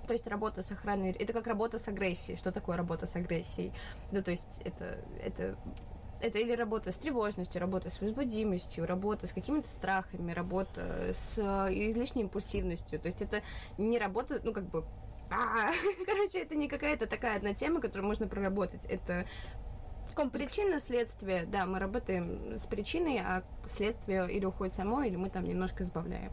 то 0.07 0.13
есть 0.13 0.27
работа 0.27 0.63
с 0.63 0.71
охраной, 0.71 1.13
это 1.13 1.33
как 1.33 1.47
работа 1.47 1.79
с 1.79 1.89
агрессией. 1.89 2.37
Что 2.37 2.53
такое 2.53 2.77
работа 2.77 3.07
с 3.07 3.17
агрессией? 3.17 3.73
Ну, 4.13 4.23
то 4.23 4.33
есть 4.33 4.61
это, 4.63 4.99
это 5.25 5.57
это 6.21 6.39
или 6.39 6.53
работа 6.53 6.91
с 6.91 6.97
тревожностью, 6.97 7.61
работа 7.61 7.91
с 7.91 8.01
возбудимостью, 8.01 8.87
работа 8.87 9.27
с 9.27 9.33
какими-то 9.33 9.69
страхами, 9.69 10.33
работа 10.33 11.13
с 11.13 11.35
э, 11.37 11.43
излишней 11.91 12.23
импульсивностью. 12.23 12.99
То 12.99 13.07
есть 13.07 13.21
это 13.21 13.43
не 13.77 13.99
работа, 13.99 14.41
ну, 14.43 14.53
как 14.53 14.65
бы, 14.65 14.85
а, 15.31 15.71
короче, 16.07 16.41
это 16.41 16.55
не 16.55 16.69
какая-то 16.69 17.07
такая 17.07 17.37
одна 17.37 17.55
тема, 17.55 17.81
которую 17.81 18.07
можно 18.07 18.27
проработать. 18.27 18.87
Это 18.87 19.27
Причина, 20.33 20.79
следствие, 20.79 21.45
да, 21.45 21.67
мы 21.67 21.81
работаем 21.81 22.57
с 22.57 22.67
причиной, 22.67 23.19
а 23.19 23.43
следствие 23.69 24.31
или 24.31 24.45
уходит 24.45 24.73
само, 24.75 25.03
или 25.03 25.17
мы 25.17 25.29
там 25.29 25.45
немножко 25.45 25.83
избавляем. 25.83 26.31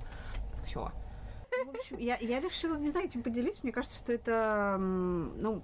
Все. 0.66 0.92
В 1.66 1.70
общем, 1.70 1.98
я, 1.98 2.16
я 2.18 2.40
решила, 2.40 2.78
не 2.78 2.92
знаю, 2.92 3.08
этим 3.08 3.24
поделиться. 3.24 3.62
Мне 3.64 3.72
кажется, 3.72 3.98
что 3.98 4.14
это, 4.14 4.78
ну, 4.80 5.64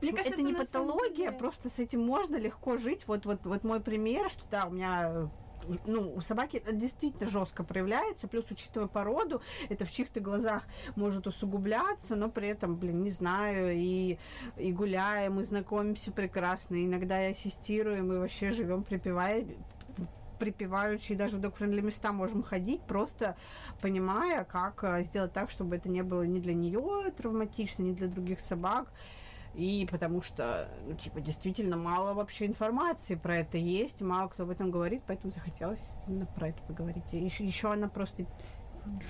мне 0.00 0.12
кажется, 0.12 0.32
это, 0.32 0.40
это 0.40 0.42
не 0.42 0.54
патология, 0.54 1.26
деле... 1.26 1.38
просто 1.38 1.68
с 1.68 1.78
этим 1.78 2.00
можно 2.00 2.36
легко 2.36 2.76
жить. 2.78 3.06
Вот, 3.06 3.26
вот, 3.26 3.44
вот 3.44 3.64
мой 3.64 3.80
пример, 3.80 4.30
что 4.30 4.44
да, 4.50 4.66
у 4.66 4.70
меня 4.70 5.30
ну, 5.86 6.14
у 6.14 6.20
собаки 6.20 6.56
это 6.56 6.72
действительно 6.72 7.28
жестко 7.28 7.64
проявляется, 7.64 8.28
плюс, 8.28 8.50
учитывая 8.50 8.88
породу, 8.88 9.42
это 9.68 9.84
в 9.84 9.90
чьих-то 9.90 10.20
глазах 10.20 10.64
может 10.96 11.26
усугубляться, 11.26 12.16
но 12.16 12.28
при 12.28 12.48
этом, 12.48 12.76
блин, 12.76 13.00
не 13.00 13.10
знаю, 13.10 13.74
и, 13.74 14.18
и 14.56 14.72
гуляем, 14.72 15.40
и 15.40 15.44
знакомимся 15.44 16.12
прекрасно, 16.12 16.84
иногда 16.84 17.28
и 17.28 17.32
ассистируем, 17.32 18.12
и 18.12 18.18
вообще 18.18 18.50
живем 18.50 18.82
припевая, 18.82 19.46
припеваючи, 20.38 21.12
и 21.12 21.16
даже 21.16 21.36
в 21.36 21.40
док-френдли 21.40 21.80
места 21.80 22.12
можем 22.12 22.42
ходить, 22.42 22.82
просто 22.82 23.36
понимая, 23.80 24.44
как 24.44 24.82
э, 24.82 25.04
сделать 25.04 25.32
так, 25.32 25.50
чтобы 25.50 25.76
это 25.76 25.88
не 25.88 26.02
было 26.02 26.22
ни 26.22 26.40
для 26.40 26.52
нее 26.52 27.12
травматично, 27.16 27.82
ни 27.84 27.92
для 27.92 28.08
других 28.08 28.40
собак 28.40 28.92
и 29.54 29.86
потому 29.90 30.22
что, 30.22 30.68
ну, 30.86 30.94
типа, 30.94 31.20
действительно 31.20 31.76
мало 31.76 32.14
вообще 32.14 32.46
информации 32.46 33.16
про 33.16 33.38
это 33.38 33.58
есть, 33.58 34.00
мало 34.00 34.28
кто 34.28 34.44
об 34.44 34.50
этом 34.50 34.70
говорит, 34.70 35.02
поэтому 35.06 35.32
захотелось 35.32 35.96
именно 36.06 36.26
про 36.26 36.48
это 36.48 36.62
поговорить. 36.62 37.04
И 37.12 37.18
еще, 37.18 37.44
еще 37.44 37.72
она 37.72 37.88
просто 37.88 38.26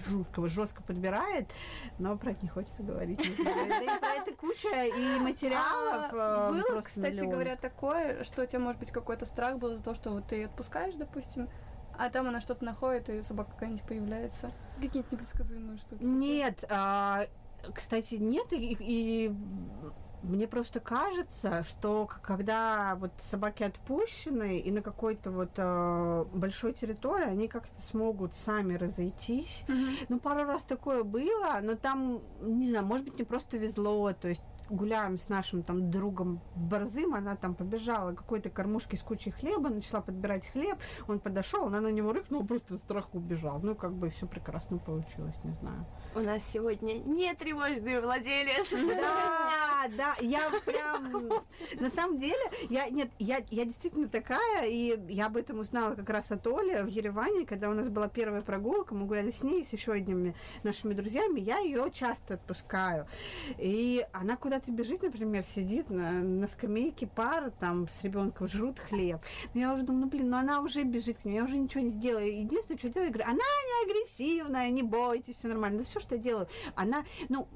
жутко, 0.07 0.47
жестко 0.49 0.82
подбирает, 0.82 1.51
но 1.99 2.16
про 2.16 2.32
это 2.32 2.43
не 2.43 2.49
хочется 2.49 2.82
говорить. 2.82 3.18
Да 3.38 3.80
и 3.80 3.99
про 3.99 4.09
это 4.09 4.34
куча 4.34 4.86
и 4.86 5.18
материалов. 5.20 6.11
А, 6.12 6.51
э, 6.51 6.62
было, 6.62 6.82
кстати 6.82 7.14
миллион. 7.14 7.30
говоря, 7.30 7.57
такое, 7.57 8.24
что 8.24 8.43
у 8.43 8.47
тебя, 8.47 8.59
может 8.59 8.80
быть, 8.80 8.90
какой-то 8.90 9.26
страх 9.26 9.59
был 9.59 9.76
за 9.76 9.82
то, 9.82 9.95
что 9.95 10.11
вот 10.11 10.26
ты 10.26 10.36
ее 10.36 10.47
отпускаешь, 10.47 10.95
допустим, 10.95 11.49
а 11.97 12.11
там 12.11 12.28
она 12.28 12.40
что-то 12.40 12.64
находит, 12.64 13.09
и 13.09 13.22
собака 13.22 13.53
какая-нибудь 13.53 13.84
появляется. 13.84 14.51
Какие-то 14.80 15.14
непредсказуемые 15.14 15.78
штуки. 15.78 16.03
Нет, 16.03 16.64
а, 16.68 17.26
кстати, 17.74 18.16
нет, 18.16 18.53
и, 18.53 18.76
и 18.78 19.34
мне 20.23 20.47
просто 20.47 20.81
кажется, 20.81 21.64
что 21.64 22.09
когда 22.23 22.97
вот 22.97 23.12
собаки 23.18 23.62
отпущены 23.62 24.59
и 24.59 24.70
на 24.70 24.83
какой-то 24.83 25.31
вот 25.31 25.51
э, 25.57 26.25
большой 26.35 26.73
территории, 26.73 27.27
они 27.27 27.49
как-то 27.49 27.81
смогут 27.83 28.35
сами 28.35 28.75
разойтись. 28.75 29.64
Mm-hmm. 29.66 30.07
Ну, 30.09 30.20
пару 30.20 30.45
раз 30.45 30.64
такое 30.64 31.03
было, 31.03 31.59
но 31.62 31.75
там, 31.75 32.20
не 32.41 32.70
знаю, 32.70 32.87
может 32.87 33.05
быть, 33.05 33.18
не 33.18 33.25
просто 33.25 33.59
везло, 33.59 34.12
то 34.12 34.29
есть 34.29 34.43
гуляем 34.73 35.18
с 35.18 35.29
нашим 35.29 35.62
там 35.62 35.91
другом 35.91 36.41
Борзым, 36.55 37.14
она 37.14 37.37
там 37.37 37.55
побежала 37.55 38.14
какой-то 38.14 38.51
кормушки 38.51 38.97
с 38.97 39.03
кучей 39.03 39.31
хлеба, 39.31 39.68
начала 39.68 40.01
подбирать 40.01 40.47
хлеб, 40.47 40.79
он 41.09 41.20
подошел, 41.20 41.66
она 41.66 41.81
на 41.81 41.93
него 41.93 42.12
рыкнула, 42.12 42.45
просто 42.45 42.79
страх 42.79 43.14
убежал. 43.14 43.61
Ну, 43.62 43.75
как 43.75 43.93
бы 43.93 44.09
все 44.11 44.27
прекрасно 44.27 44.79
получилось, 44.79 45.37
не 45.45 45.53
знаю. 45.53 45.87
У 46.15 46.21
нас 46.21 46.47
сегодня 46.47 46.99
не 46.99 47.35
тревожный 47.35 48.01
владелец. 48.01 48.83
Да, 49.03 49.89
да, 49.97 50.15
я 50.21 50.49
прям... 50.65 51.43
На 51.81 51.91
самом 51.91 52.19
деле, 52.19 52.37
я, 52.69 52.89
нет, 52.89 53.11
я, 53.19 53.41
я 53.51 53.65
действительно 53.65 54.09
такая, 54.09 54.67
и 54.67 54.97
я 55.09 55.27
об 55.27 55.37
этом 55.37 55.59
узнала 55.59 55.95
как 55.95 56.09
раз 56.11 56.31
от 56.31 56.47
Оли 56.47 56.83
в 56.83 56.87
Ереване, 56.87 57.47
когда 57.47 57.69
у 57.69 57.75
нас 57.75 57.89
была 57.89 58.09
первая 58.09 58.43
прогулка, 58.43 58.95
мы 58.95 59.07
гуляли 59.07 59.33
с 59.33 59.43
ней, 59.43 59.65
с 59.65 59.73
еще 59.73 59.93
одними 59.93 60.37
нашими 60.63 60.93
друзьями, 60.93 61.41
я 61.41 61.59
ее 61.59 61.91
часто 61.93 62.35
отпускаю. 62.35 63.09
И 63.59 64.07
она 64.13 64.37
куда-то 64.37 64.71
бежит, 64.71 65.03
например, 65.03 65.43
сидит 65.43 65.91
на, 65.91 66.13
на 66.13 66.47
скамейке, 66.47 67.09
пара 67.09 67.51
там 67.59 67.89
с 67.89 68.03
ребенком 68.03 68.47
жрут 68.47 68.79
хлеб. 68.79 69.21
Но 69.55 69.61
я 69.61 69.75
уже 69.75 69.83
думаю, 69.83 70.05
ну 70.05 70.11
блин, 70.11 70.31
ну 70.31 70.37
она 70.37 70.61
уже 70.61 70.83
бежит 70.85 71.19
к 71.19 71.25
ней, 71.25 71.37
я 71.37 71.45
уже 71.45 71.57
ничего 71.57 71.83
не 71.83 71.91
сделаю. 71.91 72.39
Единственное, 72.39 72.79
что 72.79 72.89
делаю, 72.89 73.09
я 73.09 73.13
говорю, 73.13 73.31
она 73.31 73.35
не 73.37 73.91
агрессивная, 73.91 74.71
не 74.71 74.83
бойтесь, 74.83 75.39
все 75.39 75.49
нормально. 75.49 75.79
Да 75.79 75.85
все, 75.85 75.99
что 76.03 76.16
я 76.16 76.20
делаю, 76.20 76.48
она, 76.74 77.05
ну, 77.28 77.48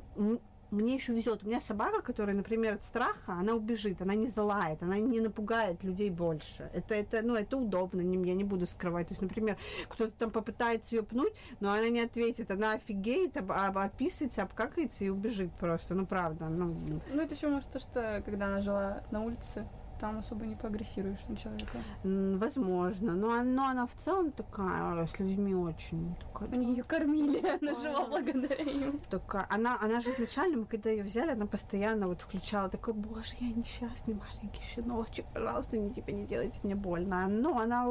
мне 0.70 0.94
еще 0.94 1.12
везет. 1.12 1.42
У 1.44 1.46
меня 1.46 1.60
собака, 1.60 2.02
которая, 2.02 2.34
например, 2.34 2.74
от 2.74 2.84
страха, 2.84 3.32
она 3.32 3.54
убежит, 3.54 4.02
она 4.02 4.14
не 4.14 4.26
залает, 4.26 4.82
она 4.82 4.98
не 4.98 5.20
напугает 5.20 5.82
людей 5.84 6.10
больше. 6.10 6.70
Это, 6.72 6.94
это, 6.94 7.22
ну, 7.22 7.36
это 7.36 7.56
удобно, 7.56 8.00
не, 8.00 8.28
я 8.28 8.34
не 8.34 8.44
буду 8.44 8.66
скрывать. 8.66 9.08
То 9.08 9.12
есть, 9.12 9.22
например, 9.22 9.56
кто-то 9.88 10.12
там 10.12 10.30
попытается 10.30 10.96
ее 10.96 11.02
пнуть, 11.02 11.32
но 11.60 11.72
она 11.72 11.88
не 11.88 12.00
ответит, 12.00 12.50
она 12.50 12.72
офигеет, 12.72 13.36
об, 13.36 13.52
об, 13.52 13.78
описывается, 13.78 14.42
обкакается 14.42 15.04
и 15.04 15.08
убежит 15.08 15.52
просто. 15.52 15.94
Ну, 15.94 16.06
правда. 16.06 16.48
Ну, 16.48 16.76
ну 17.12 17.20
это 17.20 17.34
еще 17.34 17.48
может 17.48 17.70
то, 17.70 17.78
что 17.78 18.22
когда 18.24 18.46
она 18.46 18.62
жила 18.62 19.02
на 19.10 19.22
улице, 19.22 19.66
там 19.98 20.18
особо 20.18 20.46
не 20.46 20.56
поагрессируешь 20.56 21.20
на 21.28 21.36
человека. 21.36 21.78
Возможно. 22.02 23.14
Но, 23.14 23.42
но 23.42 23.68
она 23.68 23.86
в 23.86 23.94
целом 23.94 24.32
такая, 24.32 25.06
с 25.06 25.18
людьми 25.18 25.54
очень 25.54 26.16
такая. 26.16 26.50
Они 26.50 26.70
ее 26.72 26.82
кормили, 26.82 27.38
она 27.60 27.74
жила 27.74 28.06
благодаря 28.06 28.64
им. 28.64 28.98
Такая. 29.10 29.46
Она, 29.48 29.78
она 29.80 30.00
же 30.00 30.10
изначально, 30.10 30.58
мы 30.58 30.66
когда 30.66 30.90
ее 30.90 31.02
взяли, 31.02 31.30
она 31.30 31.46
постоянно 31.46 32.08
вот 32.08 32.20
включала 32.22 32.68
такой, 32.68 32.94
боже, 32.94 33.34
я 33.40 33.48
несчастный 33.48 34.14
маленький 34.14 34.62
щеночек, 34.62 35.26
пожалуйста, 35.32 35.78
не 35.78 35.90
типа 35.90 36.10
не 36.10 36.26
делайте 36.26 36.58
мне 36.62 36.74
больно. 36.74 37.26
Но 37.28 37.58
она 37.58 37.86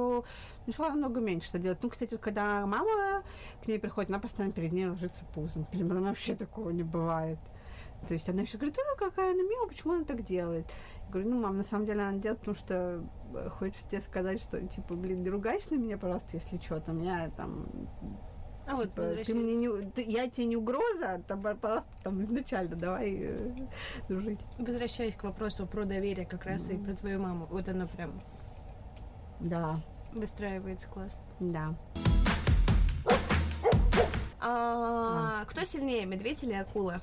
начала 0.67 0.89
намного 0.89 1.19
меньше 1.19 1.49
это 1.49 1.59
делать. 1.59 1.79
Ну, 1.81 1.89
кстати, 1.89 2.11
вот 2.13 2.21
когда 2.21 2.65
мама 2.65 3.23
к 3.63 3.67
ней 3.67 3.79
приходит, 3.79 4.09
она 4.09 4.19
постоянно 4.19 4.53
перед 4.53 4.71
ней 4.71 4.87
ложится 4.87 5.23
пузом. 5.33 5.67
Мной 5.73 6.01
вообще 6.01 6.35
такого 6.35 6.69
не 6.69 6.83
бывает. 6.83 7.39
То 8.07 8.13
есть 8.13 8.29
она 8.29 8.43
еще 8.43 8.57
говорит, 8.57 8.77
ну 8.77 8.95
какая 8.97 9.31
она 9.31 9.41
милая, 9.41 9.67
почему 9.67 9.93
она 9.93 10.03
так 10.03 10.23
делает? 10.23 10.65
Говорю, 11.09 11.29
ну, 11.29 11.41
мам, 11.41 11.57
на 11.57 11.63
самом 11.63 11.85
деле 11.85 12.01
она 12.01 12.17
делает, 12.17 12.39
потому 12.39 12.55
что 12.55 13.03
э, 13.33 13.49
хочешь 13.49 13.83
тебе 13.83 14.01
сказать, 14.01 14.41
что, 14.41 14.61
типа, 14.61 14.95
блин, 14.95 15.21
не 15.21 15.29
ругайся 15.29 15.73
на 15.73 15.79
меня, 15.79 15.97
пожалуйста, 15.97 16.29
если 16.33 16.57
что, 16.57 16.79
там, 16.79 17.01
я 17.01 17.29
там 17.37 17.65
а 18.67 18.71
типа, 18.71 19.01
вот 19.03 19.23
ты 19.23 19.35
мне 19.35 19.55
не, 19.55 19.69
ты, 19.91 20.03
я 20.03 20.27
тебе 20.27 20.47
не 20.47 20.57
угроза, 20.57 21.21
там, 21.27 21.43
пожалуйста, 21.43 21.87
там 22.03 22.21
изначально 22.23 22.75
давай 22.75 23.15
э, 23.19 23.51
дружить. 24.09 24.39
Возвращаясь 24.57 25.15
к 25.15 25.23
вопросу 25.23 25.67
про 25.67 25.85
доверие 25.85 26.25
как 26.25 26.45
раз 26.45 26.69
mm. 26.69 26.73
и 26.73 26.83
про 26.83 26.93
твою 26.95 27.21
маму, 27.21 27.45
вот 27.51 27.69
она 27.69 27.85
прям 27.85 28.19
да. 29.39 29.79
выстраивается 30.13 30.89
классно. 30.89 31.21
Да. 31.39 31.75
А, 34.41 35.41
а. 35.41 35.45
Кто 35.45 35.63
сильнее, 35.63 36.05
медведь 36.05 36.43
или 36.43 36.53
акула? 36.53 37.01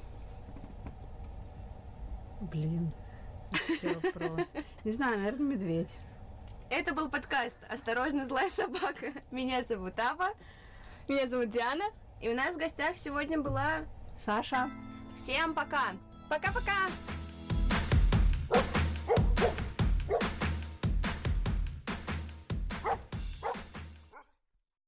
Блин. 2.41 2.93
Еще 3.53 3.95
вопрос. 3.95 4.53
Не 4.85 4.93
знаю, 4.93 5.19
наверное, 5.19 5.57
медведь. 5.57 5.99
Это 6.71 6.95
был 6.95 7.09
подкаст 7.09 7.59
«Осторожно, 7.69 8.25
злая 8.25 8.49
собака». 8.49 9.13
Меня 9.31 9.63
зовут 9.65 9.99
Ава. 9.99 10.31
Меня 11.09 11.27
зовут 11.29 11.51
Диана. 11.51 11.85
И 12.21 12.29
у 12.29 12.35
нас 12.35 12.55
в 12.55 12.59
гостях 12.59 12.97
сегодня 12.97 13.41
была 13.41 13.81
Саша. 14.17 14.71
Всем 15.19 15.55
пока. 15.55 15.93
Пока-пока. 16.29 16.73
Пока-пока. 18.49 18.82